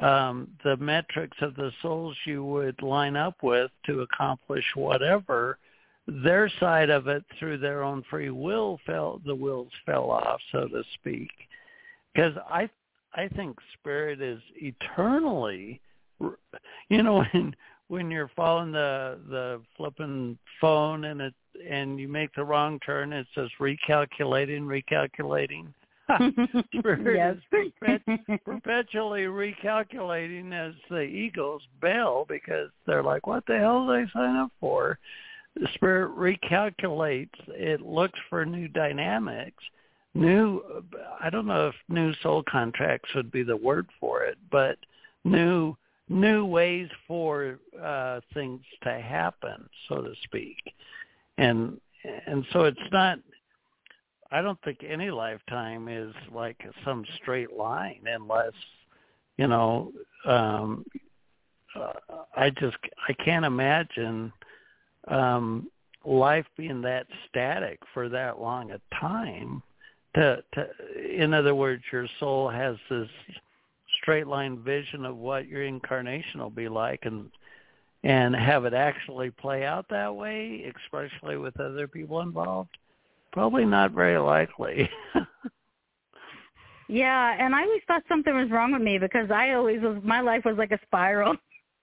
um, 0.00 0.48
the 0.64 0.74
metrics 0.78 1.36
of 1.42 1.54
the 1.54 1.70
souls 1.82 2.16
you 2.24 2.42
would 2.42 2.80
line 2.80 3.14
up 3.14 3.42
with 3.42 3.70
to 3.84 4.00
accomplish 4.00 4.64
whatever, 4.74 5.58
their 6.06 6.50
side 6.60 6.88
of 6.88 7.08
it 7.08 7.22
through 7.38 7.58
their 7.58 7.82
own 7.82 8.02
free 8.08 8.30
will 8.30 8.80
fell 8.86 9.20
the 9.26 9.34
wheels 9.34 9.68
fell 9.84 10.10
off, 10.10 10.40
so 10.50 10.66
to 10.66 10.82
speak 10.94 11.30
because 12.14 12.34
I 12.48 12.68
I 13.14 13.28
think 13.28 13.56
spirit 13.78 14.22
is 14.22 14.40
eternally, 14.56 15.80
you 16.88 17.02
know, 17.02 17.24
when 17.32 17.54
when 17.88 18.10
you're 18.10 18.30
following 18.34 18.72
the 18.72 19.18
the 19.28 19.62
flipping 19.76 20.38
phone 20.60 21.04
and 21.04 21.20
it 21.20 21.34
and 21.68 21.98
you 21.98 22.08
make 22.08 22.34
the 22.34 22.44
wrong 22.44 22.78
turn, 22.80 23.12
it 23.12 23.26
says 23.34 23.48
recalculating, 23.60 24.62
recalculating. 24.62 25.72
spirit 26.78 27.16
yes. 27.16 27.36
is 27.52 27.72
perpet- 27.80 28.44
perpetually 28.44 29.22
recalculating 29.22 30.52
as 30.52 30.74
the 30.90 31.00
egos 31.00 31.60
bail 31.80 32.26
because 32.28 32.70
they're 32.86 33.02
like, 33.02 33.26
what 33.26 33.44
the 33.46 33.56
hell 33.56 33.86
did 33.86 34.08
I 34.08 34.12
sign 34.12 34.36
up 34.36 34.50
for? 34.58 34.98
The 35.54 35.68
spirit 35.74 36.16
recalculates. 36.16 37.28
It 37.48 37.82
looks 37.82 38.18
for 38.28 38.44
new 38.44 38.68
dynamics 38.68 39.62
new 40.14 40.62
i 41.20 41.30
don't 41.30 41.46
know 41.46 41.68
if 41.68 41.74
new 41.88 42.12
soul 42.22 42.42
contracts 42.48 43.08
would 43.14 43.30
be 43.30 43.42
the 43.42 43.56
word 43.56 43.86
for 43.98 44.22
it 44.22 44.36
but 44.50 44.76
new 45.24 45.74
new 46.08 46.44
ways 46.44 46.88
for 47.08 47.58
uh 47.82 48.20
things 48.34 48.60
to 48.82 48.90
happen 49.00 49.68
so 49.88 50.02
to 50.02 50.12
speak. 50.24 50.58
And 51.38 51.80
and 52.26 52.44
so 52.52 52.64
it's 52.64 52.78
not 52.90 53.18
i 54.30 54.42
don't 54.42 54.60
think 54.62 54.78
any 54.86 55.10
lifetime 55.10 55.88
is 55.88 56.12
like 56.32 56.58
some 56.84 57.04
straight 57.16 57.52
line 57.52 58.00
unless 58.06 58.52
you 59.38 59.46
know 59.46 59.92
um 60.26 60.84
uh, 61.76 61.92
i 62.36 62.50
just 62.50 62.76
i 63.08 63.12
can't 63.24 63.44
imagine 63.44 64.32
um 65.08 65.70
life 66.04 66.46
being 66.56 66.82
that 66.82 67.06
static 67.28 67.78
for 67.94 68.08
that 68.08 68.40
long 68.40 68.72
a 68.72 68.80
time 69.00 69.62
to, 70.14 70.42
to 70.54 70.68
in 71.10 71.34
other 71.34 71.54
words 71.54 71.82
your 71.92 72.06
soul 72.20 72.48
has 72.48 72.76
this 72.90 73.08
straight 74.00 74.26
line 74.26 74.58
vision 74.62 75.04
of 75.04 75.16
what 75.16 75.46
your 75.46 75.62
incarnation 75.62 76.40
will 76.40 76.50
be 76.50 76.68
like 76.68 77.00
and 77.04 77.30
and 78.04 78.34
have 78.34 78.64
it 78.64 78.74
actually 78.74 79.30
play 79.30 79.64
out 79.64 79.86
that 79.88 80.14
way 80.14 80.72
especially 80.84 81.36
with 81.36 81.58
other 81.60 81.86
people 81.86 82.20
involved 82.20 82.76
probably 83.32 83.64
not 83.64 83.92
very 83.92 84.18
likely 84.18 84.90
Yeah, 86.92 87.36
and 87.38 87.54
I 87.54 87.62
always 87.62 87.80
thought 87.86 88.02
something 88.06 88.34
was 88.34 88.50
wrong 88.50 88.72
with 88.72 88.82
me 88.82 88.98
because 88.98 89.30
I 89.30 89.52
always 89.52 89.80
was 89.80 90.02
my 90.04 90.20
life 90.20 90.44
was 90.44 90.56
like 90.58 90.72
a 90.72 90.78
spiral. 90.86 91.36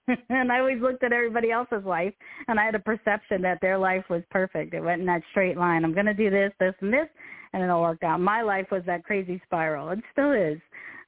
and 0.29 0.51
I 0.51 0.59
always 0.59 0.79
looked 0.81 1.03
at 1.03 1.13
everybody 1.13 1.51
else's 1.51 1.83
life 1.83 2.13
and 2.47 2.59
I 2.59 2.65
had 2.65 2.75
a 2.75 2.79
perception 2.79 3.41
that 3.41 3.59
their 3.61 3.77
life 3.77 4.03
was 4.09 4.21
perfect. 4.29 4.73
It 4.73 4.81
went 4.81 5.01
in 5.01 5.07
that 5.07 5.23
straight 5.31 5.57
line. 5.57 5.83
I'm 5.83 5.93
going 5.93 6.05
to 6.05 6.13
do 6.13 6.29
this, 6.29 6.51
this 6.59 6.73
and 6.81 6.93
this 6.93 7.07
and 7.53 7.63
it 7.63 7.69
all 7.69 7.81
worked 7.81 8.03
out. 8.03 8.19
My 8.19 8.41
life 8.41 8.67
was 8.71 8.83
that 8.85 9.03
crazy 9.03 9.41
spiral. 9.45 9.89
It 9.89 9.99
still 10.11 10.31
is. 10.31 10.59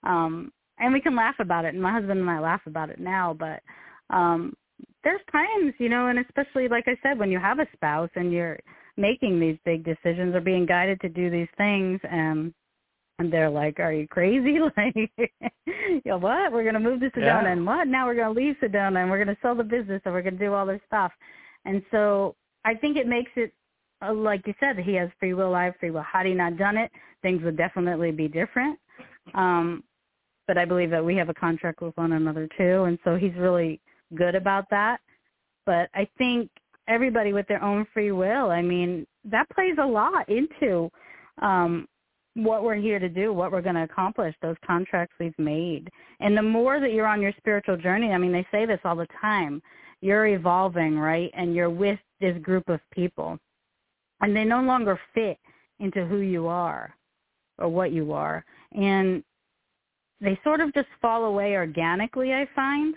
Um 0.04 0.52
and 0.80 0.94
we 0.94 1.02
can 1.02 1.16
laugh 1.16 1.36
about 1.40 1.66
it 1.66 1.74
and 1.74 1.82
my 1.82 1.92
husband 1.92 2.20
and 2.20 2.30
I 2.30 2.40
laugh 2.40 2.62
about 2.66 2.90
it 2.90 3.00
now, 3.00 3.36
but 3.38 3.62
um 4.16 4.54
there's 5.04 5.22
times, 5.32 5.74
you 5.80 5.90
know, 5.90 6.08
and 6.08 6.20
especially 6.20 6.68
like 6.68 6.86
I 6.88 6.98
said 7.04 7.20
when 7.20 7.32
you 7.32 7.40
have 7.40 7.60
a 7.60 7.68
spouse 7.74 8.10
and 8.16 8.32
you're 8.32 8.60
making 8.98 9.40
these 9.40 9.58
big 9.66 9.84
decisions 9.84 10.36
or 10.36 10.42
being 10.42 10.66
guided 10.66 11.00
to 11.02 11.10
do 11.10 11.30
these 11.30 11.48
things 11.58 12.00
and 12.04 12.54
and 13.22 13.32
they're 13.32 13.50
like, 13.50 13.80
"Are 13.80 13.94
you 13.94 14.08
crazy? 14.08 14.58
Like, 14.78 14.96
you 15.76 16.02
know, 16.06 16.18
what? 16.18 16.52
We're 16.52 16.64
going 16.64 16.74
to 16.74 16.80
move 16.80 17.02
to 17.02 17.10
Sedona, 17.12 17.44
yeah. 17.44 17.52
and 17.52 17.66
what? 17.66 17.88
Now 17.88 18.08
we're 18.08 18.16
going 18.16 18.34
to 18.34 18.42
leave 18.42 18.56
Sedona, 18.62 19.02
and 19.02 19.12
we're 19.12 19.24
going 19.24 19.36
to 19.36 19.42
sell 19.42 19.54
the 19.54 19.64
business, 19.64 20.02
and 20.06 20.14
we're 20.14 20.24
going 20.24 20.38
to 20.38 20.46
do 20.46 20.54
all 20.54 20.66
this 20.66 20.82
stuff." 20.88 21.12
And 21.66 21.84
so 21.92 22.36
I 22.66 22.74
think 22.74 22.98
it 22.98 23.08
makes 23.08 23.32
it, 23.36 23.54
like 24.10 24.46
you 24.48 24.54
said, 24.60 24.78
he 24.80 24.96
has 24.96 25.10
free 25.20 25.34
will, 25.34 25.54
I 25.54 25.66
have 25.66 25.76
free 25.80 25.92
will. 25.92 26.04
Had 26.04 26.26
he 26.26 26.34
not 26.34 26.58
done 26.58 26.78
it, 26.78 26.92
things 27.22 27.44
would 27.44 27.58
definitely 27.58 28.12
be 28.12 28.28
different. 28.28 28.80
Um, 29.36 29.84
but 30.48 30.58
I 30.58 30.66
believe 30.66 30.90
that 30.90 31.06
we 31.06 31.16
have 31.16 31.30
a 31.30 31.34
contract 31.34 31.82
with 31.82 31.96
one 31.96 32.14
another 32.14 32.48
too, 32.58 32.84
and 32.84 32.98
so 33.04 33.16
he's 33.16 33.36
really 33.36 33.80
good 34.16 34.36
about 34.36 34.66
that. 34.72 35.00
But 35.66 35.90
I 35.94 36.08
think 36.18 36.50
everybody 36.88 37.32
with 37.32 37.48
their 37.48 37.64
own 37.64 37.86
free 37.94 38.12
will, 38.12 38.50
I 38.50 38.62
mean, 38.62 39.06
that 39.26 39.50
plays 39.52 39.76
a 39.80 39.86
lot 39.86 40.28
into 40.30 40.90
um 41.42 41.88
what 42.34 42.64
we're 42.64 42.76
here 42.76 43.00
to 43.00 43.10
do, 43.10 43.34
what 43.34 43.52
we're 43.52 43.62
going 43.62 43.76
to 43.76 43.84
accomplish, 43.84 44.34
those 44.42 44.56
contracts 44.66 45.14
we've 45.20 45.38
made. 45.38 45.90
And 46.22 46.38
the 46.38 46.42
more 46.42 46.80
that 46.80 46.94
you're 46.94 47.08
on 47.08 47.22
your 47.22 47.34
spiritual 47.38 47.78
journey, 47.78 48.12
I 48.12 48.18
mean, 48.18 48.32
they 48.32 48.48
say 48.52 48.66
this 48.66 48.80
all 48.86 48.96
the 48.96 49.08
time, 49.20 49.62
you're 50.00 50.28
evolving, 50.28 50.98
right? 50.98 51.30
And 51.34 51.54
you're 51.54 51.70
with 51.70 52.00
this 52.22 52.38
group 52.42 52.70
of 52.70 52.80
people. 52.92 53.38
And 54.22 54.36
they 54.36 54.44
no 54.44 54.62
longer 54.62 55.00
fit 55.14 55.38
into 55.80 56.06
who 56.06 56.18
you 56.18 56.48
are 56.48 56.94
or 57.58 57.70
what 57.70 57.92
you 57.92 58.14
are. 58.14 58.46
And 58.74 59.24
they 60.20 60.40
sort 60.44 60.62
of 60.62 60.74
just 60.74 60.88
fall 61.02 61.26
away 61.26 61.54
organically, 61.56 62.34
I 62.34 62.48
find. 62.56 62.96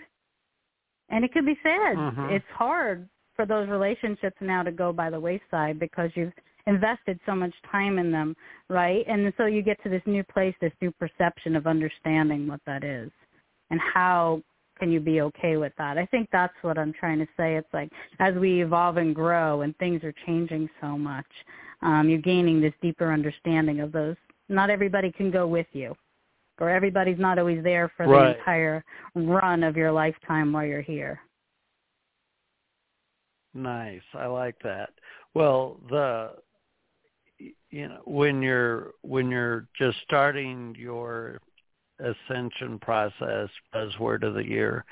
And 1.09 1.25
it 1.25 1.33
could 1.33 1.45
be 1.45 1.57
sad. 1.63 1.97
Mm-hmm. 1.97 2.29
It's 2.33 2.45
hard 2.53 3.07
for 3.35 3.45
those 3.45 3.67
relationships 3.67 4.37
now 4.39 4.63
to 4.63 4.71
go 4.71 4.93
by 4.93 5.09
the 5.09 5.19
wayside 5.19 5.79
because 5.79 6.09
you've 6.15 6.33
invested 6.67 7.19
so 7.25 7.35
much 7.35 7.53
time 7.71 7.99
in 7.99 8.11
them, 8.11 8.35
right? 8.69 9.05
And 9.07 9.31
so 9.37 9.45
you 9.45 9.61
get 9.61 9.81
to 9.83 9.89
this 9.89 10.01
new 10.05 10.23
place, 10.23 10.55
this 10.61 10.71
new 10.81 10.91
perception 10.91 11.55
of 11.55 11.67
understanding 11.67 12.47
what 12.47 12.61
that 12.65 12.83
is 12.83 13.11
and 13.69 13.79
how 13.93 14.41
can 14.77 14.91
you 14.91 14.99
be 14.99 15.21
okay 15.21 15.57
with 15.57 15.73
that? 15.77 15.97
I 15.97 16.05
think 16.07 16.29
that's 16.31 16.53
what 16.61 16.77
I'm 16.77 16.93
trying 16.93 17.19
to 17.19 17.27
say. 17.37 17.55
It's 17.55 17.73
like 17.73 17.89
as 18.19 18.35
we 18.35 18.61
evolve 18.61 18.97
and 18.97 19.15
grow 19.15 19.61
and 19.61 19.77
things 19.77 20.03
are 20.03 20.13
changing 20.25 20.69
so 20.81 20.97
much, 20.97 21.25
um, 21.81 22.09
you're 22.09 22.19
gaining 22.19 22.61
this 22.61 22.73
deeper 22.81 23.11
understanding 23.11 23.79
of 23.79 23.91
those. 23.91 24.15
Not 24.49 24.69
everybody 24.69 25.11
can 25.11 25.31
go 25.31 25.47
with 25.47 25.67
you 25.73 25.95
or 26.59 26.69
everybody's 26.69 27.19
not 27.19 27.39
always 27.39 27.63
there 27.63 27.91
for 27.97 28.07
right. 28.07 28.33
the 28.33 28.39
entire 28.39 28.83
run 29.13 29.63
of 29.63 29.75
your 29.75 29.91
lifetime 29.91 30.53
while 30.53 30.65
you're 30.65 30.81
here. 30.81 31.19
Nice. 33.53 34.01
I 34.13 34.27
like 34.27 34.55
that. 34.63 34.89
Well, 35.33 35.79
the 35.89 36.33
you 37.69 37.89
know 37.89 38.01
when 38.05 38.41
you're 38.41 38.91
when 39.01 39.29
you're 39.29 39.67
just 39.77 39.97
starting 40.03 40.75
your 40.77 41.39
ascension 41.99 42.79
process 42.79 43.49
buzzword 43.73 44.23
of 44.23 44.33
the 44.33 44.45
year. 44.45 44.85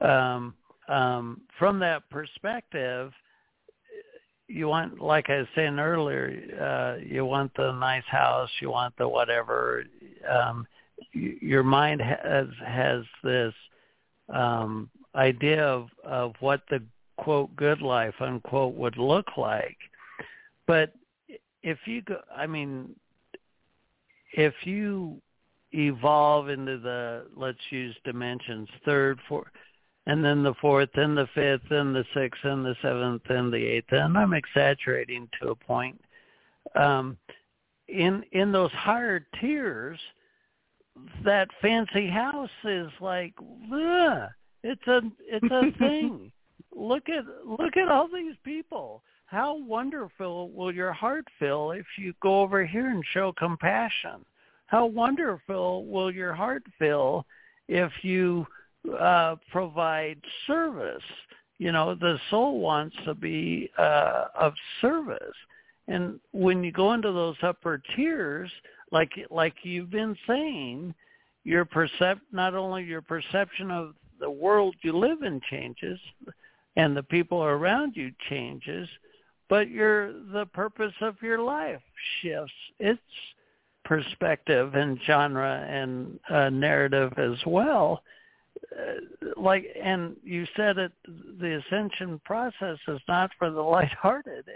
Um, 0.00 0.54
um, 0.88 1.42
from 1.58 1.78
that 1.78 2.08
perspective 2.10 3.12
you 4.48 4.68
want 4.68 5.00
like 5.00 5.30
i 5.30 5.38
was 5.38 5.46
saying 5.54 5.78
earlier 5.78 6.28
uh, 6.60 7.02
you 7.02 7.24
want 7.24 7.50
the 7.56 7.72
nice 7.72 8.04
house 8.08 8.50
you 8.60 8.68
want 8.70 8.94
the 8.98 9.08
whatever. 9.08 9.84
Um, 10.28 10.66
your 11.12 11.62
mind 11.62 12.00
has 12.00 12.46
has 12.64 13.02
this 13.22 13.54
um, 14.28 14.90
idea 15.14 15.64
of 15.64 15.88
of 16.04 16.34
what 16.40 16.62
the 16.70 16.82
quote 17.16 17.54
good 17.56 17.82
life 17.82 18.14
unquote 18.20 18.74
would 18.74 18.96
look 18.96 19.36
like. 19.36 19.76
But 20.66 20.92
if 21.62 21.78
you 21.86 22.02
go, 22.02 22.18
I 22.34 22.46
mean, 22.46 22.94
if 24.32 24.54
you 24.64 25.20
evolve 25.72 26.48
into 26.48 26.78
the 26.78 27.26
let's 27.36 27.58
use 27.70 27.94
dimensions 28.04 28.68
third, 28.84 29.18
fourth, 29.28 29.48
and 30.06 30.24
then 30.24 30.42
the 30.42 30.54
fourth, 30.60 30.90
and 30.94 31.16
the 31.16 31.28
fifth, 31.34 31.70
and 31.70 31.94
the 31.94 32.04
sixth, 32.14 32.44
and 32.44 32.64
the 32.64 32.76
seventh, 32.82 33.22
and 33.28 33.52
the 33.52 33.64
eighth, 33.64 33.92
and 33.92 34.16
I'm 34.16 34.34
exaggerating 34.34 35.28
to 35.40 35.50
a 35.50 35.54
point. 35.54 36.00
Um, 36.74 37.16
in 37.88 38.24
in 38.32 38.52
those 38.52 38.72
higher 38.72 39.26
tiers, 39.40 39.98
that 41.24 41.48
fancy 41.60 42.08
house 42.08 42.50
is 42.64 42.90
like, 43.00 43.34
ugh, 43.72 44.28
it's 44.62 44.86
a 44.86 45.02
it's 45.20 45.50
a 45.50 45.72
thing. 45.78 46.32
look 46.74 47.08
at 47.08 47.24
look 47.46 47.76
at 47.76 47.88
all 47.88 48.08
these 48.08 48.36
people 48.44 49.02
how 49.32 49.54
wonderful 49.54 50.50
will 50.50 50.74
your 50.74 50.92
heart 50.92 51.24
feel 51.38 51.70
if 51.70 51.86
you 51.96 52.12
go 52.20 52.42
over 52.42 52.66
here 52.66 52.90
and 52.90 53.02
show 53.14 53.32
compassion? 53.32 54.26
How 54.72 54.86
wonderful 54.86 55.84
will 55.84 56.10
your 56.10 56.32
heart 56.32 56.62
feel 56.78 57.26
if 57.68 57.92
you 58.00 58.46
uh, 58.98 59.36
provide 59.50 60.18
service? 60.46 61.02
You 61.58 61.72
know, 61.72 61.94
the 61.94 62.18
soul 62.30 62.58
wants 62.58 62.96
to 63.04 63.14
be 63.14 63.70
uh, 63.76 64.28
of 64.34 64.54
service. 64.80 65.36
And 65.88 66.18
when 66.32 66.64
you 66.64 66.72
go 66.72 66.94
into 66.94 67.12
those 67.12 67.36
upper 67.42 67.82
tiers, 67.94 68.50
like 68.90 69.12
like 69.30 69.56
you've 69.62 69.90
been 69.90 70.16
saying, 70.26 70.94
your 71.44 71.66
percep 71.66 72.20
not 72.32 72.54
only 72.54 72.82
your 72.82 73.02
perception 73.02 73.70
of 73.70 73.94
the 74.20 74.30
world 74.30 74.74
you 74.80 74.96
live 74.96 75.20
in 75.20 75.38
changes, 75.50 76.00
and 76.76 76.96
the 76.96 77.02
people 77.02 77.44
around 77.44 77.94
you 77.94 78.10
changes, 78.30 78.88
but 79.50 79.68
your 79.68 80.14
the 80.32 80.46
purpose 80.54 80.94
of 81.02 81.16
your 81.20 81.40
life 81.40 81.82
shifts 82.22 82.54
its 82.78 83.02
perspective 83.92 84.74
and 84.74 84.98
genre 85.06 85.66
and 85.68 86.18
uh, 86.30 86.48
narrative 86.48 87.12
as 87.18 87.36
well. 87.46 88.02
Uh, 88.74 89.32
like, 89.36 89.66
and 89.82 90.16
you 90.24 90.46
said 90.56 90.78
it, 90.78 90.92
the 91.06 91.60
ascension 91.60 92.18
process 92.24 92.78
is 92.88 93.00
not 93.06 93.30
for 93.38 93.50
the 93.50 93.60
lighthearted, 93.60 94.46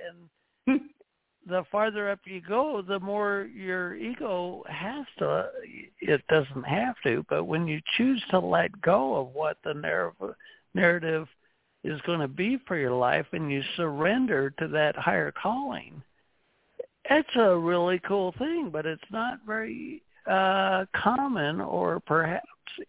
and 0.66 0.80
the 1.46 1.64
farther 1.70 2.10
up 2.10 2.20
you 2.24 2.40
go, 2.40 2.82
the 2.86 2.98
more 3.00 3.48
your 3.54 3.94
ego 3.94 4.64
has 4.68 5.04
to. 5.18 5.50
It 6.00 6.26
doesn't 6.28 6.64
have 6.64 6.94
to, 7.04 7.24
but 7.28 7.44
when 7.44 7.68
you 7.68 7.80
choose 7.96 8.22
to 8.30 8.38
let 8.38 8.80
go 8.80 9.16
of 9.16 9.34
what 9.34 9.58
the 9.64 9.74
narrative 9.74 10.34
narrative 10.74 11.26
is 11.84 12.00
going 12.02 12.20
to 12.20 12.28
be 12.28 12.58
for 12.66 12.76
your 12.76 12.92
life 12.92 13.26
and 13.32 13.50
you 13.50 13.62
surrender 13.76 14.50
to 14.58 14.68
that 14.68 14.96
higher 14.96 15.32
calling, 15.32 16.02
it's 17.10 17.36
a 17.36 17.56
really 17.56 18.00
cool 18.06 18.34
thing, 18.38 18.70
but 18.72 18.86
it's 18.86 19.02
not 19.10 19.38
very 19.46 20.02
uh, 20.30 20.84
common 20.94 21.60
or 21.60 22.00
perhaps 22.00 22.46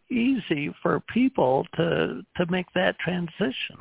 easy 0.10 0.74
for 0.82 1.02
people 1.14 1.66
to 1.76 2.22
to 2.36 2.52
make 2.52 2.68
that 2.74 2.98
transition. 3.00 3.78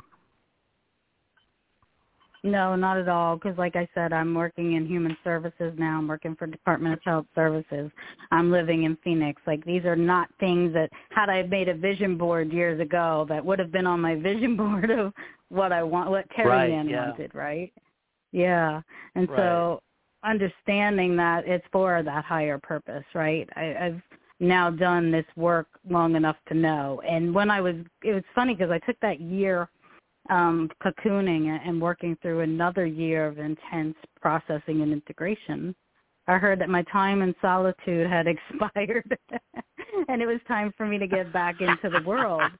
No, 2.43 2.75
not 2.75 2.97
at 2.97 3.09
all. 3.09 3.35
Because, 3.35 3.57
like 3.57 3.75
I 3.75 3.87
said, 3.93 4.13
I'm 4.13 4.33
working 4.33 4.73
in 4.73 4.85
human 4.85 5.17
services 5.23 5.73
now. 5.77 5.97
I'm 5.97 6.07
working 6.07 6.35
for 6.35 6.47
Department 6.47 6.93
of 6.93 6.99
Health 7.03 7.25
Services. 7.35 7.91
I'm 8.31 8.51
living 8.51 8.83
in 8.83 8.97
Phoenix. 9.03 9.41
Like 9.47 9.65
these 9.65 9.85
are 9.85 9.95
not 9.95 10.29
things 10.39 10.73
that 10.73 10.89
had 11.09 11.29
I 11.29 11.43
made 11.43 11.67
a 11.67 11.73
vision 11.73 12.17
board 12.17 12.51
years 12.53 12.79
ago 12.79 13.25
that 13.29 13.43
would 13.43 13.59
have 13.59 13.71
been 13.71 13.87
on 13.87 13.99
my 13.99 14.15
vision 14.21 14.55
board 14.55 14.89
of 14.91 15.13
what 15.49 15.71
I 15.71 15.83
want, 15.83 16.09
what 16.09 16.29
Terry 16.35 16.49
right, 16.49 16.71
Ann 16.71 16.87
yeah. 16.87 17.09
wanted, 17.09 17.33
right? 17.33 17.73
Yeah, 18.31 18.81
and 19.15 19.29
right. 19.29 19.37
so 19.37 19.81
understanding 20.27 21.15
that 21.17 21.47
it's 21.47 21.65
for 21.71 22.03
that 22.03 22.25
higher 22.25 22.57
purpose, 22.57 23.03
right? 23.13 23.47
I, 23.55 23.75
I've 23.79 24.01
now 24.39 24.69
done 24.69 25.11
this 25.11 25.25
work 25.35 25.67
long 25.89 26.15
enough 26.15 26.35
to 26.49 26.53
know. 26.53 27.01
And 27.07 27.33
when 27.33 27.49
I 27.49 27.61
was, 27.61 27.75
it 28.03 28.13
was 28.13 28.23
funny 28.35 28.53
because 28.53 28.71
I 28.71 28.79
took 28.79 28.99
that 29.01 29.19
year 29.19 29.69
um, 30.29 30.69
cocooning 30.83 31.47
and 31.47 31.81
working 31.81 32.17
through 32.21 32.41
another 32.41 32.85
year 32.85 33.27
of 33.27 33.39
intense 33.39 33.95
processing 34.21 34.81
and 34.81 34.91
integration, 34.91 35.73
I 36.27 36.37
heard 36.37 36.59
that 36.59 36.69
my 36.69 36.83
time 36.91 37.21
in 37.21 37.33
solitude 37.41 38.07
had 38.07 38.27
expired 38.51 39.17
and 40.07 40.21
it 40.21 40.25
was 40.25 40.39
time 40.47 40.73
for 40.77 40.85
me 40.85 40.97
to 40.97 41.07
get 41.07 41.31
back 41.31 41.61
into 41.61 41.89
the 41.89 42.05
world. 42.05 42.43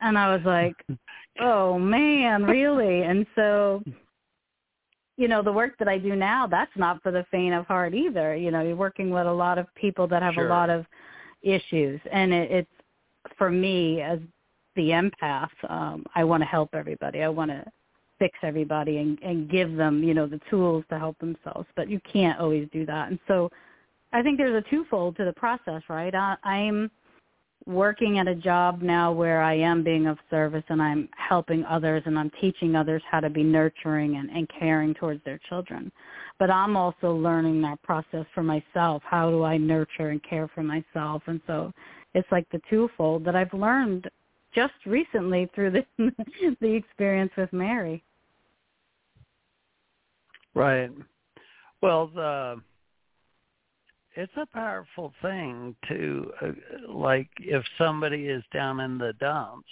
And 0.00 0.18
I 0.18 0.34
was 0.34 0.44
like, 0.44 0.74
oh 1.40 1.78
man, 1.78 2.42
really? 2.42 3.02
And 3.02 3.24
so 3.36 3.84
you 5.16 5.28
know, 5.28 5.42
the 5.42 5.52
work 5.52 5.78
that 5.78 5.88
I 5.88 5.98
do 5.98 6.14
now, 6.14 6.46
that's 6.46 6.70
not 6.76 7.02
for 7.02 7.10
the 7.10 7.24
faint 7.30 7.54
of 7.54 7.66
heart 7.66 7.94
either. 7.94 8.36
You 8.36 8.50
know, 8.50 8.62
you're 8.62 8.76
working 8.76 9.10
with 9.10 9.26
a 9.26 9.32
lot 9.32 9.58
of 9.58 9.66
people 9.74 10.06
that 10.08 10.22
have 10.22 10.34
sure. 10.34 10.46
a 10.46 10.50
lot 10.50 10.70
of 10.70 10.84
issues, 11.42 12.00
and 12.12 12.32
it, 12.32 12.50
it's 12.50 12.70
for 13.38 13.50
me 13.50 14.00
as 14.02 14.18
the 14.74 14.90
empath. 14.90 15.48
Um, 15.68 16.04
I 16.14 16.24
want 16.24 16.42
to 16.42 16.46
help 16.46 16.70
everybody. 16.74 17.22
I 17.22 17.28
want 17.28 17.50
to 17.50 17.64
fix 18.18 18.38
everybody 18.42 18.98
and, 18.98 19.18
and 19.22 19.50
give 19.50 19.76
them, 19.76 20.02
you 20.02 20.14
know, 20.14 20.26
the 20.26 20.40
tools 20.50 20.84
to 20.90 20.98
help 20.98 21.18
themselves. 21.18 21.66
But 21.76 21.88
you 21.88 22.00
can't 22.10 22.38
always 22.38 22.68
do 22.72 22.84
that, 22.86 23.08
and 23.10 23.18
so 23.26 23.50
I 24.12 24.22
think 24.22 24.38
there's 24.38 24.62
a 24.62 24.70
twofold 24.70 25.16
to 25.16 25.24
the 25.24 25.32
process, 25.32 25.82
right? 25.88 26.14
I, 26.14 26.36
I'm 26.44 26.90
working 27.66 28.18
at 28.18 28.28
a 28.28 28.34
job 28.34 28.80
now 28.80 29.10
where 29.10 29.42
I 29.42 29.54
am 29.54 29.82
being 29.82 30.06
of 30.06 30.18
service 30.30 30.62
and 30.68 30.80
I'm 30.80 31.08
helping 31.16 31.64
others 31.64 32.02
and 32.06 32.18
I'm 32.18 32.30
teaching 32.40 32.76
others 32.76 33.02
how 33.10 33.20
to 33.20 33.28
be 33.28 33.42
nurturing 33.42 34.16
and, 34.16 34.30
and 34.30 34.48
caring 34.48 34.94
towards 34.94 35.22
their 35.24 35.40
children. 35.48 35.90
But 36.38 36.50
I'm 36.50 36.76
also 36.76 37.12
learning 37.12 37.60
that 37.62 37.82
process 37.82 38.24
for 38.34 38.42
myself. 38.42 39.02
How 39.04 39.30
do 39.30 39.42
I 39.42 39.56
nurture 39.56 40.10
and 40.10 40.22
care 40.22 40.48
for 40.54 40.62
myself? 40.62 41.22
And 41.26 41.40
so 41.46 41.72
it's 42.14 42.30
like 42.30 42.46
the 42.50 42.60
twofold 42.70 43.24
that 43.24 43.34
I've 43.34 43.52
learned 43.52 44.08
just 44.54 44.74
recently 44.86 45.50
through 45.54 45.72
the 45.72 45.84
the 46.60 46.72
experience 46.72 47.32
with 47.36 47.52
Mary. 47.52 48.02
Right. 50.54 50.90
Well, 51.82 52.06
the 52.14 52.60
it's 54.16 54.32
a 54.36 54.46
powerful 54.46 55.12
thing 55.20 55.76
to 55.88 56.32
uh, 56.42 56.48
like 56.88 57.28
if 57.38 57.62
somebody 57.76 58.28
is 58.28 58.42
down 58.52 58.80
in 58.80 58.98
the 58.98 59.12
dumps 59.20 59.68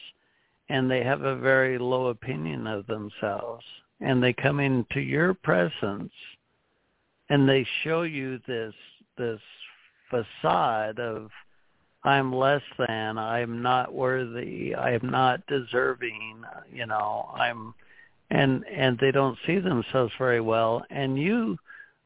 and 0.68 0.90
they 0.90 1.02
have 1.02 1.22
a 1.22 1.36
very 1.36 1.78
low 1.78 2.06
opinion 2.06 2.66
of 2.66 2.86
themselves 2.86 3.64
and 4.00 4.22
they 4.22 4.32
come 4.32 4.60
into 4.60 5.00
your 5.00 5.34
presence 5.34 6.12
and 7.30 7.48
they 7.48 7.66
show 7.82 8.02
you 8.02 8.38
this 8.46 8.74
this 9.16 9.40
facade 10.10 10.98
of 11.00 11.30
I'm 12.06 12.34
less 12.34 12.60
than, 12.78 13.16
I'm 13.16 13.62
not 13.62 13.94
worthy, 13.94 14.74
I 14.74 14.92
am 14.92 15.08
not 15.08 15.40
deserving, 15.46 16.42
you 16.70 16.86
know, 16.86 17.30
I'm 17.34 17.74
and 18.30 18.64
and 18.66 18.98
they 18.98 19.10
don't 19.10 19.38
see 19.46 19.58
themselves 19.58 20.12
very 20.18 20.40
well. 20.40 20.84
And 20.90 21.18
you 21.18 21.58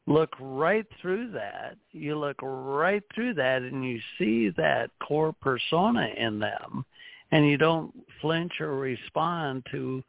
look 0.09 0.35
right 0.39 0.87
through 0.99 1.31
that. 1.31 1.77
You 1.91 2.17
look 2.17 2.37
right 2.41 3.03
through 3.13 3.35
that 3.35 3.61
and 3.61 3.85
you 3.85 3.99
see 4.17 4.49
that 4.57 4.89
core 5.01 5.33
persona 5.39 6.09
in 6.17 6.39
them 6.39 6.83
and 7.31 7.47
you 7.47 7.57
don't 7.57 7.93
flinch 8.19 8.59
or 8.59 8.75
respond 8.75 9.65
to 9.71 10.03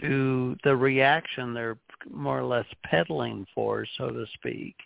to 0.00 0.56
the 0.62 0.76
reaction 0.76 1.54
they're 1.54 1.78
more 2.12 2.38
or 2.38 2.44
less 2.44 2.66
peddling 2.84 3.44
for, 3.54 3.84
so 3.98 4.10
to 4.10 4.24
speak. 4.34 4.76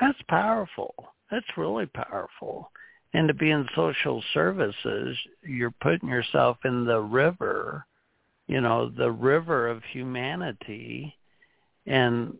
That's 0.00 0.18
powerful. 0.28 0.94
That's 1.30 1.46
really 1.56 1.86
powerful. 1.86 2.70
And 3.14 3.28
to 3.28 3.34
be 3.34 3.50
in 3.50 3.66
social 3.76 4.22
services, 4.34 5.16
you're 5.42 5.74
putting 5.80 6.08
yourself 6.08 6.58
in 6.64 6.84
the 6.84 7.00
river, 7.00 7.84
you 8.48 8.60
know, 8.60 8.90
the 8.90 9.10
river 9.10 9.68
of 9.68 9.82
humanity 9.92 11.16
and 11.86 12.34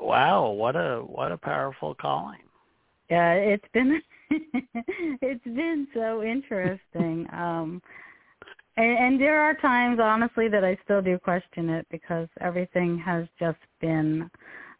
wow, 0.00 0.50
what 0.50 0.76
a 0.76 1.02
what 1.06 1.32
a 1.32 1.36
powerful 1.36 1.94
calling. 1.94 2.40
Yeah, 3.10 3.32
it's 3.32 3.64
been 3.72 4.00
it's 4.30 5.44
been 5.44 5.86
so 5.94 6.22
interesting. 6.22 7.26
um 7.32 7.82
and, 8.76 8.98
and 8.98 9.20
there 9.20 9.40
are 9.40 9.54
times 9.54 9.98
honestly 10.02 10.48
that 10.48 10.64
I 10.64 10.78
still 10.84 11.02
do 11.02 11.18
question 11.18 11.68
it 11.70 11.86
because 11.90 12.28
everything 12.40 12.98
has 13.04 13.26
just 13.38 13.58
been 13.80 14.30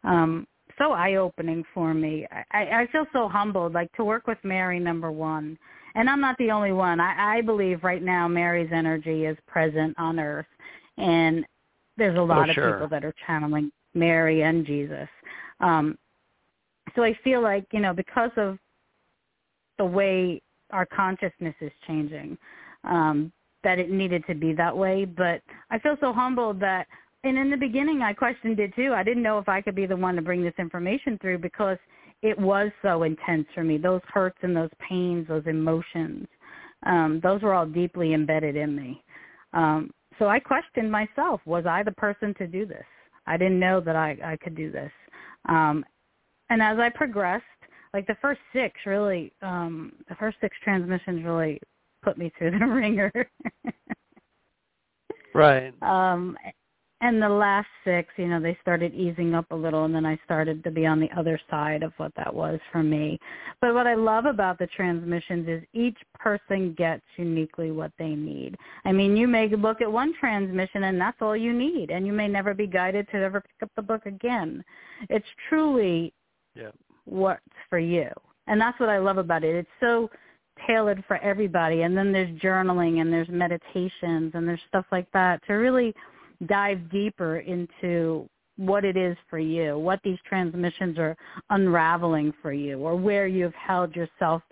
um 0.04 0.46
so 0.78 0.92
eye 0.92 1.16
opening 1.16 1.62
for 1.74 1.92
me. 1.92 2.26
I, 2.52 2.58
I 2.58 2.88
feel 2.90 3.04
so 3.12 3.28
humbled, 3.28 3.74
like 3.74 3.92
to 3.92 4.04
work 4.04 4.26
with 4.26 4.38
Mary 4.42 4.78
number 4.80 5.12
one. 5.12 5.58
And 5.94 6.08
I'm 6.08 6.20
not 6.20 6.38
the 6.38 6.52
only 6.52 6.72
one. 6.72 7.00
I, 7.00 7.38
I 7.38 7.40
believe 7.42 7.84
right 7.84 8.02
now 8.02 8.28
Mary's 8.28 8.70
energy 8.72 9.26
is 9.26 9.36
present 9.46 9.94
on 9.98 10.18
earth 10.18 10.46
and 10.96 11.44
there's 11.96 12.16
a 12.16 12.22
lot 12.22 12.48
oh, 12.48 12.50
of 12.50 12.54
sure. 12.54 12.72
people 12.72 12.88
that 12.88 13.04
are 13.04 13.14
channeling 13.26 13.70
Mary 13.94 14.42
and 14.42 14.66
Jesus. 14.66 15.08
Um, 15.60 15.98
so 16.94 17.02
I 17.02 17.16
feel 17.22 17.42
like, 17.42 17.66
you 17.72 17.80
know, 17.80 17.92
because 17.92 18.30
of 18.36 18.58
the 19.78 19.84
way 19.84 20.42
our 20.70 20.86
consciousness 20.86 21.54
is 21.60 21.72
changing, 21.86 22.36
um, 22.84 23.32
that 23.62 23.78
it 23.78 23.90
needed 23.90 24.24
to 24.26 24.34
be 24.34 24.52
that 24.54 24.76
way. 24.76 25.04
But 25.04 25.42
I 25.70 25.78
feel 25.78 25.96
so 26.00 26.12
humbled 26.12 26.60
that, 26.60 26.86
and 27.24 27.36
in 27.36 27.50
the 27.50 27.56
beginning 27.56 28.02
I 28.02 28.12
questioned 28.12 28.58
it 28.58 28.74
too. 28.74 28.92
I 28.94 29.02
didn't 29.02 29.22
know 29.22 29.38
if 29.38 29.48
I 29.48 29.60
could 29.60 29.74
be 29.74 29.86
the 29.86 29.96
one 29.96 30.16
to 30.16 30.22
bring 30.22 30.42
this 30.42 30.54
information 30.58 31.18
through 31.20 31.38
because 31.38 31.78
it 32.22 32.38
was 32.38 32.70
so 32.82 33.02
intense 33.02 33.46
for 33.54 33.62
me. 33.62 33.78
Those 33.78 34.00
hurts 34.12 34.38
and 34.42 34.56
those 34.56 34.70
pains, 34.88 35.28
those 35.28 35.46
emotions, 35.46 36.26
um, 36.86 37.20
those 37.22 37.42
were 37.42 37.54
all 37.54 37.66
deeply 37.66 38.14
embedded 38.14 38.56
in 38.56 38.74
me. 38.74 39.02
Um, 39.52 39.90
so 40.18 40.28
I 40.28 40.38
questioned 40.38 40.90
myself, 40.90 41.40
was 41.44 41.64
I 41.66 41.82
the 41.82 41.92
person 41.92 42.34
to 42.38 42.46
do 42.46 42.66
this? 42.66 42.84
I 43.30 43.36
didn't 43.36 43.60
know 43.60 43.80
that 43.80 43.94
I, 43.94 44.16
I 44.24 44.36
could 44.42 44.56
do 44.56 44.72
this. 44.72 44.90
Um, 45.48 45.84
and 46.50 46.60
as 46.60 46.78
I 46.80 46.88
progressed, 46.88 47.44
like 47.94 48.08
the 48.08 48.16
first 48.20 48.40
six 48.52 48.74
really, 48.84 49.32
um, 49.40 49.92
the 50.08 50.16
first 50.16 50.38
six 50.40 50.56
transmissions 50.64 51.24
really 51.24 51.60
put 52.02 52.18
me 52.18 52.32
through 52.36 52.58
the 52.58 52.66
ringer. 52.66 53.12
right. 55.32 55.72
Um, 55.80 56.36
and 57.02 57.22
the 57.22 57.28
last 57.28 57.68
six, 57.82 58.12
you 58.18 58.28
know, 58.28 58.40
they 58.40 58.58
started 58.60 58.94
easing 58.94 59.34
up 59.34 59.46
a 59.50 59.54
little, 59.54 59.86
and 59.86 59.94
then 59.94 60.04
I 60.04 60.18
started 60.24 60.62
to 60.64 60.70
be 60.70 60.84
on 60.84 61.00
the 61.00 61.08
other 61.16 61.40
side 61.48 61.82
of 61.82 61.94
what 61.96 62.12
that 62.16 62.34
was 62.34 62.60
for 62.70 62.82
me. 62.82 63.18
But 63.62 63.72
what 63.72 63.86
I 63.86 63.94
love 63.94 64.26
about 64.26 64.58
the 64.58 64.66
transmissions 64.66 65.48
is 65.48 65.62
each 65.72 65.96
person 66.14 66.74
gets 66.76 67.02
uniquely 67.16 67.70
what 67.70 67.92
they 67.98 68.10
need. 68.10 68.56
I 68.84 68.92
mean, 68.92 69.16
you 69.16 69.26
may 69.26 69.48
look 69.48 69.80
at 69.80 69.90
one 69.90 70.12
transmission 70.20 70.84
and 70.84 71.00
that's 71.00 71.16
all 71.22 71.34
you 71.34 71.54
need, 71.54 71.90
and 71.90 72.06
you 72.06 72.12
may 72.12 72.28
never 72.28 72.52
be 72.52 72.66
guided 72.66 73.08
to 73.12 73.16
ever 73.16 73.40
pick 73.40 73.62
up 73.62 73.70
the 73.76 73.82
book 73.82 74.04
again. 74.04 74.62
It's 75.08 75.26
truly 75.48 76.12
yeah. 76.54 76.70
what's 77.06 77.40
for 77.70 77.78
you, 77.78 78.10
and 78.46 78.60
that's 78.60 78.78
what 78.78 78.90
I 78.90 78.98
love 78.98 79.16
about 79.16 79.42
it. 79.42 79.54
It's 79.54 79.68
so 79.80 80.10
tailored 80.66 81.02
for 81.08 81.16
everybody, 81.18 81.80
and 81.82 81.96
then 81.96 82.12
there's 82.12 82.38
journaling 82.40 83.00
and 83.00 83.10
there's 83.10 83.30
meditations 83.30 84.32
and 84.34 84.46
there's 84.46 84.60
stuff 84.68 84.84
like 84.92 85.10
that 85.12 85.40
to 85.46 85.54
really– 85.54 85.94
dive 86.46 86.90
deeper 86.90 87.38
into 87.38 88.28
what 88.56 88.84
it 88.84 88.96
is 88.96 89.16
for 89.28 89.38
you, 89.38 89.78
what 89.78 90.00
these 90.04 90.18
transmissions 90.28 90.98
are 90.98 91.16
unraveling 91.48 92.32
for 92.42 92.52
you, 92.52 92.78
or 92.78 92.94
where 92.94 93.26
you've 93.26 93.54
held 93.54 93.96
yourself 93.96 94.42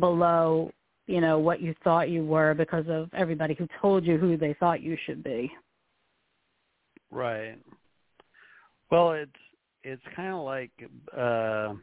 below, 0.00 0.70
you 1.06 1.20
know, 1.20 1.38
what 1.38 1.62
you 1.62 1.74
thought 1.82 2.10
you 2.10 2.24
were 2.24 2.52
because 2.54 2.84
of 2.88 3.08
everybody 3.14 3.54
who 3.54 3.66
told 3.80 4.04
you 4.04 4.18
who 4.18 4.36
they 4.36 4.54
thought 4.60 4.82
you 4.82 4.96
should 5.06 5.24
be. 5.24 5.50
Right. 7.10 7.58
Well, 8.90 9.12
it's 9.12 9.30
it's 9.82 10.02
kind 10.14 10.34
of 10.34 10.44
like 10.44 10.70
uh 11.16 11.74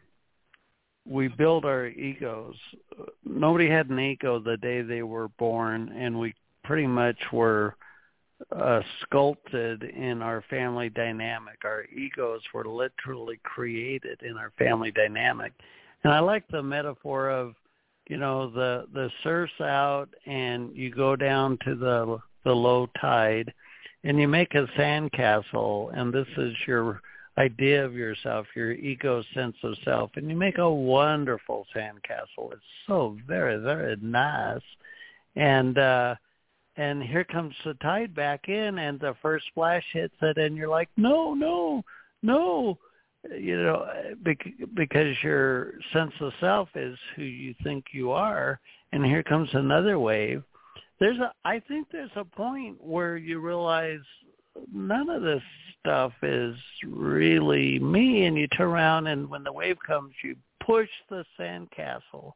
we 1.08 1.28
build 1.28 1.66
our 1.66 1.88
egos. 1.88 2.56
Nobody 3.24 3.70
had 3.70 3.90
an 3.90 4.00
ego 4.00 4.40
the 4.40 4.58
day 4.58 4.82
they 4.82 5.04
were 5.04 5.30
born, 5.40 5.90
and 5.96 6.20
we 6.20 6.34
pretty 6.64 6.88
much 6.88 7.18
were 7.32 7.76
uh, 8.52 8.82
sculpted 9.02 9.84
in 9.84 10.22
our 10.22 10.44
family 10.50 10.90
dynamic. 10.90 11.60
Our 11.64 11.86
egos 11.86 12.42
were 12.54 12.66
literally 12.66 13.40
created 13.44 14.22
in 14.24 14.38
our 14.38 14.52
family 14.58 14.92
dynamic. 14.92 15.54
And 16.04 16.14
I 16.14 16.20
like 16.20 16.48
the 16.50 16.62
metaphor 16.62 17.30
of, 17.30 17.56
you 18.10 18.18
know, 18.18 18.50
the 18.50 18.86
the 18.94 19.10
surf's 19.24 19.60
out 19.62 20.10
and 20.26 20.76
you 20.76 20.92
go 20.92 21.16
down 21.16 21.58
to 21.66 21.76
the 21.76 22.20
the 22.44 22.54
low 22.54 22.88
tide 23.02 23.54
and 24.04 24.20
you 24.20 24.28
make 24.28 24.54
a 24.54 24.68
sandcastle 24.78 25.98
and 25.98 26.14
this 26.14 26.28
is 26.38 26.54
your 26.68 27.02
idea 27.38 27.84
of 27.84 27.96
yourself, 27.96 28.46
your 28.56 28.72
ego 28.74 29.24
sense 29.34 29.58
of 29.64 29.76
self, 29.84 30.12
and 30.16 30.30
you 30.30 30.36
make 30.36 30.58
a 30.58 30.70
wonderful 30.70 31.66
sandcastle. 31.76 32.54
It's 32.54 32.62
so 32.88 33.18
very, 33.28 33.58
very 33.58 33.96
nice. 34.02 34.62
And 35.36 35.78
uh 35.78 36.16
and 36.78 37.02
here 37.02 37.24
comes 37.24 37.54
the 37.64 37.74
tide 37.76 38.14
back 38.14 38.50
in 38.50 38.80
and 38.80 39.00
the 39.00 39.16
first 39.22 39.46
splash 39.48 39.84
hits 39.94 40.16
it 40.22 40.38
and 40.38 40.58
you're 40.58 40.70
like 40.70 40.90
no 40.98 41.34
no 41.34 41.84
no. 42.22 42.78
You 43.36 43.58
know 43.64 43.88
because 44.76 45.16
your 45.24 45.74
sense 45.92 46.14
of 46.20 46.32
self 46.40 46.70
is 46.76 46.98
who 47.16 47.24
you 47.24 47.56
think 47.64 47.86
you 47.92 48.12
are 48.12 48.60
and 48.92 49.04
here 49.04 49.24
comes 49.24 49.50
another 49.54 49.98
wave. 49.98 50.44
There's 51.00 51.18
a 51.20 51.32
i 51.44 51.60
think 51.60 51.88
there's 51.92 52.12
a 52.16 52.26
point 52.26 52.78
where 52.84 53.18
you 53.18 53.40
realize 53.40 54.02
none 54.72 55.10
of 55.10 55.22
this 55.22 55.42
stuff 55.80 56.14
is 56.24 56.56
really 56.86 57.80
me 57.80 58.26
and 58.26 58.38
you 58.38 58.48
turn 58.48 58.68
around 58.68 59.08
and 59.08 59.30
when 59.30 59.44
the 59.44 59.52
wave 59.52 59.78
comes 59.86 60.14
you 60.24 60.36
push 60.66 60.90
the 61.10 61.26
sandcastle 61.40 62.34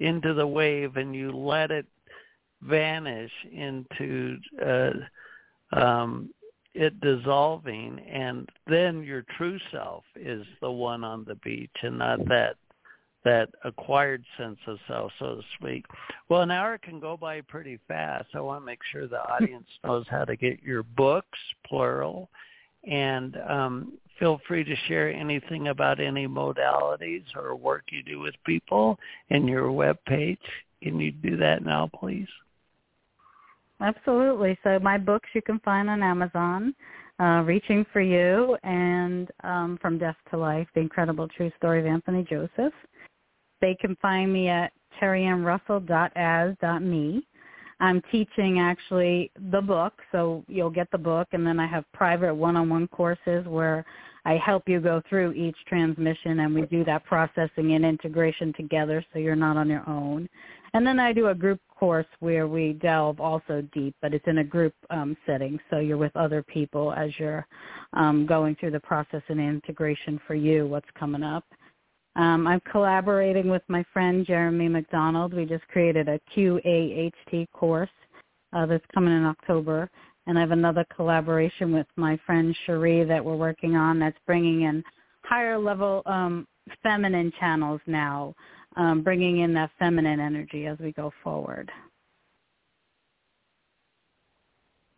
into 0.00 0.34
the 0.34 0.46
wave 0.46 0.96
and 0.96 1.14
you 1.14 1.32
let 1.32 1.70
it 1.70 1.86
vanish 2.62 3.32
into 3.52 4.38
uh, 4.64 4.90
um, 5.72 6.30
it 6.74 7.00
dissolving 7.00 7.98
and 8.00 8.48
then 8.66 9.02
your 9.02 9.24
true 9.36 9.58
self 9.72 10.04
is 10.14 10.44
the 10.60 10.70
one 10.70 11.04
on 11.04 11.24
the 11.26 11.36
beach 11.36 11.70
and 11.82 11.98
not 11.98 12.18
that 12.28 12.56
that 13.26 13.48
acquired 13.64 14.24
sense 14.38 14.58
of 14.68 14.78
self, 14.86 15.10
so 15.18 15.34
to 15.34 15.42
speak. 15.58 15.84
Well, 16.28 16.42
an 16.42 16.52
hour 16.52 16.78
can 16.78 17.00
go 17.00 17.16
by 17.16 17.40
pretty 17.40 17.80
fast. 17.88 18.28
I 18.34 18.40
want 18.40 18.62
to 18.62 18.66
make 18.66 18.78
sure 18.92 19.08
the 19.08 19.20
audience 19.20 19.66
knows 19.84 20.06
how 20.08 20.24
to 20.24 20.36
get 20.36 20.62
your 20.62 20.84
books, 20.84 21.38
plural, 21.66 22.30
and 22.84 23.36
um, 23.48 23.98
feel 24.20 24.40
free 24.46 24.62
to 24.62 24.76
share 24.86 25.12
anything 25.12 25.68
about 25.68 25.98
any 25.98 26.28
modalities 26.28 27.24
or 27.34 27.56
work 27.56 27.82
you 27.90 28.04
do 28.04 28.20
with 28.20 28.36
people 28.46 28.96
in 29.30 29.48
your 29.48 29.72
web 29.72 29.98
page. 30.06 30.38
Can 30.80 31.00
you 31.00 31.10
do 31.10 31.36
that 31.36 31.64
now, 31.64 31.90
please? 31.98 32.28
Absolutely. 33.80 34.58
So 34.64 34.78
my 34.78 34.98
books 34.98 35.28
you 35.34 35.42
can 35.42 35.58
find 35.60 35.90
on 35.90 36.02
Amazon, 36.02 36.74
uh, 37.20 37.42
Reaching 37.44 37.84
for 37.92 38.00
You 38.00 38.56
and 38.62 39.30
um, 39.44 39.78
From 39.80 39.98
Death 39.98 40.16
to 40.30 40.38
Life, 40.38 40.66
The 40.74 40.80
Incredible 40.80 41.28
True 41.28 41.52
Story 41.58 41.80
of 41.80 41.86
Anthony 41.86 42.26
Joseph. 42.28 42.72
They 43.60 43.76
can 43.80 43.96
find 44.00 44.32
me 44.32 44.48
at 44.48 44.72
terriannrussell.as.me. 45.00 47.26
I'm 47.78 48.00
teaching 48.10 48.58
actually 48.58 49.30
the 49.50 49.60
book, 49.60 49.92
so 50.10 50.42
you'll 50.48 50.70
get 50.70 50.90
the 50.90 50.96
book, 50.98 51.28
and 51.32 51.46
then 51.46 51.60
I 51.60 51.66
have 51.66 51.84
private 51.92 52.34
one-on-one 52.34 52.88
courses 52.88 53.46
where 53.46 53.84
I 54.24 54.38
help 54.44 54.64
you 54.66 54.80
go 54.80 55.02
through 55.08 55.32
each 55.32 55.56
transmission, 55.68 56.40
and 56.40 56.52
we 56.54 56.62
do 56.62 56.84
that 56.84 57.04
processing 57.04 57.74
and 57.74 57.84
integration 57.84 58.54
together, 58.54 59.04
so 59.12 59.18
you're 59.18 59.36
not 59.36 59.58
on 59.58 59.68
your 59.68 59.86
own. 59.86 60.26
And 60.76 60.86
then 60.86 61.00
I 61.00 61.14
do 61.14 61.28
a 61.28 61.34
group 61.34 61.58
course 61.74 62.04
where 62.20 62.46
we 62.46 62.74
delve 62.74 63.18
also 63.18 63.66
deep, 63.72 63.96
but 64.02 64.12
it's 64.12 64.26
in 64.26 64.38
a 64.38 64.44
group 64.44 64.74
um, 64.90 65.16
setting, 65.24 65.58
so 65.70 65.78
you're 65.78 65.96
with 65.96 66.14
other 66.14 66.42
people 66.42 66.92
as 66.92 67.18
you're 67.18 67.46
um, 67.94 68.26
going 68.26 68.56
through 68.56 68.72
the 68.72 68.80
process 68.80 69.22
and 69.28 69.40
integration 69.40 70.20
for 70.26 70.34
you, 70.34 70.66
what's 70.66 70.86
coming 70.98 71.22
up. 71.22 71.46
Um, 72.16 72.46
I'm 72.46 72.60
collaborating 72.70 73.48
with 73.48 73.62
my 73.68 73.86
friend 73.90 74.26
Jeremy 74.26 74.68
McDonald. 74.68 75.32
We 75.32 75.46
just 75.46 75.66
created 75.68 76.10
a 76.10 76.20
QAHT 76.36 77.46
course 77.54 77.88
uh, 78.52 78.66
that's 78.66 78.84
coming 78.92 79.16
in 79.16 79.24
October. 79.24 79.88
And 80.26 80.36
I 80.36 80.42
have 80.42 80.50
another 80.50 80.84
collaboration 80.94 81.72
with 81.72 81.86
my 81.96 82.20
friend 82.26 82.54
Cherie 82.66 83.04
that 83.04 83.24
we're 83.24 83.34
working 83.34 83.76
on 83.76 83.98
that's 83.98 84.18
bringing 84.26 84.64
in 84.64 84.84
higher 85.24 85.56
level 85.56 86.02
um, 86.04 86.46
feminine 86.82 87.32
channels 87.40 87.80
now, 87.86 88.34
um, 88.76 89.02
bringing 89.02 89.40
in 89.40 89.52
that 89.54 89.70
feminine 89.78 90.20
energy 90.20 90.66
as 90.66 90.78
we 90.78 90.92
go 90.92 91.12
forward. 91.22 91.70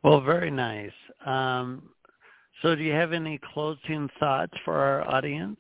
Well, 0.03 0.21
very 0.21 0.51
nice. 0.51 0.91
Um, 1.27 1.91
so 2.63 2.75
do 2.75 2.83
you 2.83 2.93
have 2.93 3.13
any 3.13 3.41
closing 3.53 4.09
thoughts 4.19 4.53
for 4.65 4.77
our 4.77 5.09
audience? 5.09 5.59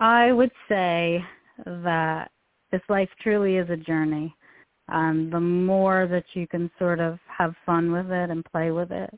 I 0.00 0.32
would 0.32 0.52
say 0.68 1.24
that 1.66 2.30
this 2.72 2.82
life 2.88 3.08
truly 3.20 3.56
is 3.56 3.68
a 3.70 3.76
journey. 3.76 4.34
Um, 4.88 5.30
the 5.30 5.40
more 5.40 6.06
that 6.08 6.24
you 6.34 6.46
can 6.46 6.70
sort 6.78 7.00
of 7.00 7.18
have 7.26 7.54
fun 7.64 7.90
with 7.90 8.10
it 8.10 8.30
and 8.30 8.44
play 8.44 8.70
with 8.70 8.90
it, 8.90 9.10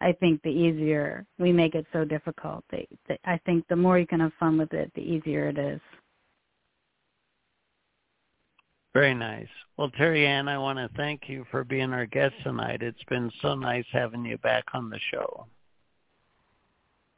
I 0.00 0.12
think 0.12 0.42
the 0.42 0.50
easier 0.50 1.24
we 1.38 1.52
make 1.52 1.74
it 1.74 1.86
so 1.92 2.04
difficult. 2.04 2.64
I 3.24 3.40
think 3.46 3.66
the 3.68 3.76
more 3.76 3.98
you 3.98 4.06
can 4.06 4.20
have 4.20 4.32
fun 4.38 4.58
with 4.58 4.74
it, 4.74 4.92
the 4.94 5.00
easier 5.00 5.48
it 5.48 5.58
is. 5.58 5.80
Very 8.96 9.12
nice. 9.12 9.46
Well, 9.76 9.90
Terri-Ann, 9.90 10.48
I 10.48 10.56
want 10.56 10.78
to 10.78 10.88
thank 10.96 11.28
you 11.28 11.44
for 11.50 11.64
being 11.64 11.92
our 11.92 12.06
guest 12.06 12.34
tonight. 12.42 12.80
It's 12.80 13.04
been 13.10 13.30
so 13.42 13.54
nice 13.54 13.84
having 13.92 14.24
you 14.24 14.38
back 14.38 14.64
on 14.72 14.88
the 14.88 14.98
show. 15.10 15.44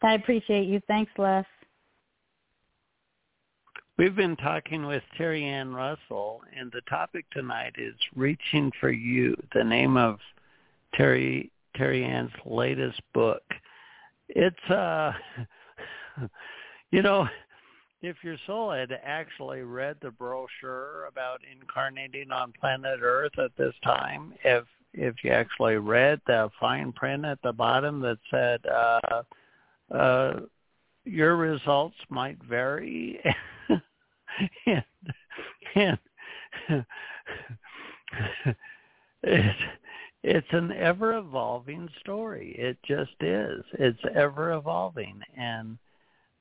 I 0.02 0.14
appreciate 0.14 0.66
you. 0.66 0.80
Thanks, 0.88 1.12
Les. 1.16 1.44
We've 3.96 4.16
been 4.16 4.34
talking 4.34 4.86
with 4.86 5.04
Terri-Ann 5.16 5.72
Russell, 5.72 6.42
and 6.58 6.72
the 6.72 6.80
topic 6.90 7.26
tonight 7.30 7.76
is 7.78 7.94
Reaching 8.16 8.72
for 8.80 8.90
You, 8.90 9.36
the 9.54 9.62
name 9.62 9.96
of 9.96 10.18
Terry 10.94 11.48
Terri-Ann's 11.76 12.32
latest 12.44 13.00
book. 13.14 13.44
It's 14.28 14.68
uh 14.68 15.12
you 16.90 17.02
know, 17.02 17.28
if 18.02 18.16
your 18.22 18.36
soul 18.46 18.70
had 18.70 18.92
actually 19.02 19.62
read 19.62 19.96
the 20.00 20.10
brochure 20.10 21.06
about 21.06 21.40
incarnating 21.50 22.30
on 22.30 22.52
planet 22.60 23.00
Earth 23.02 23.38
at 23.38 23.56
this 23.56 23.74
time, 23.82 24.34
if 24.44 24.64
if 24.94 25.16
you 25.22 25.30
actually 25.30 25.76
read 25.76 26.20
the 26.26 26.50
fine 26.58 26.92
print 26.92 27.24
at 27.24 27.40
the 27.42 27.52
bottom 27.52 28.00
that 28.00 28.18
said 28.30 28.60
uh 28.66 29.22
uh 29.94 30.40
your 31.04 31.36
results 31.36 31.96
might 32.08 32.42
vary 32.42 33.20
and, 34.66 34.84
and 35.74 35.98
it's 39.22 39.58
it's 40.24 40.48
an 40.50 40.72
ever 40.72 41.18
evolving 41.18 41.88
story. 42.00 42.54
It 42.58 42.76
just 42.86 43.14
is. 43.20 43.62
It's 43.74 44.02
ever 44.14 44.52
evolving 44.52 45.20
and 45.36 45.78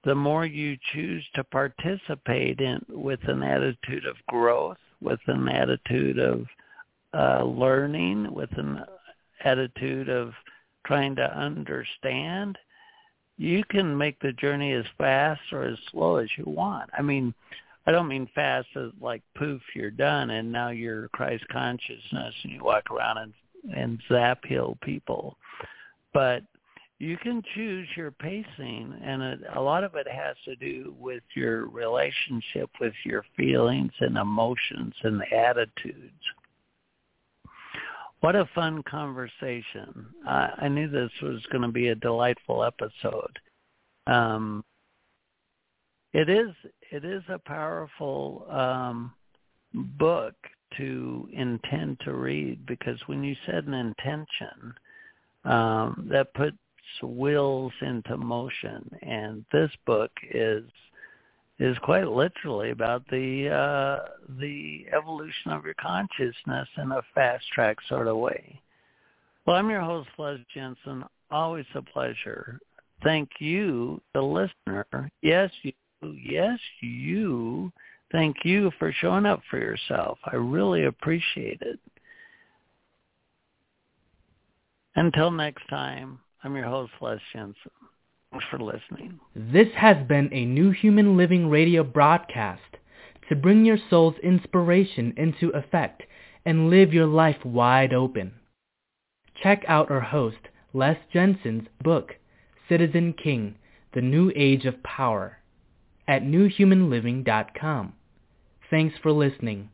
the 0.04 0.16
more 0.16 0.46
you 0.46 0.78
choose 0.94 1.26
to 1.36 1.44
participate 1.44 2.60
in 2.60 2.84
with 2.90 3.20
an 3.28 3.44
attitude 3.44 4.06
of 4.06 4.16
growth, 4.28 4.78
with 5.02 5.20
an 5.28 5.48
attitude 5.50 6.20
of 6.20 6.46
uh, 7.14 7.44
learning, 7.44 8.34
with 8.34 8.52
an 8.58 8.84
attitude 9.44 10.10
of 10.10 10.34
trying 10.86 11.16
to 11.16 11.38
understand, 11.38 12.58
you 13.38 13.64
can 13.70 13.98
make 13.98 14.20
the 14.20 14.34
journey 14.34 14.74
as 14.74 14.86
fast 14.98 15.42
or 15.52 15.64
as 15.64 15.78
slow 15.92 16.18
as 16.18 16.30
you 16.38 16.46
want. 16.46 16.90
I 16.98 17.02
mean, 17.02 17.34
I 17.86 17.92
don't 17.92 18.08
mean 18.08 18.30
fast 18.34 18.68
as 18.76 18.92
like 19.00 19.22
poof, 19.36 19.62
you're 19.76 19.92
done 19.92 20.32
and 20.32 20.52
now 20.52 20.70
you're 20.70 21.08
Christ 21.10 21.46
consciousness 21.52 22.34
and 22.44 22.52
you 22.52 22.64
walk 22.64 22.90
around 22.92 23.18
and 23.18 23.34
and 23.76 24.00
zap 24.08 24.46
heal 24.46 24.78
people. 24.82 25.38
But 26.14 26.44
you 27.00 27.18
can 27.18 27.44
choose 27.54 27.88
your 27.96 28.12
pacing 28.12 28.94
and 29.04 29.22
a 29.56 29.62
lot 29.62 29.84
of 29.84 29.96
it 29.96 30.08
has 30.08 30.36
to 30.46 30.56
do 30.56 30.96
with 31.00 31.24
your 31.36 31.68
relationship 31.68 32.70
with 32.82 32.94
your 33.06 33.24
feelings 33.36 33.92
and 34.00 34.18
emotions 34.18 34.94
and 35.04 35.22
attitudes. 35.32 36.24
What 38.22 38.36
a 38.36 38.50
fun 38.56 38.82
conversation. 38.90 40.08
I, 40.26 40.50
I 40.62 40.68
knew 40.70 40.90
this 40.90 41.12
was 41.22 41.46
going 41.52 41.62
to 41.62 41.68
be 41.68 41.90
a 41.90 41.96
delightful 41.96 42.64
episode. 42.64 43.38
Um, 44.08 44.64
it 46.14 46.30
is 46.30 46.50
it 46.92 47.06
is 47.06 47.22
a 47.30 47.38
powerful 47.38 48.48
um, 48.50 49.14
book 49.74 50.34
to 50.78 51.30
intend 51.32 52.00
to 52.06 52.14
read 52.14 52.66
because 52.66 52.98
when 53.06 53.24
you 53.24 53.36
set 53.46 53.66
an 53.66 53.74
intention, 53.74 54.74
um, 55.46 56.08
that 56.12 56.34
puts 56.34 56.58
wills 57.02 57.74
into 57.82 58.18
motion, 58.18 58.90
and 59.02 59.46
this 59.52 59.72
book 59.86 60.12
is 60.32 60.64
is 61.60 61.78
quite 61.80 62.08
literally 62.08 62.70
about 62.70 63.04
the 63.10 63.50
uh, 63.50 64.10
the 64.40 64.86
evolution 64.96 65.52
of 65.52 65.66
your 65.66 65.74
consciousness 65.76 66.68
in 66.78 66.92
a 66.92 67.02
fast 67.16 67.46
track 67.54 67.78
sort 67.88 68.08
of 68.08 68.18
way. 68.18 68.62
Well, 69.46 69.56
I'm 69.56 69.70
your 69.70 69.82
host, 69.82 70.10
Les 70.18 70.38
Jensen. 70.54 71.04
Always 71.32 71.66
a 71.74 71.82
pleasure. 71.82 72.60
Thank 73.04 73.30
you, 73.40 74.02
the 74.14 74.22
listener. 74.22 75.10
Yes, 75.22 75.52
you 75.64 75.74
yes, 76.02 76.60
you. 76.82 77.72
Thank 78.12 78.38
you 78.44 78.72
for 78.80 78.94
showing 79.02 79.26
up 79.26 79.42
for 79.50 79.58
yourself. 79.58 80.18
I 80.26 80.36
really 80.36 80.86
appreciate 80.86 81.62
it. 81.62 81.80
Until 84.96 85.30
next 85.30 85.68
time, 85.70 86.20
I'm 86.44 86.56
your 86.56 86.66
host, 86.66 86.92
Les 87.02 87.20
Jensen. 87.34 87.72
Thanks 88.32 88.46
for 88.52 88.60
listening. 88.60 89.20
This 89.36 89.70
has 89.76 90.06
been 90.08 90.30
a 90.32 90.46
New 90.46 90.72
Human 90.72 91.18
Living 91.18 91.50
radio 91.50 91.84
broadcast 91.84 92.62
to 93.30 93.36
bring 93.36 93.66
your 93.66 93.78
soul's 93.90 94.16
inspiration 94.22 95.14
into 95.18 95.50
effect 95.50 96.04
and 96.46 96.70
live 96.70 96.94
your 96.94 97.06
life 97.06 97.44
wide 97.44 97.94
open. 97.94 98.34
Check 99.42 99.64
out 99.68 99.92
our 99.92 100.02
host, 100.02 100.38
Les 100.74 100.98
Jensen's 101.12 101.68
book, 101.84 102.16
Citizen 102.70 103.14
King, 103.14 103.56
The 103.94 104.02
New 104.02 104.32
Age 104.36 104.66
of 104.66 104.82
Power 104.84 105.40
at 106.08 106.24
newhumanliving.com. 106.24 107.94
Thanks 108.70 108.96
for 109.02 109.12
listening. 109.12 109.70